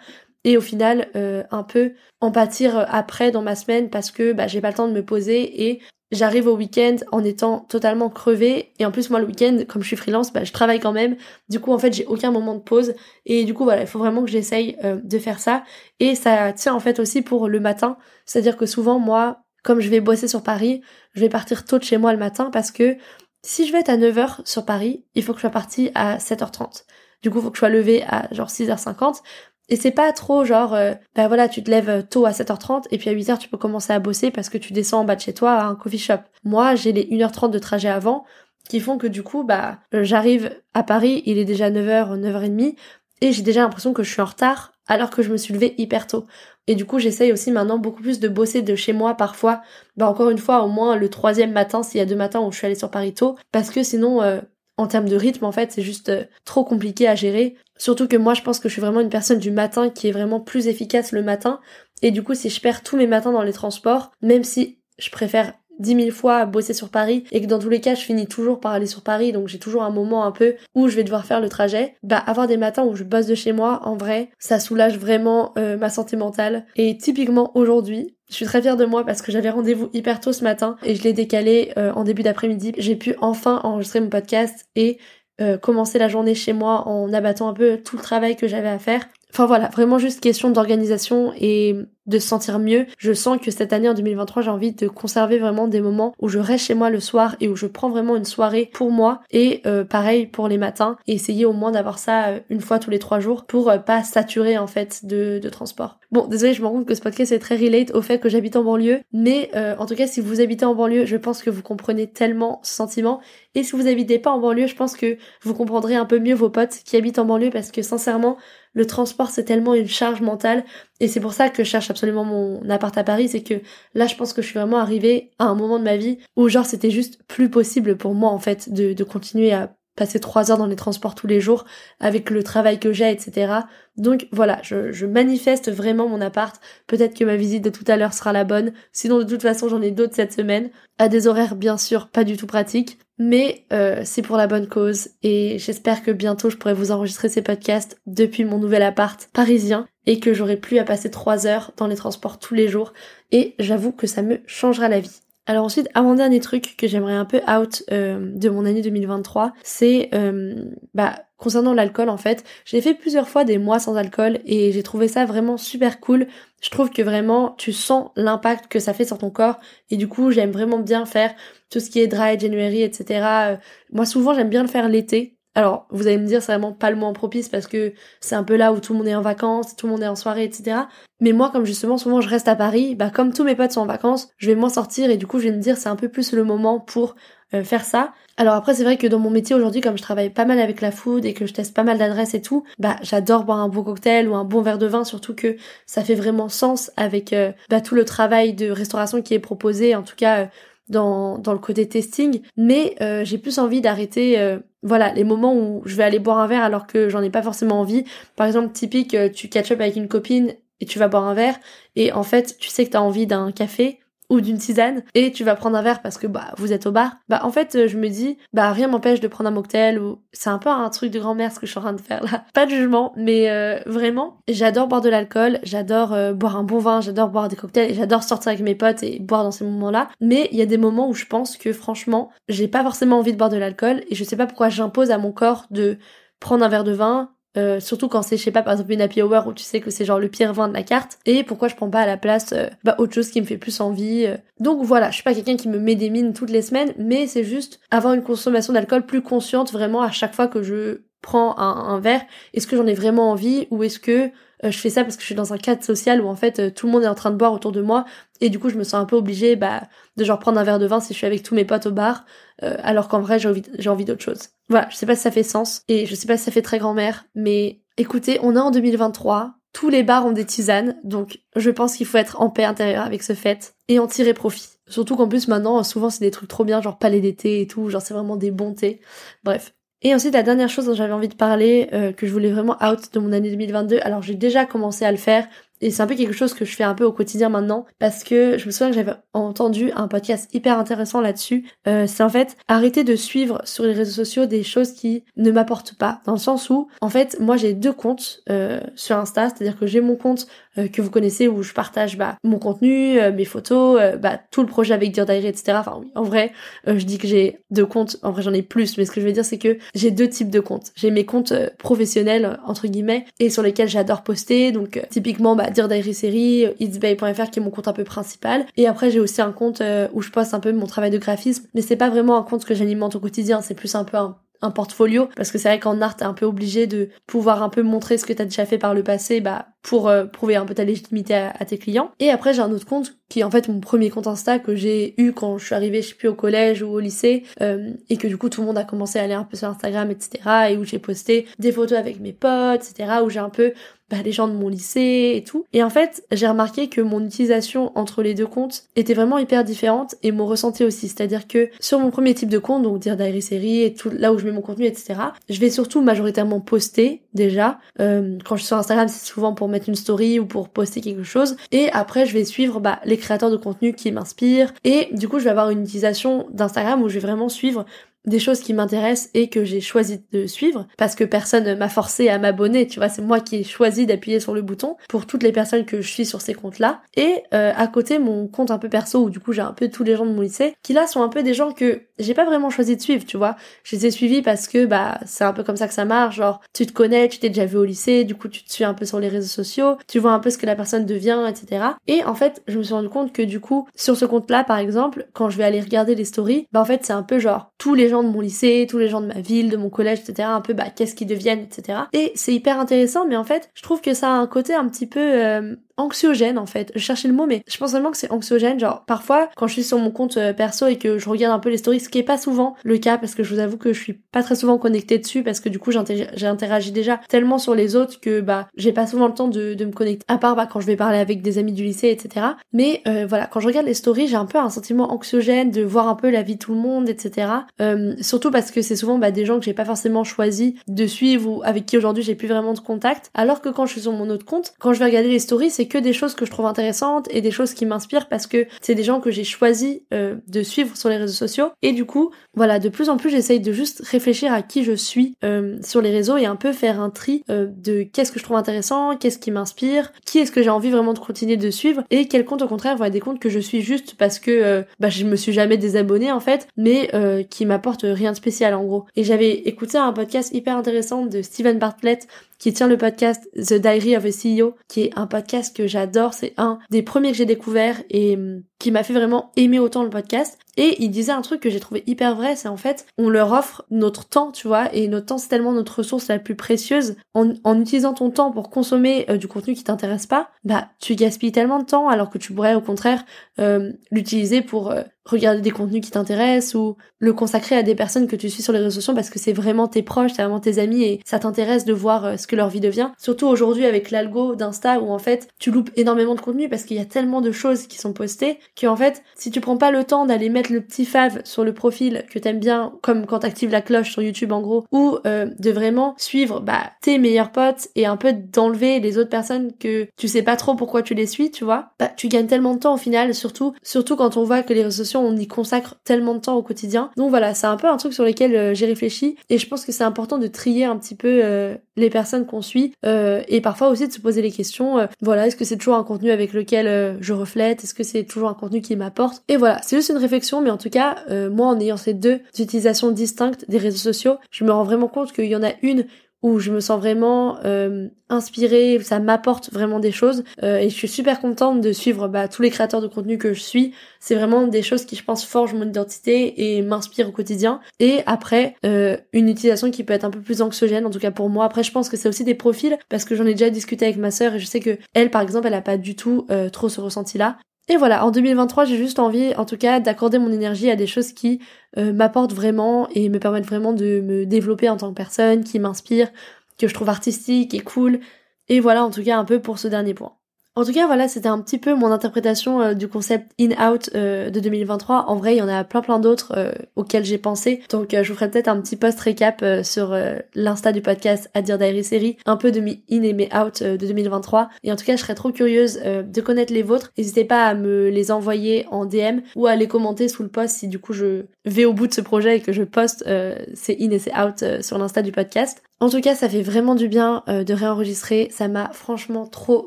Et 0.43 0.57
au 0.57 0.61
final, 0.61 1.09
euh, 1.15 1.43
un 1.51 1.63
peu 1.63 1.93
en 2.19 2.31
pâtir 2.31 2.85
après 2.89 3.29
dans 3.31 3.41
ma 3.43 3.55
semaine 3.55 3.89
parce 3.89 4.09
que 4.09 4.33
bah, 4.33 4.47
j'ai 4.47 4.61
pas 4.61 4.69
le 4.69 4.75
temps 4.75 4.87
de 4.87 4.93
me 4.93 5.05
poser 5.05 5.69
et 5.69 5.81
j'arrive 6.11 6.47
au 6.47 6.55
week-end 6.55 6.97
en 7.11 7.23
étant 7.23 7.59
totalement 7.61 8.09
crevée. 8.09 8.73
Et 8.79 8.85
en 8.85 8.91
plus 8.91 9.09
moi 9.09 9.19
le 9.19 9.25
week-end 9.25 9.59
comme 9.67 9.81
je 9.81 9.87
suis 9.87 9.95
freelance 9.95 10.33
bah, 10.33 10.43
je 10.43 10.51
travaille 10.51 10.79
quand 10.79 10.91
même. 10.91 11.17
Du 11.49 11.59
coup 11.59 11.71
en 11.73 11.79
fait 11.79 11.93
j'ai 11.93 12.05
aucun 12.05 12.31
moment 12.31 12.55
de 12.55 12.61
pause. 12.61 12.93
Et 13.25 13.45
du 13.45 13.53
coup 13.53 13.63
voilà 13.63 13.81
il 13.81 13.87
faut 13.87 13.99
vraiment 13.99 14.23
que 14.23 14.29
j'essaye 14.29 14.77
euh, 14.83 14.99
de 15.03 15.19
faire 15.19 15.39
ça. 15.39 15.63
Et 15.99 16.15
ça 16.15 16.53
tient 16.53 16.73
en 16.73 16.79
fait 16.79 16.99
aussi 16.99 17.21
pour 17.21 17.47
le 17.47 17.59
matin. 17.59 17.97
C'est 18.25 18.39
à 18.39 18.41
dire 18.41 18.57
que 18.57 18.65
souvent 18.65 18.99
moi 18.99 19.43
comme 19.63 19.79
je 19.79 19.89
vais 19.89 19.99
bosser 19.99 20.27
sur 20.27 20.43
Paris 20.43 20.81
je 21.13 21.21
vais 21.21 21.29
partir 21.29 21.65
tôt 21.65 21.77
de 21.79 21.83
chez 21.83 21.97
moi 21.97 22.13
le 22.13 22.19
matin 22.19 22.49
parce 22.51 22.71
que 22.71 22.97
si 23.43 23.67
je 23.67 23.71
vais 23.71 23.79
être 23.79 23.89
à 23.89 23.97
9h 23.97 24.45
sur 24.45 24.65
Paris 24.65 25.05
il 25.15 25.23
faut 25.23 25.33
que 25.33 25.39
je 25.39 25.41
sois 25.41 25.49
partie 25.49 25.91
à 25.95 26.17
7h30 26.17 26.83
du 27.21 27.29
coup, 27.29 27.39
il 27.39 27.41
faut 27.41 27.49
que 27.49 27.57
je 27.57 27.59
sois 27.59 27.69
levée 27.69 28.03
à 28.07 28.27
genre 28.31 28.47
6h50. 28.47 29.21
Et 29.69 29.75
c'est 29.75 29.91
pas 29.91 30.11
trop 30.11 30.43
genre, 30.45 30.73
euh, 30.73 30.93
bah 31.15 31.27
voilà, 31.27 31.47
tu 31.47 31.63
te 31.63 31.69
lèves 31.69 32.07
tôt 32.09 32.25
à 32.25 32.31
7h30 32.31 32.85
et 32.91 32.97
puis 32.97 33.09
à 33.09 33.13
8h 33.13 33.37
tu 33.37 33.49
peux 33.49 33.57
commencer 33.57 33.93
à 33.93 33.99
bosser 33.99 34.31
parce 34.31 34.49
que 34.49 34.57
tu 34.57 34.73
descends 34.73 35.01
en 35.01 35.05
bas 35.05 35.15
de 35.15 35.21
chez 35.21 35.33
toi 35.33 35.53
à 35.53 35.65
un 35.65 35.75
coffee 35.75 35.99
shop. 35.99 36.19
Moi, 36.43 36.75
j'ai 36.75 36.91
les 36.91 37.05
1h30 37.05 37.51
de 37.51 37.59
trajet 37.59 37.89
avant 37.89 38.25
qui 38.67 38.79
font 38.79 38.97
que 38.97 39.07
du 39.07 39.23
coup, 39.23 39.43
bah, 39.43 39.79
euh, 39.93 40.03
j'arrive 40.03 40.51
à 40.73 40.83
Paris, 40.83 41.23
il 41.25 41.37
est 41.37 41.45
déjà 41.45 41.69
9h, 41.69 42.19
9h30 42.19 42.75
et 43.21 43.31
j'ai 43.31 43.41
déjà 43.41 43.61
l'impression 43.61 43.93
que 43.93 44.03
je 44.03 44.11
suis 44.11 44.21
en 44.21 44.25
retard 44.25 44.73
alors 44.87 45.11
que 45.11 45.21
je 45.21 45.31
me 45.31 45.37
suis 45.37 45.53
levée 45.53 45.75
hyper 45.77 46.07
tôt. 46.07 46.25
Et 46.67 46.75
du 46.75 46.85
coup, 46.85 46.99
j'essaye 46.99 47.31
aussi 47.31 47.51
maintenant 47.51 47.77
beaucoup 47.77 48.01
plus 48.01 48.19
de 48.19 48.27
bosser 48.27 48.61
de 48.61 48.75
chez 48.75 48.93
moi 48.93 49.15
parfois. 49.15 49.61
Bah 49.97 50.09
encore 50.09 50.29
une 50.29 50.37
fois, 50.37 50.63
au 50.63 50.67
moins 50.67 50.95
le 50.95 51.09
troisième 51.09 51.51
matin, 51.51 51.83
s'il 51.83 51.99
y 51.99 52.01
a 52.01 52.05
deux 52.05 52.15
matins 52.15 52.41
où 52.41 52.51
je 52.51 52.57
suis 52.57 52.65
allée 52.65 52.75
sur 52.75 52.91
Paris 52.91 53.13
tôt, 53.13 53.35
parce 53.51 53.69
que 53.69 53.83
sinon, 53.83 54.21
euh, 54.21 54.39
en 54.79 54.87
termes 54.87 55.09
de 55.09 55.15
rythme, 55.15 55.43
en 55.43 55.51
fait, 55.51 55.71
c'est 55.71 55.81
juste 55.81 56.11
trop 56.45 56.63
compliqué 56.63 57.07
à 57.07 57.15
gérer. 57.15 57.55
Surtout 57.77 58.07
que 58.07 58.15
moi, 58.15 58.33
je 58.33 58.41
pense 58.41 58.59
que 58.59 58.69
je 58.69 58.73
suis 58.73 58.81
vraiment 58.81 59.01
une 59.01 59.09
personne 59.09 59.39
du 59.39 59.51
matin 59.51 59.89
qui 59.89 60.07
est 60.07 60.11
vraiment 60.11 60.39
plus 60.39 60.67
efficace 60.67 61.11
le 61.11 61.21
matin. 61.21 61.59
Et 62.01 62.11
du 62.11 62.23
coup, 62.23 62.33
si 62.33 62.49
je 62.49 62.61
perds 62.61 62.81
tous 62.81 62.95
mes 62.95 63.07
matins 63.07 63.33
dans 63.33 63.41
les 63.41 63.53
transports, 63.53 64.11
même 64.21 64.45
si 64.45 64.79
je 64.97 65.09
préfère 65.09 65.53
dix 65.79 65.95
mille 65.95 66.11
fois 66.11 66.45
bosser 66.45 66.73
sur 66.73 66.89
Paris 66.89 67.23
et 67.31 67.41
que 67.41 67.47
dans 67.47 67.59
tous 67.59 67.69
les 67.69 67.79
cas 67.79 67.95
je 67.95 68.01
finis 68.01 68.27
toujours 68.27 68.59
par 68.59 68.73
aller 68.73 68.85
sur 68.85 69.01
Paris 69.01 69.31
donc 69.31 69.47
j'ai 69.47 69.59
toujours 69.59 69.83
un 69.83 69.89
moment 69.89 70.25
un 70.25 70.31
peu 70.33 70.55
où 70.75 70.89
je 70.89 70.95
vais 70.97 71.05
devoir 71.05 71.25
faire 71.25 71.39
le 71.39 71.47
trajet 71.47 71.95
bah 72.03 72.17
avoir 72.17 72.47
des 72.47 72.57
matins 72.57 72.83
où 72.83 72.95
je 72.95 73.05
bosse 73.05 73.27
de 73.27 73.35
chez 73.35 73.53
moi 73.53 73.79
en 73.85 73.95
vrai 73.95 74.29
ça 74.39 74.59
soulage 74.59 74.97
vraiment 74.97 75.53
euh, 75.57 75.77
ma 75.77 75.89
santé 75.89 76.17
mentale 76.17 76.65
et 76.75 76.97
typiquement 76.97 77.55
aujourd'hui 77.55 78.17
je 78.29 78.35
suis 78.35 78.45
très 78.45 78.61
fière 78.61 78.77
de 78.77 78.85
moi 78.85 79.03
parce 79.03 79.21
que 79.21 79.31
j'avais 79.31 79.49
rendez-vous 79.49 79.89
hyper 79.93 80.19
tôt 80.19 80.33
ce 80.33 80.43
matin 80.43 80.77
et 80.83 80.95
je 80.95 81.03
l'ai 81.03 81.13
décalé 81.13 81.73
euh, 81.77 81.91
en 81.93 82.03
début 82.03 82.21
d'après-midi. 82.21 82.73
J'ai 82.77 82.95
pu 82.95 83.15
enfin 83.21 83.59
enregistrer 83.63 84.01
mon 84.01 84.09
podcast 84.09 84.67
et 84.75 84.99
euh, 85.41 85.57
commencer 85.57 85.97
la 85.97 86.07
journée 86.07 86.35
chez 86.35 86.53
moi 86.53 86.87
en 86.87 87.11
abattant 87.11 87.49
un 87.49 87.53
peu 87.53 87.77
tout 87.77 87.97
le 87.97 88.03
travail 88.03 88.35
que 88.35 88.47
j'avais 88.47 88.69
à 88.69 88.77
faire. 88.77 89.07
Enfin 89.31 89.45
voilà, 89.45 89.69
vraiment 89.69 89.99
juste 89.99 90.21
question 90.21 90.49
d'organisation 90.49 91.33
et 91.37 91.75
de 92.07 92.17
se 92.17 92.27
sentir 92.27 92.57
mieux. 92.57 92.87
Je 92.97 93.13
sens 93.13 93.39
que 93.39 93.51
cette 93.51 93.71
année 93.71 93.87
en 93.87 93.93
2023, 93.93 94.41
j'ai 94.41 94.49
envie 94.49 94.71
de 94.71 94.87
conserver 94.87 95.37
vraiment 95.37 95.67
des 95.67 95.79
moments 95.79 96.15
où 96.19 96.27
je 96.27 96.39
reste 96.39 96.65
chez 96.65 96.73
moi 96.73 96.89
le 96.89 96.99
soir 96.99 97.35
et 97.39 97.47
où 97.47 97.55
je 97.55 97.67
prends 97.67 97.89
vraiment 97.89 98.15
une 98.15 98.25
soirée 98.25 98.71
pour 98.73 98.89
moi 98.89 99.21
et 99.29 99.61
euh, 99.67 99.83
pareil 99.83 100.25
pour 100.25 100.47
les 100.47 100.57
matins 100.57 100.97
et 101.05 101.13
essayer 101.13 101.45
au 101.45 101.53
moins 101.53 101.71
d'avoir 101.71 101.99
ça 101.99 102.29
euh, 102.29 102.39
une 102.49 102.61
fois 102.61 102.79
tous 102.79 102.89
les 102.89 102.97
trois 102.97 103.19
jours 103.19 103.45
pour 103.45 103.71
pas 103.85 104.03
saturer 104.03 104.57
en 104.57 104.65
fait 104.65 105.05
de, 105.05 105.39
de 105.39 105.49
transport. 105.49 105.99
Bon, 106.11 106.25
désolé, 106.25 106.53
je 106.53 106.63
me 106.63 106.67
rends 106.67 106.73
compte 106.73 106.87
que 106.87 106.95
ce 106.95 107.01
podcast 107.01 107.31
est 107.31 107.37
très 107.37 107.55
relate 107.55 107.93
au 107.93 108.01
fait 108.01 108.17
que 108.17 108.29
j'habite 108.29 108.55
en 108.55 108.63
banlieue, 108.63 109.01
mais 109.13 109.51
en 109.77 109.85
tout 109.85 109.93
cas, 109.93 110.07
si 110.07 110.21
vous 110.21 110.41
habitez 110.41 110.65
en 110.65 110.73
banlieue, 110.73 111.05
je 111.05 111.17
pense 111.17 111.43
que 111.43 111.51
vous 111.51 111.61
comprenez 111.61 112.07
tellement 112.07 112.59
ce 112.63 112.73
sentiment. 112.73 113.21
Et 113.53 113.61
si 113.61 113.75
vous 113.75 113.87
habitez 113.87 114.17
pas 114.17 114.31
en 114.31 114.39
banlieue, 114.39 114.65
je 114.65 114.75
pense 114.75 114.95
que 114.95 115.17
vous 115.43 115.53
comprendrez 115.53 115.95
un 115.95 116.05
peu 116.05 116.17
mieux 116.17 116.33
vos 116.33 116.49
potes 116.49 116.79
qui 116.83 116.97
habitent 116.97 117.19
en 117.19 117.25
banlieue 117.25 117.51
parce 117.51 117.71
que 117.71 117.83
sincèrement, 117.83 118.37
le 118.73 118.85
transport 118.85 119.29
c'est 119.29 119.45
tellement 119.45 119.73
une 119.73 119.87
charge 119.87 120.21
mentale. 120.21 120.63
Et 120.99 121.07
c'est 121.07 121.19
pour 121.19 121.33
ça 121.33 121.49
que 121.49 121.63
je 121.63 121.69
cherche 121.69 121.89
absolument 121.89 122.25
mon 122.25 122.69
appart 122.69 122.97
à 122.97 123.03
Paris, 123.03 123.29
c'est 123.29 123.43
que 123.43 123.61
là 123.93 124.07
je 124.07 124.15
pense 124.15 124.33
que 124.33 124.41
je 124.41 124.47
suis 124.47 124.59
vraiment 124.59 124.77
arrivée 124.77 125.31
à 125.39 125.45
un 125.45 125.55
moment 125.55 125.79
de 125.79 125.83
ma 125.83 125.97
vie 125.97 126.19
où 126.35 126.49
genre 126.49 126.65
c'était 126.65 126.91
juste 126.91 127.23
plus 127.27 127.49
possible 127.49 127.97
pour 127.97 128.13
moi 128.13 128.29
en 128.31 128.39
fait 128.39 128.71
de, 128.71 128.93
de 128.93 129.03
continuer 129.03 129.51
à 129.53 129.75
passer 129.95 130.19
trois 130.19 130.51
heures 130.51 130.57
dans 130.57 130.65
les 130.65 130.75
transports 130.75 131.15
tous 131.15 131.27
les 131.27 131.41
jours 131.41 131.65
avec 131.99 132.29
le 132.29 132.43
travail 132.43 132.79
que 132.79 132.93
j'ai, 132.93 133.11
etc. 133.11 133.53
Donc 133.97 134.27
voilà, 134.31 134.59
je, 134.63 134.91
je, 134.91 135.05
manifeste 135.05 135.71
vraiment 135.71 136.07
mon 136.07 136.21
appart. 136.21 136.59
Peut-être 136.87 137.17
que 137.17 137.25
ma 137.25 137.35
visite 137.35 137.63
de 137.63 137.69
tout 137.69 137.83
à 137.87 137.97
l'heure 137.97 138.13
sera 138.13 138.31
la 138.31 138.45
bonne. 138.45 138.71
Sinon, 138.93 139.19
de 139.19 139.23
toute 139.23 139.41
façon, 139.41 139.67
j'en 139.67 139.81
ai 139.81 139.91
d'autres 139.91 140.15
cette 140.15 140.33
semaine. 140.33 140.69
À 140.97 141.09
des 141.09 141.27
horaires, 141.27 141.55
bien 141.55 141.77
sûr, 141.77 142.07
pas 142.07 142.23
du 142.23 142.37
tout 142.37 142.47
pratiques. 142.47 142.97
Mais 143.17 143.65
euh, 143.73 144.01
c'est 144.05 144.21
pour 144.21 144.37
la 144.37 144.47
bonne 144.47 144.67
cause. 144.67 145.09
Et 145.21 145.59
j'espère 145.59 146.03
que 146.03 146.11
bientôt, 146.11 146.49
je 146.49 146.55
pourrai 146.55 146.73
vous 146.73 146.91
enregistrer 146.91 147.27
ces 147.27 147.41
podcasts 147.41 147.97
depuis 148.05 148.45
mon 148.45 148.57
nouvel 148.57 148.81
appart 148.81 149.29
parisien. 149.33 149.85
Et 150.05 150.19
que 150.19 150.33
j'aurai 150.33 150.57
plus 150.57 150.79
à 150.79 150.85
passer 150.85 151.11
trois 151.11 151.45
heures 151.45 151.73
dans 151.77 151.87
les 151.87 151.97
transports 151.97 152.39
tous 152.39 152.55
les 152.55 152.69
jours. 152.69 152.93
Et 153.31 153.55
j'avoue 153.59 153.91
que 153.91 154.07
ça 154.07 154.21
me 154.21 154.39
changera 154.47 154.87
la 154.87 155.01
vie. 155.01 155.21
Alors 155.49 155.65
ensuite, 155.65 155.89
avant-dernier 155.95 156.39
truc 156.41 156.75
que 156.77 156.87
j'aimerais 156.87 157.15
un 157.15 157.25
peu 157.25 157.41
out 157.49 157.81
euh, 157.91 158.19
de 158.35 158.49
mon 158.49 158.65
année 158.65 158.83
2023, 158.83 159.53
c'est 159.63 160.11
euh, 160.13 160.53
bah 160.93 161.23
concernant 161.37 161.73
l'alcool 161.73 162.09
en 162.09 162.17
fait. 162.17 162.43
J'ai 162.65 162.81
fait 162.81 162.93
plusieurs 162.93 163.27
fois 163.27 163.45
des 163.45 163.57
mois 163.57 163.79
sans 163.79 163.95
alcool 163.95 164.41
et 164.45 164.71
j'ai 164.71 164.83
trouvé 164.83 165.07
ça 165.07 165.25
vraiment 165.25 165.57
super 165.57 165.99
cool. 166.01 166.27
Je 166.61 166.69
trouve 166.69 166.91
que 166.91 167.01
vraiment 167.01 167.55
tu 167.57 167.73
sens 167.73 168.11
l'impact 168.15 168.67
que 168.67 168.77
ça 168.77 168.93
fait 168.93 169.05
sur 169.05 169.17
ton 169.17 169.31
corps 169.31 169.57
et 169.89 169.97
du 169.97 170.07
coup 170.07 170.29
j'aime 170.29 170.51
vraiment 170.51 170.77
bien 170.77 171.07
faire 171.07 171.33
tout 171.71 171.79
ce 171.79 171.89
qui 171.89 171.99
est 171.99 172.05
dry 172.05 172.39
January, 172.39 172.83
etc. 172.83 173.05
Euh, 173.23 173.57
moi 173.91 174.05
souvent 174.05 174.35
j'aime 174.35 174.49
bien 174.49 174.61
le 174.61 174.69
faire 174.69 174.87
l'été 174.87 175.38
alors, 175.55 175.87
vous 175.89 176.07
allez 176.07 176.17
me 176.17 176.27
dire, 176.27 176.41
c'est 176.41 176.51
vraiment 176.51 176.73
pas 176.73 176.89
le 176.89 176.95
moment 176.95 177.13
propice 177.13 177.49
parce 177.49 177.67
que 177.67 177.93
c'est 178.21 178.35
un 178.35 178.43
peu 178.43 178.55
là 178.55 178.71
où 178.71 178.79
tout 178.79 178.93
le 178.93 178.99
monde 178.99 179.07
est 179.07 179.15
en 179.15 179.21
vacances, 179.21 179.75
tout 179.75 179.87
le 179.87 179.93
monde 179.93 180.03
est 180.03 180.07
en 180.07 180.15
soirée, 180.15 180.43
etc. 180.43 180.81
Mais 181.21 181.33
moi, 181.33 181.49
comme 181.49 181.65
justement, 181.65 181.97
souvent 181.97 182.21
je 182.21 182.29
reste 182.29 182.47
à 182.47 182.55
Paris, 182.55 182.95
bah 182.95 183.09
comme 183.09 183.33
tous 183.33 183.43
mes 183.43 183.55
potes 183.55 183.71
sont 183.71 183.81
en 183.81 183.85
vacances, 183.85 184.29
je 184.37 184.47
vais 184.47 184.55
moins 184.55 184.69
sortir 184.69 185.09
et 185.09 185.17
du 185.17 185.27
coup, 185.27 185.39
je 185.39 185.45
vais 185.45 185.55
me 185.55 185.61
dire, 185.61 185.75
c'est 185.77 185.89
un 185.89 185.95
peu 185.95 186.07
plus 186.07 186.33
le 186.33 186.43
moment 186.43 186.79
pour 186.79 187.15
euh, 187.53 187.63
faire 187.63 187.83
ça. 187.83 188.13
Alors 188.37 188.53
après, 188.53 188.75
c'est 188.75 188.83
vrai 188.83 188.97
que 188.97 189.07
dans 189.07 189.19
mon 189.19 189.31
métier 189.31 189.55
aujourd'hui, 189.55 189.81
comme 189.81 189.97
je 189.97 190.03
travaille 190.03 190.29
pas 190.29 190.45
mal 190.45 190.59
avec 190.59 190.81
la 190.81 190.91
food 190.91 191.25
et 191.25 191.33
que 191.33 191.45
je 191.47 191.53
teste 191.53 191.75
pas 191.75 191.83
mal 191.83 191.97
d'adresses 191.97 192.35
et 192.35 192.41
tout, 192.41 192.63
bah 192.77 192.95
j'adore 193.01 193.43
boire 193.43 193.59
un 193.59 193.69
bon 193.69 193.83
cocktail 193.83 194.29
ou 194.29 194.35
un 194.35 194.45
bon 194.45 194.61
verre 194.61 194.77
de 194.77 194.85
vin, 194.85 195.03
surtout 195.03 195.33
que 195.35 195.57
ça 195.87 196.03
fait 196.03 196.15
vraiment 196.15 196.47
sens 196.47 196.91
avec 196.95 197.33
euh, 197.33 197.51
bah, 197.69 197.81
tout 197.81 197.95
le 197.95 198.05
travail 198.05 198.53
de 198.53 198.69
restauration 198.69 199.21
qui 199.21 199.33
est 199.33 199.39
proposé, 199.39 199.95
en 199.95 200.03
tout 200.03 200.15
cas. 200.15 200.43
Euh, 200.43 200.47
dans, 200.87 201.37
dans 201.37 201.53
le 201.53 201.59
côté 201.59 201.87
testing, 201.87 202.41
mais 202.57 202.95
j'ai 203.23 203.37
plus 203.37 203.59
envie 203.59 203.79
d'arrêter 203.79 204.57
voilà, 204.83 205.13
les 205.13 205.23
moments 205.23 205.55
où 205.55 205.81
je 205.85 205.95
vais 205.95 206.03
aller 206.03 206.19
boire 206.19 206.39
un 206.39 206.47
verre 206.47 206.63
alors 206.63 206.87
que 206.87 207.09
j'en 207.09 207.21
ai 207.21 207.29
pas 207.29 207.41
forcément 207.41 207.79
envie. 207.79 208.05
Par 208.35 208.47
exemple, 208.47 208.71
typique, 208.71 209.13
euh, 209.13 209.29
tu 209.29 209.49
catch 209.49 209.71
up 209.71 209.81
avec 209.81 209.95
une 209.95 210.07
copine 210.07 210.55
et 210.79 210.85
tu 210.85 210.99
vas 210.99 211.07
boire 211.07 211.25
un 211.25 211.33
verre 211.33 211.59
et 211.95 212.11
en 212.13 212.23
fait, 212.23 212.57
tu 212.59 212.69
sais 212.69 212.85
que 212.85 212.91
t'as 212.91 213.01
envie 213.01 213.27
d'un 213.27 213.51
café 213.51 213.99
ou 214.29 214.41
d'une 214.41 214.57
tisane 214.57 215.03
et 215.15 215.31
tu 215.31 215.43
vas 215.43 215.55
prendre 215.55 215.77
un 215.77 215.81
verre 215.81 216.01
parce 216.01 216.17
que 216.17 216.27
bah 216.27 216.53
vous 216.57 216.73
êtes 216.73 216.85
au 216.85 216.91
bar, 216.91 217.17
bah 217.27 217.41
en 217.43 217.51
fait 217.51 217.87
je 217.87 217.97
me 217.97 218.09
dis 218.09 218.37
bah 218.53 218.71
rien 218.71 218.87
m'empêche 218.87 219.19
de 219.19 219.27
prendre 219.27 219.49
un 219.49 219.53
mocktail 219.53 219.97
ou 219.97 220.21
c'est 220.31 220.49
un 220.49 220.59
peu 220.59 220.69
un 220.69 220.89
truc 220.89 221.11
de 221.11 221.19
grand-mère 221.19 221.51
ce 221.51 221.59
que 221.59 221.65
je 221.65 221.71
suis 221.71 221.79
en 221.79 221.83
train 221.83 221.93
de 221.93 222.01
faire 222.01 222.23
là. 222.23 222.45
Pas 222.53 222.65
de 222.65 222.71
jugement, 222.71 223.13
mais 223.15 223.49
euh, 223.49 223.79
vraiment 223.85 224.37
j'adore 224.47 224.87
boire 224.87 225.01
de 225.01 225.09
l'alcool, 225.09 225.59
j'adore 225.63 226.13
euh, 226.13 226.33
boire 226.33 226.57
un 226.57 226.63
bon 226.63 226.79
vin, 226.79 227.01
j'adore 227.01 227.29
boire 227.29 227.47
des 227.47 227.55
cocktails 227.55 227.91
et 227.91 227.93
j'adore 227.93 228.23
sortir 228.23 228.49
avec 228.49 228.61
mes 228.61 228.75
potes 228.75 229.03
et 229.03 229.19
boire 229.19 229.43
dans 229.43 229.51
ces 229.51 229.63
moments-là. 229.65 230.09
Mais 230.21 230.49
il 230.51 230.57
y 230.57 230.61
a 230.61 230.65
des 230.65 230.77
moments 230.77 231.09
où 231.09 231.13
je 231.13 231.25
pense 231.25 231.57
que 231.57 231.73
franchement 231.73 232.29
j'ai 232.47 232.67
pas 232.67 232.83
forcément 232.83 233.19
envie 233.19 233.33
de 233.33 233.37
boire 233.37 233.49
de 233.49 233.57
l'alcool 233.57 234.03
et 234.09 234.15
je 234.15 234.23
sais 234.23 234.37
pas 234.37 234.45
pourquoi 234.45 234.69
j'impose 234.69 235.11
à 235.11 235.17
mon 235.17 235.31
corps 235.31 235.65
de 235.71 235.97
prendre 236.39 236.63
un 236.63 236.69
verre 236.69 236.83
de 236.83 236.93
vin, 236.93 237.31
euh, 237.57 237.79
surtout 237.79 238.07
quand 238.07 238.21
c'est, 238.21 238.37
je 238.37 238.43
sais 238.43 238.51
pas, 238.51 238.61
par 238.61 238.73
exemple 238.73 238.91
une 238.91 239.01
happy 239.01 239.21
hour 239.21 239.47
où 239.47 239.53
tu 239.53 239.63
sais 239.63 239.79
que 239.79 239.89
c'est 239.89 240.05
genre 240.05 240.19
le 240.19 240.29
pire 240.29 240.53
vin 240.53 240.67
de 240.67 240.73
la 240.73 240.83
carte. 240.83 241.17
Et 241.25 241.43
pourquoi 241.43 241.67
je 241.67 241.75
prends 241.75 241.89
pas 241.89 242.01
à 242.01 242.05
la 242.05 242.17
place 242.17 242.53
euh, 242.53 242.67
bah, 242.83 242.95
autre 242.99 243.13
chose 243.13 243.29
qui 243.29 243.41
me 243.41 243.45
fait 243.45 243.57
plus 243.57 243.79
envie. 243.81 244.25
Euh. 244.25 244.37
Donc 244.59 244.83
voilà, 244.83 245.09
je 245.09 245.15
suis 245.15 245.23
pas 245.23 245.33
quelqu'un 245.33 245.57
qui 245.57 245.67
me 245.67 245.79
met 245.79 245.95
des 245.95 246.09
mines 246.09 246.33
toutes 246.33 246.51
les 246.51 246.61
semaines, 246.61 246.93
mais 246.97 247.27
c'est 247.27 247.43
juste 247.43 247.79
avoir 247.91 248.13
une 248.13 248.23
consommation 248.23 248.73
d'alcool 248.73 249.05
plus 249.05 249.21
consciente 249.21 249.71
vraiment 249.71 250.01
à 250.01 250.11
chaque 250.11 250.35
fois 250.35 250.47
que 250.47 250.61
je 250.61 251.01
prends 251.21 251.57
un, 251.57 251.93
un 251.93 251.99
verre. 251.99 252.21
Est-ce 252.53 252.67
que 252.67 252.77
j'en 252.77 252.87
ai 252.87 252.93
vraiment 252.93 253.31
envie 253.31 253.67
ou 253.71 253.83
est-ce 253.83 253.99
que 253.99 254.29
je 254.63 254.77
fais 254.77 254.89
ça 254.89 255.03
parce 255.03 255.15
que 255.15 255.21
je 255.21 255.25
suis 255.25 255.35
dans 255.35 255.53
un 255.53 255.57
cadre 255.57 255.83
social 255.83 256.21
où 256.21 256.27
en 256.27 256.35
fait 256.35 256.73
tout 256.73 256.85
le 256.85 256.91
monde 256.91 257.03
est 257.03 257.07
en 257.07 257.15
train 257.15 257.31
de 257.31 257.37
boire 257.37 257.53
autour 257.53 257.71
de 257.71 257.81
moi 257.81 258.05
et 258.41 258.49
du 258.49 258.59
coup 258.59 258.69
je 258.69 258.77
me 258.77 258.83
sens 258.83 258.95
un 258.95 259.05
peu 259.05 259.15
obligée 259.15 259.55
bah, 259.55 259.83
de 260.17 260.23
genre 260.23 260.39
prendre 260.39 260.59
un 260.59 260.63
verre 260.63 260.79
de 260.79 260.85
vin 260.85 260.99
si 260.99 261.13
je 261.13 261.17
suis 261.17 261.27
avec 261.27 261.43
tous 261.43 261.55
mes 261.55 261.65
potes 261.65 261.85
au 261.85 261.91
bar 261.91 262.25
alors 262.61 263.07
qu'en 263.07 263.21
vrai 263.21 263.39
j'ai 263.39 263.47
envie, 263.47 263.63
j'ai 263.77 263.89
envie 263.89 264.05
d'autre 264.05 264.21
chose. 264.21 264.49
Voilà, 264.67 264.87
je 264.89 264.95
sais 264.95 265.05
pas 265.05 265.15
si 265.15 265.21
ça 265.21 265.31
fait 265.31 265.43
sens 265.43 265.83
et 265.87 266.05
je 266.05 266.13
sais 266.13 266.27
pas 266.27 266.37
si 266.37 266.43
ça 266.43 266.51
fait 266.51 266.61
très 266.61 266.77
grand-mère, 266.77 267.25
mais 267.35 267.81
écoutez, 267.97 268.39
on 268.43 268.55
est 268.55 268.59
en 268.59 268.71
2023, 268.71 269.55
tous 269.73 269.89
les 269.89 270.03
bars 270.03 270.25
ont 270.25 270.31
des 270.31 270.45
tisanes, 270.45 270.97
donc 271.03 271.39
je 271.55 271.69
pense 271.69 271.95
qu'il 271.95 272.05
faut 272.05 272.17
être 272.17 272.41
en 272.41 272.49
paix 272.49 272.65
intérieure 272.65 273.05
avec 273.05 273.23
ce 273.23 273.33
fait 273.33 273.75
et 273.87 273.99
en 273.99 274.07
tirer 274.07 274.33
profit. 274.33 274.67
Surtout 274.87 275.15
qu'en 275.15 275.27
plus 275.27 275.47
maintenant, 275.47 275.83
souvent 275.83 276.09
c'est 276.09 276.21
des 276.21 276.31
trucs 276.31 276.49
trop 276.49 276.65
bien, 276.65 276.81
genre 276.81 276.97
palais 276.97 277.21
d'été 277.21 277.61
et 277.61 277.67
tout, 277.67 277.89
genre 277.89 278.01
c'est 278.01 278.13
vraiment 278.13 278.35
des 278.35 278.51
bons 278.51 278.73
thés. 278.73 279.01
Bref. 279.43 279.73
Et 280.01 280.15
ensuite, 280.15 280.33
la 280.33 280.43
dernière 280.43 280.69
chose 280.69 280.85
dont 280.85 280.93
j'avais 280.93 281.13
envie 281.13 281.27
de 281.27 281.35
parler, 281.35 281.89
euh, 281.93 282.13
que 282.13 282.25
je 282.25 282.31
voulais 282.31 282.51
vraiment 282.51 282.77
out 282.81 283.13
de 283.13 283.19
mon 283.19 283.33
année 283.33 283.49
2022, 283.49 283.99
alors 284.01 284.21
j'ai 284.21 284.35
déjà 284.35 284.65
commencé 284.65 285.03
à 285.03 285.11
le 285.11 285.17
faire, 285.17 285.47
et 285.81 285.91
c'est 285.91 286.03
un 286.03 286.07
peu 286.07 286.15
quelque 286.15 286.33
chose 286.33 286.53
que 286.53 286.65
je 286.65 286.75
fais 286.75 286.83
un 286.83 286.93
peu 286.93 287.05
au 287.05 287.11
quotidien 287.11 287.49
maintenant 287.49 287.85
parce 287.99 288.23
que 288.23 288.57
je 288.57 288.65
me 288.65 288.71
souviens 288.71 288.89
que 288.89 288.95
j'avais 288.95 289.13
entendu 289.33 289.91
un 289.95 290.07
podcast 290.07 290.53
hyper 290.53 290.77
intéressant 290.77 291.21
là-dessus. 291.21 291.65
Euh, 291.87 292.05
c'est 292.07 292.23
en 292.23 292.29
fait 292.29 292.57
arrêter 292.67 293.03
de 293.03 293.15
suivre 293.15 293.61
sur 293.63 293.85
les 293.85 293.93
réseaux 293.93 294.23
sociaux 294.23 294.45
des 294.45 294.63
choses 294.63 294.91
qui 294.91 295.23
ne 295.37 295.51
m'apportent 295.51 295.95
pas. 295.95 296.21
Dans 296.25 296.33
le 296.33 296.39
sens 296.39 296.69
où, 296.69 296.89
en 297.01 297.09
fait, 297.09 297.37
moi 297.39 297.55
j'ai 297.55 297.73
deux 297.73 297.93
comptes 297.93 298.41
euh, 298.49 298.81
sur 298.95 299.17
Insta, 299.17 299.49
c'est-à-dire 299.49 299.79
que 299.79 299.87
j'ai 299.87 300.01
mon 300.01 300.15
compte 300.15 300.47
que 300.87 301.01
vous 301.01 301.09
connaissez 301.09 301.47
où 301.47 301.63
je 301.63 301.73
partage 301.73 302.17
bah, 302.17 302.37
mon 302.43 302.59
contenu, 302.59 303.19
mes 303.31 303.45
photos, 303.45 303.99
bah, 304.19 304.39
tout 304.51 304.61
le 304.61 304.67
projet 304.67 304.93
avec 304.93 305.11
Dear 305.11 305.25
Diary, 305.25 305.47
etc. 305.47 305.77
Enfin 305.79 305.97
oui, 305.99 306.11
en 306.15 306.23
vrai, 306.23 306.51
je 306.87 307.03
dis 307.03 307.17
que 307.17 307.27
j'ai 307.27 307.59
deux 307.71 307.85
comptes. 307.85 308.17
En 308.23 308.31
vrai, 308.31 308.41
j'en 308.41 308.53
ai 308.53 308.61
plus, 308.61 308.97
mais 308.97 309.05
ce 309.05 309.11
que 309.11 309.21
je 309.21 309.25
veux 309.25 309.31
dire, 309.31 309.45
c'est 309.45 309.57
que 309.57 309.77
j'ai 309.95 310.11
deux 310.11 310.29
types 310.29 310.49
de 310.49 310.59
comptes. 310.59 310.91
J'ai 310.95 311.11
mes 311.11 311.25
comptes 311.25 311.53
professionnels 311.77 312.59
entre 312.65 312.87
guillemets 312.87 313.25
et 313.39 313.49
sur 313.49 313.63
lesquels 313.63 313.89
j'adore 313.89 314.23
poster. 314.23 314.71
Donc 314.71 315.01
typiquement, 315.09 315.55
bah 315.55 315.69
dire 315.69 315.87
Diary 315.87 316.13
Série, 316.13 316.65
itsbay.fr 316.79 317.49
qui 317.49 317.59
est 317.59 317.63
mon 317.63 317.71
compte 317.71 317.87
un 317.87 317.93
peu 317.93 318.03
principal. 318.03 318.65
Et 318.77 318.87
après 318.87 319.11
j'ai 319.11 319.19
aussi 319.19 319.41
un 319.41 319.51
compte 319.51 319.81
euh, 319.81 320.07
où 320.13 320.21
je 320.21 320.31
poste 320.31 320.53
un 320.53 320.59
peu 320.59 320.71
mon 320.71 320.87
travail 320.87 321.11
de 321.11 321.17
graphisme, 321.17 321.65
mais 321.73 321.81
c'est 321.81 321.95
pas 321.95 322.09
vraiment 322.09 322.37
un 322.37 322.43
compte 322.43 322.65
que 322.65 322.73
j'alimente 322.73 323.15
au 323.15 323.19
quotidien, 323.19 323.61
c'est 323.61 323.75
plus 323.75 323.95
un 323.95 324.03
peu 324.03 324.17
un 324.17 324.37
un 324.61 324.71
portfolio 324.71 325.29
parce 325.35 325.51
que 325.51 325.57
c'est 325.57 325.69
vrai 325.69 325.79
qu'en 325.79 326.01
art 326.01 326.15
t'es 326.15 326.25
un 326.25 326.33
peu 326.33 326.45
obligé 326.45 326.87
de 326.87 327.09
pouvoir 327.27 327.63
un 327.63 327.69
peu 327.69 327.81
montrer 327.81 328.17
ce 328.17 328.25
que 328.25 328.33
t'as 328.33 328.45
déjà 328.45 328.65
fait 328.65 328.77
par 328.77 328.93
le 328.93 329.03
passé 329.03 329.41
bah 329.41 329.67
pour 329.81 330.09
euh, 330.09 330.25
prouver 330.25 330.57
un 330.57 330.65
peu 330.65 330.73
ta 330.73 330.83
légitimité 330.83 331.33
à, 331.33 331.65
tes 331.65 331.77
clients. 331.77 332.11
Et 332.19 332.29
après 332.29 332.53
j'ai 332.53 332.61
un 332.61 332.71
autre 332.71 332.85
compte 332.85 333.15
qui 333.29 333.39
est 333.39 333.43
en 333.43 333.51
fait 333.51 333.69
mon 333.69 333.79
premier 333.79 334.09
compte 334.09 334.27
Insta 334.27 334.59
que 334.59 334.75
j'ai 334.75 335.19
eu 335.21 335.31
quand 335.31 335.57
je 335.57 335.65
suis 335.65 335.75
arrivée 335.75 336.01
je 336.01 336.09
sais 336.09 336.15
plus 336.15 336.27
au 336.27 336.35
collège 336.35 336.81
ou 336.81 336.89
au 336.89 336.99
lycée 336.99 337.43
euh, 337.61 337.91
et 338.09 338.17
que 338.17 338.27
du 338.27 338.37
coup 338.37 338.49
tout 338.49 338.61
le 338.61 338.67
monde 338.67 338.77
a 338.77 338.83
commencé 338.83 339.19
à 339.19 339.23
aller 339.23 339.33
un 339.33 339.43
peu 339.43 339.55
sur 339.55 339.69
Instagram 339.69 340.11
etc 340.11 340.71
et 340.71 340.77
où 340.77 340.83
j'ai 340.83 340.99
posté 340.99 341.47
des 341.59 341.71
photos 341.71 341.97
avec 341.97 342.19
mes 342.19 342.33
potes 342.33 342.81
etc 342.89 343.19
où 343.23 343.29
j'ai 343.29 343.39
un 343.39 343.49
peu 343.49 343.73
bah, 344.09 344.17
les 344.23 344.31
gens 344.31 344.47
de 344.47 344.53
mon 344.53 344.69
lycée 344.69 345.33
et 345.35 345.43
tout. 345.43 345.65
Et 345.73 345.83
en 345.83 345.89
fait, 345.89 346.23
j'ai 346.31 346.47
remarqué 346.47 346.89
que 346.89 347.01
mon 347.01 347.23
utilisation 347.25 347.91
entre 347.95 348.21
les 348.23 348.33
deux 348.33 348.47
comptes 348.47 348.83
était 348.95 349.13
vraiment 349.13 349.37
hyper 349.37 349.63
différente 349.63 350.15
et 350.23 350.31
mon 350.31 350.45
ressenti 350.45 350.83
aussi. 350.83 351.07
C'est-à-dire 351.07 351.47
que 351.47 351.69
sur 351.79 351.99
mon 351.99 352.11
premier 352.11 352.33
type 352.33 352.49
de 352.49 352.57
compte, 352.57 352.83
donc 352.83 352.99
dire 352.99 353.15
Diary 353.17 353.41
Série 353.41 353.83
et 353.83 353.93
tout 353.93 354.09
là 354.09 354.33
où 354.33 354.37
je 354.37 354.45
mets 354.45 354.51
mon 354.51 354.61
contenu, 354.61 354.85
etc., 354.85 355.15
je 355.49 355.59
vais 355.59 355.69
surtout 355.69 356.01
majoritairement 356.01 356.59
poster 356.59 357.21
déjà. 357.33 357.79
Euh, 357.99 358.37
quand 358.45 358.55
je 358.55 358.61
suis 358.61 358.67
sur 358.67 358.77
Instagram, 358.77 359.07
c'est 359.07 359.25
souvent 359.25 359.53
pour 359.53 359.67
mettre 359.67 359.89
une 359.89 359.95
story 359.95 360.39
ou 360.39 360.45
pour 360.45 360.69
poster 360.69 361.01
quelque 361.01 361.23
chose. 361.23 361.55
Et 361.71 361.89
après, 361.91 362.25
je 362.25 362.33
vais 362.33 362.45
suivre 362.45 362.79
bah, 362.79 362.99
les 363.05 363.17
créateurs 363.17 363.51
de 363.51 363.57
contenu 363.57 363.93
qui 363.93 364.11
m'inspirent. 364.11 364.73
Et 364.83 365.09
du 365.11 365.27
coup, 365.27 365.39
je 365.39 365.45
vais 365.45 365.49
avoir 365.49 365.69
une 365.69 365.83
utilisation 365.83 366.47
d'Instagram 366.51 367.01
où 367.01 367.09
je 367.09 367.15
vais 367.15 367.19
vraiment 367.19 367.49
suivre 367.49 367.85
des 368.29 368.39
choses 368.39 368.61
qui 368.61 368.73
m'intéressent 368.73 369.29
et 369.33 369.49
que 369.49 369.65
j'ai 369.65 369.81
choisi 369.81 370.23
de 370.31 370.47
suivre 370.47 370.87
parce 370.97 371.15
que 371.15 371.23
personne 371.23 371.77
m'a 371.77 371.89
forcé 371.89 372.29
à 372.29 372.37
m'abonner, 372.39 372.87
tu 372.87 372.99
vois, 372.99 373.09
c'est 373.09 373.21
moi 373.21 373.39
qui 373.39 373.57
ai 373.57 373.63
choisi 373.63 374.05
d'appuyer 374.05 374.39
sur 374.39 374.53
le 374.53 374.61
bouton 374.61 374.95
pour 375.09 375.25
toutes 375.25 375.43
les 375.43 375.51
personnes 375.51 375.85
que 375.85 376.01
je 376.01 376.09
suis 376.09 376.25
sur 376.25 376.41
ces 376.41 376.53
comptes-là. 376.53 377.01
Et 377.15 377.43
euh, 377.53 377.71
à 377.75 377.87
côté, 377.87 378.19
mon 378.19 378.47
compte 378.47 378.71
un 378.71 378.77
peu 378.77 378.89
perso 378.89 379.23
où 379.23 379.29
du 379.29 379.39
coup 379.39 379.53
j'ai 379.53 379.61
un 379.61 379.73
peu 379.73 379.89
tous 379.89 380.03
les 380.03 380.15
gens 380.15 380.25
de 380.25 380.31
mon 380.31 380.41
lycée 380.41 380.75
qui 380.83 380.93
là 380.93 381.07
sont 381.07 381.21
un 381.21 381.29
peu 381.29 381.43
des 381.43 381.53
gens 381.53 381.71
que 381.71 382.01
j'ai 382.19 382.33
pas 382.33 382.45
vraiment 382.45 382.69
choisi 382.69 382.95
de 382.95 383.01
suivre, 383.01 383.25
tu 383.25 383.37
vois. 383.37 383.55
Je 383.83 383.95
les 383.95 384.05
ai 384.05 384.11
suivis 384.11 384.41
parce 384.41 384.67
que 384.67 384.85
bah 384.85 385.19
c'est 385.25 385.43
un 385.43 385.53
peu 385.53 385.63
comme 385.63 385.77
ça 385.77 385.87
que 385.87 385.93
ça 385.93 386.05
marche, 386.05 386.35
genre 386.35 386.61
tu 386.73 386.85
te 386.85 386.93
connais, 386.93 387.27
tu 387.29 387.39
t'es 387.39 387.49
déjà 387.49 387.65
vu 387.65 387.77
au 387.77 387.85
lycée, 387.85 388.23
du 388.23 388.35
coup 388.35 388.47
tu 388.47 388.63
te 388.63 388.71
suis 388.71 388.83
un 388.83 388.93
peu 388.93 389.05
sur 389.05 389.19
les 389.19 389.29
réseaux 389.29 389.47
sociaux, 389.47 389.97
tu 390.07 390.19
vois 390.19 390.31
un 390.31 390.39
peu 390.39 390.49
ce 390.49 390.57
que 390.57 390.65
la 390.65 390.75
personne 390.75 391.05
devient, 391.05 391.43
etc. 391.47 391.85
Et 392.07 392.23
en 392.23 392.35
fait, 392.35 392.61
je 392.67 392.77
me 392.77 392.83
suis 392.83 392.93
rendu 392.93 393.09
compte 393.09 393.33
que 393.33 393.41
du 393.41 393.59
coup, 393.59 393.87
sur 393.95 394.15
ce 394.15 394.25
compte-là 394.25 394.63
par 394.63 394.77
exemple, 394.77 395.27
quand 395.33 395.49
je 395.49 395.57
vais 395.57 395.63
aller 395.63 395.81
regarder 395.81 396.15
les 396.15 396.25
stories, 396.25 396.67
bah 396.71 396.81
en 396.81 396.85
fait 396.85 397.05
c'est 397.05 397.13
un 397.13 397.23
peu 397.23 397.39
genre 397.39 397.71
tous 397.77 397.93
les 397.95 398.09
gens 398.09 398.18
de 398.23 398.29
mon 398.29 398.41
lycée, 398.41 398.87
tous 398.89 398.97
les 398.97 399.07
gens 399.07 399.21
de 399.21 399.27
ma 399.27 399.41
ville, 399.41 399.69
de 399.69 399.77
mon 399.77 399.89
collège, 399.89 400.19
etc. 400.19 400.47
Un 400.51 400.61
peu 400.61 400.73
bah 400.73 400.89
qu'est-ce 400.95 401.15
qu'ils 401.15 401.27
deviennent, 401.27 401.61
etc. 401.61 401.99
Et 402.13 402.31
c'est 402.35 402.53
hyper 402.53 402.79
intéressant, 402.79 403.25
mais 403.27 403.35
en 403.35 403.43
fait, 403.43 403.69
je 403.73 403.81
trouve 403.81 404.01
que 404.01 404.13
ça 404.13 404.29
a 404.29 404.33
un 404.33 404.47
côté 404.47 404.73
un 404.73 404.87
petit 404.87 405.07
peu 405.07 405.19
euh, 405.19 405.75
anxiogène 405.99 406.57
en 406.57 406.65
fait. 406.65 406.91
Je 406.95 406.99
cherchais 406.99 407.27
le 407.27 407.33
mot, 407.33 407.45
mais 407.45 407.63
je 407.67 407.77
pense 407.77 407.91
vraiment 407.91 408.11
que 408.11 408.17
c'est 408.17 408.31
anxiogène. 408.31 408.79
Genre 408.79 409.03
parfois, 409.05 409.49
quand 409.55 409.67
je 409.67 409.73
suis 409.73 409.83
sur 409.83 409.97
mon 409.97 410.11
compte 410.11 410.37
euh, 410.37 410.53
perso 410.53 410.87
et 410.87 410.97
que 410.97 411.17
je 411.17 411.29
regarde 411.29 411.53
un 411.53 411.59
peu 411.59 411.69
les 411.69 411.77
stories, 411.77 411.99
ce 411.99 412.09
qui 412.09 412.19
est 412.19 412.23
pas 412.23 412.37
souvent 412.37 412.75
le 412.83 412.97
cas 412.97 413.17
parce 413.17 413.35
que 413.35 413.43
je 413.43 413.53
vous 413.53 413.59
avoue 413.59 413.77
que 413.77 413.93
je 413.93 413.99
suis 413.99 414.13
pas 414.13 414.43
très 414.43 414.55
souvent 414.55 414.77
connectée 414.77 415.17
dessus 415.17 415.43
parce 415.43 415.59
que 415.59 415.69
du 415.69 415.79
coup 415.79 415.91
j'ai 415.91 416.91
déjà 416.91 417.19
tellement 417.27 417.57
sur 417.57 417.75
les 417.75 417.95
autres 417.95 418.19
que 418.19 418.41
bah 418.41 418.67
j'ai 418.75 418.93
pas 418.93 419.07
souvent 419.07 419.27
le 419.27 419.33
temps 419.33 419.47
de, 419.47 419.73
de 419.73 419.85
me 419.85 419.91
connecter. 419.91 420.25
À 420.27 420.37
part 420.37 420.55
bah 420.55 420.67
quand 420.71 420.79
je 420.79 420.87
vais 420.87 420.95
parler 420.95 421.17
avec 421.17 421.41
des 421.41 421.57
amis 421.57 421.73
du 421.73 421.83
lycée, 421.83 422.09
etc. 422.09 422.45
Mais 422.73 423.01
euh, 423.07 423.25
voilà, 423.27 423.47
quand 423.47 423.59
je 423.59 423.67
regarde 423.67 423.85
les 423.85 423.93
stories, 423.93 424.27
j'ai 424.27 424.35
un 424.35 424.45
peu 424.45 424.57
un 424.57 424.69
sentiment 424.69 425.11
anxiogène 425.11 425.71
de 425.71 425.81
voir 425.81 426.07
un 426.07 426.15
peu 426.15 426.29
la 426.29 426.41
vie 426.41 426.55
de 426.55 426.59
tout 426.59 426.73
le 426.73 426.79
monde, 426.79 427.09
etc. 427.09 427.51
Euh, 427.81 428.15
surtout 428.21 428.51
parce 428.51 428.71
que 428.71 428.81
c'est 428.81 428.95
souvent 428.95 429.17
bah, 429.17 429.31
des 429.31 429.45
gens 429.45 429.59
que 429.59 429.65
j'ai 429.65 429.73
pas 429.73 429.85
forcément 429.85 430.23
choisi 430.23 430.75
de 430.87 431.07
suivre 431.07 431.49
ou 431.49 431.61
avec 431.63 431.85
qui 431.85 431.97
aujourd'hui 431.97 432.23
j'ai 432.23 432.35
plus 432.35 432.47
vraiment 432.47 432.73
de 432.73 432.79
contact. 432.79 433.29
Alors 433.33 433.61
que 433.61 433.69
quand 433.69 433.85
je 433.85 433.93
suis 433.93 434.01
sur 434.01 434.11
mon 434.11 434.29
autre 434.29 434.45
compte, 434.45 434.73
quand 434.79 434.93
je 434.93 434.99
vais 434.99 435.05
regarder 435.05 435.29
les 435.29 435.39
stories, 435.39 435.71
c'est 435.71 435.87
que 435.89 435.97
des 435.97 436.13
choses 436.13 436.35
que 436.35 436.45
je 436.45 436.51
trouve 436.51 436.65
intéressantes 436.65 437.27
et 437.31 437.41
des 437.41 437.51
choses 437.51 437.73
qui 437.73 437.85
m'inspirent 437.85 438.29
parce 438.29 438.47
que 438.47 438.67
c'est 438.81 438.95
des 438.95 439.03
gens 439.03 439.19
que 439.19 439.31
j'ai 439.31 439.43
choisi 439.43 440.03
euh, 440.13 440.35
de 440.47 440.63
suivre 440.63 440.95
sur 440.95 441.09
les 441.09 441.17
réseaux 441.17 441.33
sociaux. 441.33 441.71
Et 441.81 441.91
du 441.91 442.05
coup, 442.05 442.31
voilà, 442.53 442.79
de 442.79 442.87
plus 442.87 443.09
en 443.09 443.17
plus 443.17 443.29
j'essaye 443.29 443.59
de 443.59 443.71
juste 443.73 444.01
réfléchir 444.05 444.53
à 444.53 444.61
qui 444.61 444.83
je 444.83 444.93
suis 444.93 445.35
euh, 445.43 445.77
sur 445.83 446.01
les 446.01 446.11
réseaux 446.11 446.37
et 446.37 446.45
un 446.45 446.55
peu 446.55 446.71
faire 446.71 447.01
un 447.01 447.09
tri 447.09 447.43
euh, 447.49 447.67
de 447.69 448.03
qu'est-ce 448.03 448.31
que 448.31 448.39
je 448.39 448.43
trouve 448.45 448.57
intéressant, 448.57 449.17
qu'est-ce 449.17 449.39
qui 449.39 449.51
m'inspire, 449.51 450.13
qui 450.25 450.39
est-ce 450.39 450.51
que 450.51 450.63
j'ai 450.63 450.69
envie 450.69 450.91
vraiment 450.91 451.13
de 451.13 451.19
continuer 451.19 451.57
de 451.57 451.69
suivre 451.69 452.03
et 452.09 452.27
quels 452.27 452.45
comptes 452.45 452.61
au 452.61 452.67
contraire 452.67 452.95
vont 452.95 453.05
être 453.05 453.13
des 453.13 453.19
comptes 453.19 453.39
que 453.39 453.49
je 453.49 453.59
suis 453.59 453.81
juste 453.81 454.15
parce 454.15 454.39
que 454.39 454.85
bah, 454.99 455.09
je 455.09 455.25
me 455.25 455.35
suis 455.35 455.51
jamais 455.51 455.77
désabonné 455.77 456.31
en 456.31 456.39
fait, 456.39 456.67
mais 456.77 457.11
qui 457.49 457.65
m'apportent 457.65 458.05
rien 458.05 458.31
de 458.31 458.37
spécial 458.37 458.73
en 458.73 458.83
gros. 458.83 459.05
Et 459.15 459.23
j'avais 459.23 459.51
écouté 459.51 459.97
un 459.97 460.13
podcast 460.13 460.53
hyper 460.53 460.77
intéressant 460.77 461.25
de 461.25 461.41
Steven 461.41 461.79
Bartlett 461.79 462.27
qui 462.59 462.73
tient 462.73 462.87
le 462.87 462.97
podcast 462.97 463.49
The 463.55 463.75
Diary 463.75 464.15
of 464.15 464.25
a 464.25 464.29
CEO, 464.29 464.75
qui 464.87 465.01
est 465.01 465.17
un 465.17 465.27
podcast 465.27 465.75
que 465.75 465.87
j'adore. 465.87 466.33
C'est 466.33 466.53
un 466.57 466.77
des 466.89 467.01
premiers 467.01 467.31
que 467.31 467.37
j'ai 467.37 467.45
découvert 467.45 468.03
et 468.09 468.35
hum, 468.35 468.63
qui 468.79 468.91
m'a 468.91 469.03
fait 469.03 469.13
vraiment 469.13 469.51
aimer 469.57 469.77
autant 469.79 470.03
le 470.03 470.09
podcast. 470.09 470.57
Et 470.77 471.03
il 471.03 471.11
disait 471.11 471.33
un 471.33 471.41
truc 471.41 471.59
que 471.59 471.69
j'ai 471.69 471.81
trouvé 471.81 472.03
hyper 472.07 472.35
vrai, 472.35 472.55
c'est 472.55 472.69
en 472.69 472.77
fait, 472.77 473.05
on 473.17 473.27
leur 473.27 473.51
offre 473.51 473.83
notre 473.91 474.25
temps, 474.25 474.51
tu 474.51 474.65
vois, 474.65 474.93
et 474.95 475.09
notre 475.09 475.25
temps 475.25 475.37
c'est 475.37 475.49
tellement 475.49 475.73
notre 475.73 475.97
ressource 475.97 476.29
la 476.29 476.39
plus 476.39 476.55
précieuse. 476.55 477.17
En, 477.33 477.81
utilisant 477.81 478.13
ton 478.13 478.29
temps 478.29 478.51
pour 478.51 478.69
consommer 478.69 479.25
euh, 479.29 479.35
du 479.35 479.49
contenu 479.49 479.73
qui 479.73 479.83
t'intéresse 479.83 480.25
pas, 480.25 480.49
bah 480.63 480.87
tu 480.99 481.15
gaspilles 481.15 481.51
tellement 481.51 481.79
de 481.79 481.85
temps 481.85 482.07
alors 482.07 482.29
que 482.29 482.37
tu 482.37 482.53
pourrais 482.53 482.75
au 482.75 482.81
contraire 482.81 483.25
euh, 483.59 483.91
l'utiliser 484.11 484.61
pour 484.61 484.91
euh, 484.91 485.03
regarder 485.25 485.61
des 485.61 485.71
contenus 485.71 486.01
qui 486.01 486.11
t'intéressent 486.11 486.75
ou 486.75 486.97
le 487.19 487.33
consacrer 487.33 487.75
à 487.75 487.83
des 487.83 487.95
personnes 487.95 488.27
que 488.27 488.35
tu 488.35 488.49
suis 488.49 488.63
sur 488.63 488.73
les 488.73 488.79
réseaux 488.79 489.01
sociaux 489.01 489.13
parce 489.13 489.29
que 489.29 489.39
c'est 489.39 489.53
vraiment 489.53 489.87
tes 489.87 490.01
proches, 490.01 490.31
c'est 490.35 490.41
vraiment 490.41 490.59
tes 490.59 490.79
amis 490.79 491.03
et 491.03 491.21
ça 491.25 491.39
t'intéresse 491.39 491.85
de 491.85 491.93
voir 491.93 492.39
ce 492.39 492.47
que 492.47 492.55
leur 492.55 492.69
vie 492.69 492.79
devient. 492.79 493.09
Surtout 493.17 493.47
aujourd'hui 493.47 493.85
avec 493.85 494.11
l'algo 494.11 494.55
d'Insta 494.55 494.99
où 494.99 495.11
en 495.11 495.19
fait 495.19 495.47
tu 495.59 495.71
loupes 495.71 495.91
énormément 495.95 496.35
de 496.35 496.41
contenu 496.41 496.67
parce 496.67 496.83
qu'il 496.83 496.97
y 496.97 497.01
a 497.01 497.05
tellement 497.05 497.41
de 497.41 497.51
choses 497.51 497.87
qui 497.87 497.97
sont 497.97 498.13
postées 498.13 498.59
que 498.75 498.87
en 498.87 498.95
fait, 498.95 499.23
si 499.35 499.51
tu 499.51 499.61
prends 499.61 499.77
pas 499.77 499.91
le 499.91 500.03
temps 500.03 500.25
d'aller 500.25 500.49
mettre 500.49 500.71
le 500.71 500.81
petit 500.81 501.05
fave 501.05 501.41
sur 501.43 501.63
le 501.63 501.73
profil 501.73 502.25
que 502.29 502.39
t'aimes 502.39 502.59
bien, 502.59 502.93
comme 503.01 503.25
quand 503.25 503.39
t'actives 503.39 503.71
la 503.71 503.81
cloche 503.81 504.11
sur 504.11 504.21
YouTube 504.21 504.51
en 504.51 504.61
gros, 504.61 504.85
ou 504.91 505.17
euh, 505.25 505.47
de 505.59 505.71
vraiment 505.71 506.15
suivre 506.17 506.59
bah, 506.61 506.91
tes 507.01 507.17
meilleurs 507.17 507.51
potes 507.51 507.89
et 507.95 508.05
un 508.05 508.17
peu 508.17 508.33
d'enlever 508.33 508.99
les 508.99 509.17
autres 509.17 509.29
personnes 509.29 509.71
que 509.79 510.07
tu 510.17 510.27
sais 510.27 510.43
pas 510.43 510.55
trop 510.55 510.75
pourquoi 510.75 511.01
tu 511.01 511.13
les 511.13 511.25
suis, 511.25 511.51
tu 511.51 511.63
vois, 511.63 511.91
bah 511.99 512.09
tu 512.15 512.27
gagnes 512.27 512.47
tellement 512.47 512.73
de 512.73 512.79
temps 512.79 512.93
au 512.93 512.97
final, 512.97 513.33
surtout 513.35 513.73
surtout 513.83 514.15
quand 514.15 514.37
on 514.37 514.43
voit 514.43 514.63
que 514.63 514.73
les 514.73 514.83
réseaux 514.83 515.03
sociaux 515.03 515.19
on 515.19 515.35
y 515.35 515.47
consacre 515.47 515.95
tellement 516.03 516.35
de 516.35 516.39
temps 516.39 516.55
au 516.55 516.63
quotidien. 516.63 517.11
Donc 517.17 517.29
voilà, 517.29 517.53
c'est 517.53 517.67
un 517.67 517.77
peu 517.77 517.87
un 517.87 517.97
truc 517.97 518.13
sur 518.13 518.23
lequel 518.23 518.55
euh, 518.55 518.73
j'ai 518.73 518.85
réfléchi 518.85 519.37
et 519.49 519.57
je 519.57 519.67
pense 519.67 519.85
que 519.85 519.91
c'est 519.91 520.03
important 520.03 520.37
de 520.37 520.47
trier 520.47 520.85
un 520.85 520.97
petit 520.97 521.15
peu 521.15 521.41
euh, 521.43 521.75
les 521.95 522.09
personnes 522.09 522.45
qu'on 522.45 522.61
suit 522.61 522.93
et 523.03 523.61
parfois 523.61 523.89
aussi 523.89 524.07
de 524.07 524.13
se 524.13 524.19
poser 524.19 524.41
les 524.41 524.51
questions. 524.51 525.07
voilà, 525.21 525.47
est-ce 525.47 525.55
que 525.55 525.65
c'est 525.65 525.77
toujours 525.77 525.95
un 525.95 526.03
contenu 526.03 526.31
avec 526.31 526.53
lequel 526.53 527.17
je 527.19 527.33
reflète? 527.33 527.83
Est-ce 527.83 527.93
que 527.93 528.03
c'est 528.03 528.23
toujours 528.23 528.49
un 528.49 528.53
contenu 528.59 528.81
qui 528.81 528.95
m'apporte 528.95 529.43
Et 529.47 529.57
voilà, 529.57 529.81
c'est 529.83 529.95
juste 529.95 530.09
une 530.09 530.17
réflexion, 530.17 530.61
mais 530.61 530.69
en 530.69 530.77
tout 530.77 530.89
cas, 530.89 531.17
moi 531.49 531.67
en 531.67 531.79
ayant 531.79 531.97
ces 531.97 532.13
deux 532.13 532.39
utilisations 532.57 533.11
distinctes 533.11 533.65
des 533.69 533.77
réseaux 533.77 533.97
sociaux, 533.97 534.37
je 534.51 534.63
me 534.63 534.71
rends 534.71 534.83
vraiment 534.83 535.07
compte 535.07 535.31
qu'il 535.33 535.45
y 535.45 535.55
en 535.55 535.63
a 535.63 535.71
une 535.81 536.05
où 536.41 536.59
je 536.59 536.71
me 536.71 536.79
sens 536.79 536.99
vraiment 536.99 537.57
euh, 537.65 538.07
inspirée, 538.29 538.97
ça 539.03 539.19
m'apporte 539.19 539.73
vraiment 539.73 539.99
des 539.99 540.11
choses 540.11 540.45
euh, 540.63 540.77
et 540.77 540.89
je 540.89 540.95
suis 540.95 541.09
super 541.09 541.41
contente 541.41 541.81
de 541.81 541.91
suivre 541.91 542.29
bah, 542.29 542.47
tous 542.47 542.61
les 542.61 542.69
créateurs 542.69 543.01
de 543.01 543.07
contenu 543.07 543.37
que 543.37 543.53
je 543.53 543.59
suis. 543.59 543.93
C'est 544.21 544.35
vraiment 544.35 544.65
des 544.65 544.81
choses 544.81 545.03
qui 545.03 545.17
je 545.17 545.23
pense 545.23 545.43
forgent 545.43 545.73
mon 545.73 545.87
identité 545.87 546.77
et 546.77 546.81
m'inspirent 546.81 547.27
au 547.27 547.33
quotidien. 547.33 547.81
Et 547.99 548.21
après, 548.25 548.75
euh, 548.85 549.17
une 549.33 549.49
utilisation 549.49 549.91
qui 549.91 550.05
peut 550.05 550.13
être 550.13 550.23
un 550.23 550.29
peu 550.29 550.39
plus 550.39 550.61
anxiogène, 550.61 551.05
en 551.05 551.09
tout 551.09 551.19
cas 551.19 551.31
pour 551.31 551.49
moi. 551.49 551.65
Après, 551.65 551.83
je 551.83 551.91
pense 551.91 552.07
que 552.07 552.15
c'est 552.15 552.29
aussi 552.29 552.45
des 552.45 552.55
profils 552.55 552.97
parce 553.09 553.25
que 553.25 553.35
j'en 553.35 553.45
ai 553.45 553.53
déjà 553.53 553.69
discuté 553.69 554.05
avec 554.05 554.17
ma 554.17 554.31
sœur 554.31 554.53
et 554.53 554.59
je 554.59 554.65
sais 554.65 554.79
que 554.79 554.97
elle, 555.13 555.31
par 555.31 555.41
exemple, 555.41 555.67
elle 555.67 555.73
a 555.73 555.81
pas 555.81 555.97
du 555.97 556.15
tout 556.15 556.47
trop 556.71 556.87
ce 556.87 557.01
ressenti-là. 557.01 557.57
Et 557.89 557.97
voilà, 557.97 558.23
en 558.23 558.29
2023, 558.29 558.85
j'ai 558.85 558.97
juste 558.97 559.17
envie, 559.17 559.55
en 559.55 559.65
tout 559.65 559.75
cas, 559.75 559.99
d'accorder 559.99 560.37
mon 560.37 560.51
énergie 560.51 560.91
à 560.91 560.95
des 560.95 561.07
choses 561.07 561.33
qui 561.33 561.59
euh, 561.97 562.13
m'apportent 562.13 562.53
vraiment 562.53 563.09
et 563.15 563.29
me 563.29 563.39
permettent 563.39 563.65
vraiment 563.65 563.93
de 563.93 564.21
me 564.21 564.45
développer 564.45 564.87
en 564.89 564.97
tant 564.97 565.09
que 565.09 565.15
personne, 565.15 565.63
qui 565.63 565.79
m'inspire, 565.79 566.29
que 566.77 566.87
je 566.87 566.93
trouve 566.93 567.09
artistique 567.09 567.73
et 567.73 567.79
cool. 567.79 568.19
Et 568.67 568.79
voilà, 568.79 569.03
en 569.03 569.09
tout 569.09 569.23
cas, 569.23 569.37
un 569.39 569.45
peu 569.45 569.59
pour 569.59 569.79
ce 569.79 569.87
dernier 569.87 570.13
point. 570.13 570.38
En 570.79 570.85
tout 570.85 570.93
cas, 570.93 571.07
voilà, 571.07 571.27
c'était 571.27 571.49
un 571.49 571.59
petit 571.59 571.77
peu 571.77 571.93
mon 571.93 572.09
interprétation 572.09 572.81
euh, 572.81 572.93
du 572.93 573.09
concept 573.09 573.51
in-out 573.59 574.11
euh, 574.15 574.49
de 574.49 574.61
2023. 574.61 575.25
En 575.27 575.35
vrai, 575.35 575.53
il 575.53 575.57
y 575.57 575.61
en 575.61 575.67
a 575.67 575.83
plein 575.83 575.99
plein 575.99 576.19
d'autres 576.19 576.53
euh, 576.55 576.71
auxquels 576.95 577.25
j'ai 577.25 577.37
pensé. 577.37 577.81
Donc, 577.89 578.11
je 578.11 578.25
vous 578.29 578.33
ferai 578.33 578.49
peut-être 578.49 578.69
un 578.69 578.79
petit 578.79 578.95
post 578.95 579.19
récap 579.19 579.61
sur 579.83 580.17
l'insta 580.55 580.93
du 580.93 581.01
podcast 581.01 581.49
à 581.53 581.61
dire 581.61 581.77
Diary 581.77 582.05
Série, 582.05 582.37
un 582.45 582.55
peu 582.55 582.71
de 582.71 582.79
mes 582.79 583.03
in 583.11 583.23
et 583.23 583.33
mes 583.33 583.49
out 583.53 583.83
de 583.83 583.97
2023. 583.97 584.69
Et 584.83 584.91
en 584.93 584.95
tout 584.95 585.03
cas, 585.03 585.17
je 585.17 585.21
serais 585.21 585.35
trop 585.35 585.51
curieuse 585.51 585.99
de 586.01 586.41
connaître 586.41 586.71
les 586.71 586.81
vôtres. 586.81 587.11
N'hésitez 587.17 587.43
pas 587.43 587.65
à 587.65 587.73
me 587.73 588.07
les 588.07 588.31
envoyer 588.31 588.85
en 588.89 589.05
DM 589.05 589.41
ou 589.57 589.67
à 589.67 589.75
les 589.75 589.89
commenter 589.89 590.29
sous 590.29 590.43
le 590.43 590.49
post 590.49 590.77
si 590.77 590.87
du 590.87 590.99
coup 590.99 591.11
je 591.11 591.43
vais 591.65 591.83
au 591.83 591.93
bout 591.93 592.07
de 592.07 592.13
ce 592.13 592.21
projet 592.21 592.57
et 592.57 592.61
que 592.61 592.71
je 592.71 592.83
poste 592.83 593.25
ces 593.73 593.97
in 593.99 594.11
et 594.11 594.19
ces 594.19 594.31
out 594.31 594.81
sur 594.81 594.97
l'insta 594.97 595.21
du 595.21 595.33
podcast. 595.33 595.81
En 595.99 596.09
tout 596.09 596.21
cas, 596.21 596.35
ça 596.35 596.47
fait 596.47 596.61
vraiment 596.61 596.95
du 596.95 597.09
bien 597.09 597.43
de 597.47 597.73
réenregistrer. 597.73 598.47
Ça 598.51 598.69
m'a 598.69 598.91
franchement 598.93 599.45
trop 599.45 599.85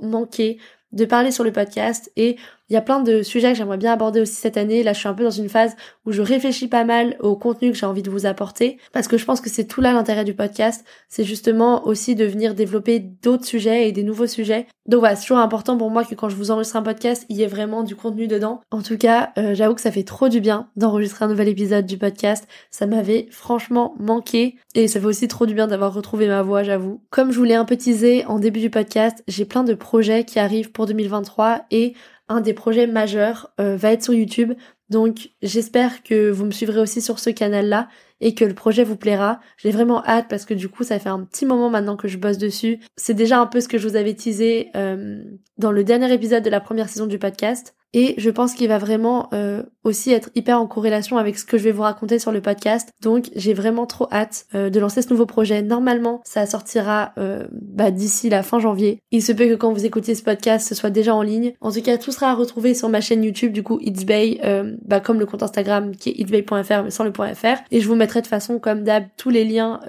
manqué 0.03 0.59
de 0.93 1.05
parler 1.05 1.31
sur 1.31 1.45
le 1.45 1.53
podcast 1.53 2.11
et 2.17 2.37
il 2.73 2.75
y 2.75 2.79
a 2.79 2.81
plein 2.81 3.01
de 3.01 3.23
sujets 3.23 3.53
que 3.53 3.59
j'aimerais 3.59 3.77
bien 3.77 3.93
aborder 3.93 4.23
aussi 4.23 4.33
cette 4.33 4.57
année. 4.57 4.83
Là, 4.83 4.95
je 4.95 4.99
suis 5.01 5.09
un 5.09 5.13
peu 5.13 5.25
dans 5.25 5.31
une 5.31 5.51
phase 5.51 5.77
où 6.07 6.13
je 6.13 6.23
réfléchis 6.23 6.69
pas 6.69 6.85
mal 6.85 7.17
au 7.21 7.37
contenu 7.37 7.71
que 7.71 7.77
j'ai 7.77 7.85
envie 7.85 8.01
de 8.01 8.09
vous 8.09 8.25
apporter 8.25 8.79
parce 8.95 9.09
que 9.09 9.19
je 9.19 9.27
pense 9.27 9.43
que 9.43 9.51
c'est 9.51 9.67
tout 9.67 9.83
là 9.83 9.93
l'intérêt 9.93 10.25
du 10.25 10.33
podcast. 10.33 10.83
C'est 11.11 11.23
justement 11.23 11.87
aussi 11.87 12.15
de 12.15 12.25
venir 12.25 12.55
développer 12.55 12.99
d'autres 12.99 13.45
sujets 13.45 13.91
et 13.91 13.93
des 13.93 14.03
nouveaux 14.03 14.27
sujets. 14.27 14.69
Donc 14.87 15.01
voilà, 15.01 15.17
c'est 15.17 15.27
toujours 15.27 15.43
important 15.43 15.77
pour 15.77 15.91
moi 15.91 16.03
que 16.03 16.15
quand 16.15 16.31
je 16.31 16.35
vous 16.35 16.51
enregistre 16.51 16.77
un 16.77 16.83
podcast, 16.83 17.27
il 17.29 17.37
y 17.37 17.43
ait 17.43 17.47
vraiment 17.47 17.83
du 17.83 17.95
contenu 17.95 18.27
dedans. 18.27 18.63
En 18.71 18.81
tout 18.81 18.97
cas, 18.97 19.33
euh, 19.37 19.55
j'avoue 19.55 19.75
que 19.75 19.83
ça 19.83 19.93
fait 19.93 20.03
trop 20.03 20.31
du 20.31 20.41
bien 20.41 20.71
d'enregistrer 20.75 21.27
un 21.27 21.29
nouvel 21.29 21.49
épisode 21.49 21.85
du 21.85 21.99
podcast. 21.99 22.49
Ça 22.71 22.87
m'avait 22.87 23.27
franchement 23.31 23.95
manqué 24.01 24.57
et 24.75 24.89
ça 24.89 24.99
fait 24.99 25.07
aussi 25.07 25.29
trop 25.29 25.45
du 25.45 25.53
bien 25.53 25.67
d'avoir 25.67 25.93
retrouvé 25.93 26.27
ma 26.27 26.41
voix, 26.41 26.63
j'avoue. 26.63 27.03
Comme 27.11 27.33
je 27.33 27.39
vous 27.39 27.45
l'ai 27.45 27.55
un 27.55 27.67
peu 27.67 27.77
teasé 27.77 28.25
en 28.25 28.39
début 28.39 28.61
du 28.61 28.71
podcast, 28.71 29.23
j'ai 29.29 29.45
plein 29.45 29.63
de 29.63 29.75
projets 29.75 30.25
qui 30.25 30.39
arrivent 30.39 30.73
pour 30.73 30.87
2023 30.87 31.67
et 31.71 31.93
un 32.33 32.41
des 32.41 32.55
projets 32.55 32.87
majeurs 32.87 33.53
euh, 33.61 33.77
va 33.77 33.93
être 33.93 34.03
sur 34.03 34.15
YouTube. 34.15 34.53
Donc 34.89 35.31
j'espère 35.43 36.03
que 36.03 36.31
vous 36.31 36.45
me 36.45 36.51
suivrez 36.51 36.81
aussi 36.81 37.01
sur 37.01 37.19
ce 37.19 37.31
canal-là 37.31 37.89
et 38.21 38.35
que 38.35 38.45
le 38.45 38.55
projet 38.55 38.85
vous 38.85 38.97
plaira. 38.97 39.41
J'ai 39.57 39.71
vraiment 39.71 40.05
hâte 40.05 40.27
parce 40.29 40.45
que 40.45 40.55
du 40.55 40.69
coup 40.69 40.85
ça 40.85 40.99
fait 40.99 41.09
un 41.09 41.21
petit 41.25 41.47
moment 41.47 41.71
maintenant 41.71 41.97
que 41.97 42.09
je 42.09 42.19
bosse 42.19 42.39
dessus. 42.39 42.81
C'est 42.97 43.15
déjà 43.15 43.41
un 43.41 43.47
peu 43.47 43.61
ce 43.61 43.69
que 43.69 43.79
je 43.79 43.89
vous 43.89 43.97
avais 43.97 44.15
teasé 44.15 44.71
euh, 44.77 45.23
dans 45.59 45.73
le 45.73 45.85
dernier 45.85 46.13
épisode 46.13 46.43
de 46.43 46.51
la 46.51 46.61
première 46.61 46.89
saison 46.89 47.07
du 47.07 47.19
podcast. 47.19 47.75
Et 47.95 48.15
je 48.17 48.31
pense 48.31 48.55
qu'il 48.55 48.69
va 48.69 48.79
vraiment 48.79 49.29
euh, 49.35 49.63
aussi 49.85 50.13
être 50.13 50.31
hyper 50.35 50.61
en 50.61 50.67
corrélation 50.67 51.19
avec 51.19 51.39
ce 51.39 51.45
que 51.45 51.59
je 51.59 51.65
vais 51.65 51.73
vous 51.73 51.83
raconter 51.83 52.19
sur 52.19 52.33
le 52.33 52.41
podcast. 52.41 52.91
Donc 53.03 53.31
j'ai 53.37 53.53
vraiment 53.53 53.87
trop 53.87 54.09
hâte 54.11 54.47
euh, 54.55 54.71
de 54.71 54.81
lancer 54.81 55.03
ce 55.03 55.11
nouveau 55.11 55.27
projet. 55.27 55.63
Normalement, 55.63 56.23
ça 56.25 56.47
sortira 56.47 57.13
euh, 57.19 57.47
bah, 57.53 57.91
d'ici 57.91 58.31
la 58.31 58.43
fin 58.43 58.59
janvier. 58.61 59.03
Il 59.11 59.23
se 59.23 59.33
peut 59.33 59.47
que 59.47 59.55
quand 59.55 59.73
vous 59.73 59.85
écoutiez 59.85 60.15
ce 60.15 60.23
podcast, 60.23 60.67
ce 60.67 60.75
soit 60.75 60.91
déjà 60.91 61.15
en 61.15 61.23
ligne. 61.23 61.53
En 61.61 61.71
tout 61.71 61.83
cas, 61.83 61.99
tout 61.99 62.13
sera 62.13 62.31
à 62.31 62.35
retrouver 62.35 62.75
sur 62.75 62.89
ma 62.89 63.01
chaîne 63.01 63.25
YouTube, 63.25 63.53
du 63.53 63.63
coup 63.63 63.79
It's 63.83 64.05
Bay, 64.05 64.41
bah, 64.85 65.01
comme 65.01 65.19
le 65.19 65.27
compte 65.27 65.43
Instagram 65.43 65.95
qui 65.95 66.11
est 66.11 66.19
itsbay.fr 66.19 66.83
mais 66.85 66.91
sans 66.91 67.05
le 67.05 67.13
.fr. 67.13 67.63
Et 67.71 67.81
je 67.81 67.89
vous 67.89 67.95
mettrai 67.95 68.23
de 68.23 68.27
façon 68.27 68.59
comme 68.59 68.85
d'hab 68.85 69.05
tous 69.17 69.31
les 69.31 69.45
liens 69.45 69.81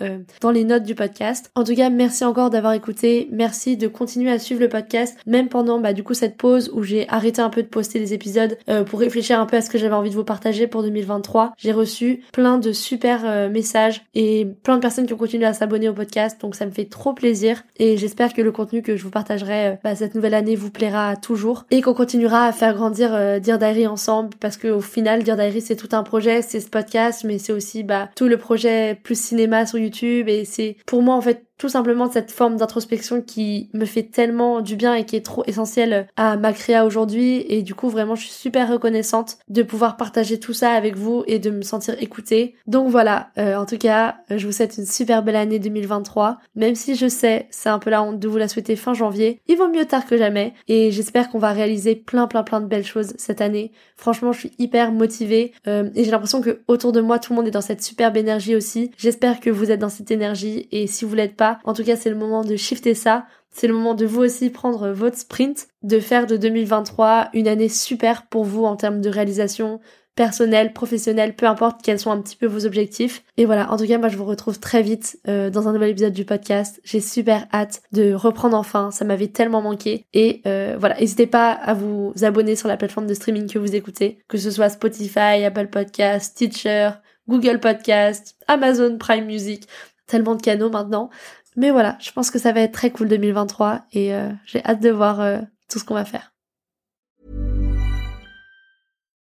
dans 0.41 0.51
les 0.51 0.63
notes 0.63 0.83
du 0.83 0.95
podcast. 0.95 1.51
En 1.55 1.63
tout 1.63 1.75
cas, 1.75 1.89
merci 1.89 2.25
encore 2.25 2.49
d'avoir 2.49 2.73
écouté. 2.73 3.29
Merci 3.31 3.77
de 3.77 3.87
continuer 3.87 4.31
à 4.31 4.39
suivre 4.39 4.61
le 4.61 4.69
podcast, 4.69 5.17
même 5.25 5.47
pendant 5.47 5.79
bah, 5.79 5.93
du 5.93 6.03
coup 6.03 6.13
cette 6.13 6.37
pause 6.37 6.69
où 6.73 6.83
j'ai 6.83 7.07
arrêté 7.09 7.41
un 7.41 7.49
peu 7.49 7.63
de 7.63 7.67
poster 7.67 7.92
des 7.99 8.13
épisodes 8.13 8.57
euh, 8.69 8.83
pour 8.83 8.99
réfléchir 8.99 9.39
un 9.39 9.45
peu 9.45 9.57
à 9.57 9.61
ce 9.61 9.69
que 9.69 9.77
j'avais 9.77 9.95
envie 9.95 10.09
de 10.09 10.15
vous 10.15 10.23
partager 10.23 10.67
pour 10.67 10.83
2023. 10.83 11.53
J'ai 11.57 11.71
reçu 11.71 12.23
plein 12.31 12.57
de 12.57 12.71
super 12.71 13.21
euh, 13.25 13.49
messages 13.49 14.01
et 14.13 14.47
plein 14.63 14.75
de 14.75 14.81
personnes 14.81 15.05
qui 15.05 15.13
ont 15.13 15.17
continué 15.17 15.45
à 15.45 15.53
s'abonner 15.53 15.89
au 15.89 15.93
podcast, 15.93 16.39
donc 16.41 16.55
ça 16.55 16.65
me 16.65 16.71
fait 16.71 16.85
trop 16.85 17.13
plaisir 17.13 17.63
et 17.77 17.97
j'espère 17.97 18.33
que 18.33 18.41
le 18.41 18.51
contenu 18.51 18.81
que 18.81 18.95
je 18.95 19.03
vous 19.03 19.09
partagerai 19.09 19.67
euh, 19.67 19.75
bah, 19.83 19.95
cette 19.95 20.15
nouvelle 20.15 20.33
année 20.33 20.55
vous 20.55 20.71
plaira 20.71 21.15
toujours 21.15 21.65
et 21.71 21.81
qu'on 21.81 21.93
continuera 21.93 22.45
à 22.45 22.51
faire 22.51 22.73
grandir 22.73 23.11
Dear 23.39 23.57
Diary 23.57 23.87
ensemble 23.87 24.31
parce 24.39 24.57
que 24.57 24.67
au 24.67 24.81
final 24.81 25.23
Dear 25.23 25.37
Diary 25.37 25.61
c'est 25.61 25.75
tout 25.75 25.89
un 25.91 26.03
projet, 26.03 26.41
c'est 26.41 26.59
ce 26.59 26.69
podcast 26.69 27.23
mais 27.23 27.37
c'est 27.37 27.53
aussi 27.53 27.83
bah 27.83 28.09
tout 28.15 28.27
le 28.27 28.37
projet 28.37 28.99
plus 29.03 29.19
cinéma 29.19 29.65
sur 29.65 29.79
YouTube 29.79 30.29
et 30.29 30.45
c'est 30.45 30.77
pour 30.85 31.01
moi 31.01 31.15
en 31.15 31.21
fait 31.21 31.43
tout 31.57 31.69
simplement 31.69 32.09
cette 32.11 32.31
forme 32.31 32.57
d'introspection 32.57 33.21
qui 33.21 33.69
me 33.73 33.85
fait 33.85 34.03
tellement 34.03 34.61
du 34.61 34.75
bien 34.75 34.95
et 34.95 35.05
qui 35.05 35.15
est 35.15 35.25
trop 35.25 35.43
essentielle 35.45 36.07
à 36.15 36.35
ma 36.37 36.53
créa 36.53 36.85
aujourd'hui 36.85 37.45
et 37.47 37.61
du 37.61 37.75
coup 37.75 37.89
vraiment 37.89 38.15
je 38.15 38.23
suis 38.23 38.33
super 38.33 38.69
reconnaissante 38.69 39.37
de 39.49 39.63
pouvoir 39.63 39.97
partager 39.97 40.39
tout 40.39 40.53
ça 40.53 40.71
avec 40.71 40.97
vous 40.97 41.23
et 41.27 41.39
de 41.39 41.49
me 41.49 41.61
sentir 41.61 41.95
écoutée. 41.99 42.55
Donc 42.67 42.89
voilà, 42.89 43.29
euh, 43.37 43.55
en 43.55 43.65
tout 43.65 43.77
cas, 43.77 44.17
je 44.29 44.45
vous 44.45 44.51
souhaite 44.51 44.77
une 44.77 44.85
super 44.85 45.23
belle 45.23 45.35
année 45.35 45.59
2023. 45.59 46.39
Même 46.55 46.75
si 46.75 46.95
je 46.95 47.07
sais, 47.07 47.47
c'est 47.49 47.69
un 47.69 47.79
peu 47.79 47.89
la 47.89 48.03
honte 48.03 48.19
de 48.19 48.27
vous 48.27 48.37
la 48.37 48.47
souhaiter 48.47 48.75
fin 48.75 48.93
janvier, 48.93 49.41
il 49.47 49.57
vaut 49.57 49.69
mieux 49.69 49.85
tard 49.85 50.05
que 50.05 50.17
jamais 50.17 50.53
et 50.67 50.91
j'espère 50.91 51.29
qu'on 51.29 51.39
va 51.39 51.51
réaliser 51.51 51.95
plein 51.95 52.27
plein 52.27 52.43
plein 52.43 52.61
de 52.61 52.67
belles 52.67 52.85
choses 52.85 53.13
cette 53.17 53.41
année. 53.41 53.71
Franchement, 53.95 54.31
je 54.31 54.39
suis 54.39 54.51
hyper 54.59 54.91
motivée 54.91 55.53
euh, 55.67 55.89
et 55.95 56.03
j'ai 56.03 56.11
l'impression 56.11 56.41
que 56.41 56.61
autour 56.67 56.91
de 56.91 57.01
moi 57.01 57.19
tout 57.19 57.33
le 57.33 57.37
monde 57.37 57.47
est 57.47 57.51
dans 57.51 57.61
cette 57.61 57.83
superbe 57.83 58.17
énergie 58.17 58.55
aussi. 58.55 58.91
J'espère 58.97 59.39
que 59.39 59.49
vous 59.49 59.71
êtes 59.71 59.79
dans 59.79 59.89
cette 59.89 60.11
énergie 60.11 60.67
et 60.71 60.87
si 60.87 61.05
vous 61.05 61.15
l'êtes 61.15 61.35
pas, 61.35 61.42
en 61.63 61.73
tout 61.73 61.83
cas, 61.83 61.95
c'est 61.95 62.09
le 62.09 62.15
moment 62.15 62.43
de 62.43 62.55
shifter 62.55 62.93
ça. 62.93 63.25
C'est 63.51 63.67
le 63.67 63.73
moment 63.73 63.93
de 63.93 64.05
vous 64.05 64.21
aussi 64.21 64.49
prendre 64.49 64.89
votre 64.89 65.17
sprint, 65.17 65.67
de 65.83 65.99
faire 65.99 66.25
de 66.25 66.37
2023 66.37 67.29
une 67.33 67.47
année 67.47 67.69
super 67.69 68.25
pour 68.27 68.45
vous 68.45 68.65
en 68.65 68.75
termes 68.75 68.99
de 68.99 69.09
réalisation 69.09 69.79
personnelle, 70.15 70.73
professionnelle, 70.73 71.35
peu 71.35 71.47
importe 71.47 71.81
quels 71.81 71.99
sont 71.99 72.11
un 72.11 72.21
petit 72.21 72.35
peu 72.35 72.45
vos 72.45 72.65
objectifs. 72.65 73.23
Et 73.37 73.45
voilà, 73.45 73.71
en 73.71 73.77
tout 73.77 73.87
cas, 73.87 73.97
moi 73.97 74.09
je 74.09 74.17
vous 74.17 74.25
retrouve 74.25 74.59
très 74.59 74.81
vite 74.81 75.19
euh, 75.27 75.49
dans 75.49 75.67
un 75.67 75.73
nouvel 75.73 75.89
épisode 75.89 76.13
du 76.13 76.25
podcast. 76.25 76.79
J'ai 76.83 76.99
super 76.99 77.47
hâte 77.53 77.81
de 77.91 78.13
reprendre 78.13 78.55
enfin, 78.57 78.91
ça 78.91 79.05
m'avait 79.05 79.27
tellement 79.27 79.61
manqué. 79.61 80.05
Et 80.13 80.41
euh, 80.45 80.75
voilà, 80.79 80.99
n'hésitez 80.99 81.27
pas 81.27 81.51
à 81.51 81.73
vous 81.73 82.13
abonner 82.21 82.55
sur 82.55 82.67
la 82.67 82.77
plateforme 82.77 83.07
de 83.07 83.13
streaming 83.13 83.49
que 83.49 83.59
vous 83.59 83.75
écoutez, 83.75 84.19
que 84.27 84.37
ce 84.37 84.51
soit 84.51 84.69
Spotify, 84.69 85.43
Apple 85.45 85.67
Podcast, 85.67 86.37
Teacher, 86.37 86.91
Google 87.27 87.59
Podcast, 87.59 88.35
Amazon 88.47 88.97
Prime 88.97 89.25
Music, 89.25 89.67
tellement 90.07 90.35
de 90.35 90.41
canaux 90.41 90.69
maintenant. 90.69 91.09
Mais 91.55 91.71
voilà, 91.71 91.97
je 91.99 92.11
pense 92.11 92.31
que 92.31 92.39
ça 92.39 92.51
va 92.51 92.61
être 92.61 92.73
très 92.73 92.91
cool 92.91 93.07
2023 93.07 93.81
et 93.91 94.13
euh, 94.13 94.29
j'ai 94.45 94.63
hâte 94.65 94.81
de 94.81 94.89
voir 94.89 95.21
euh, 95.21 95.39
tout 95.69 95.79
ce 95.79 95.85
qu'on 95.85 95.93
va 95.93 96.05
faire. 96.05 96.32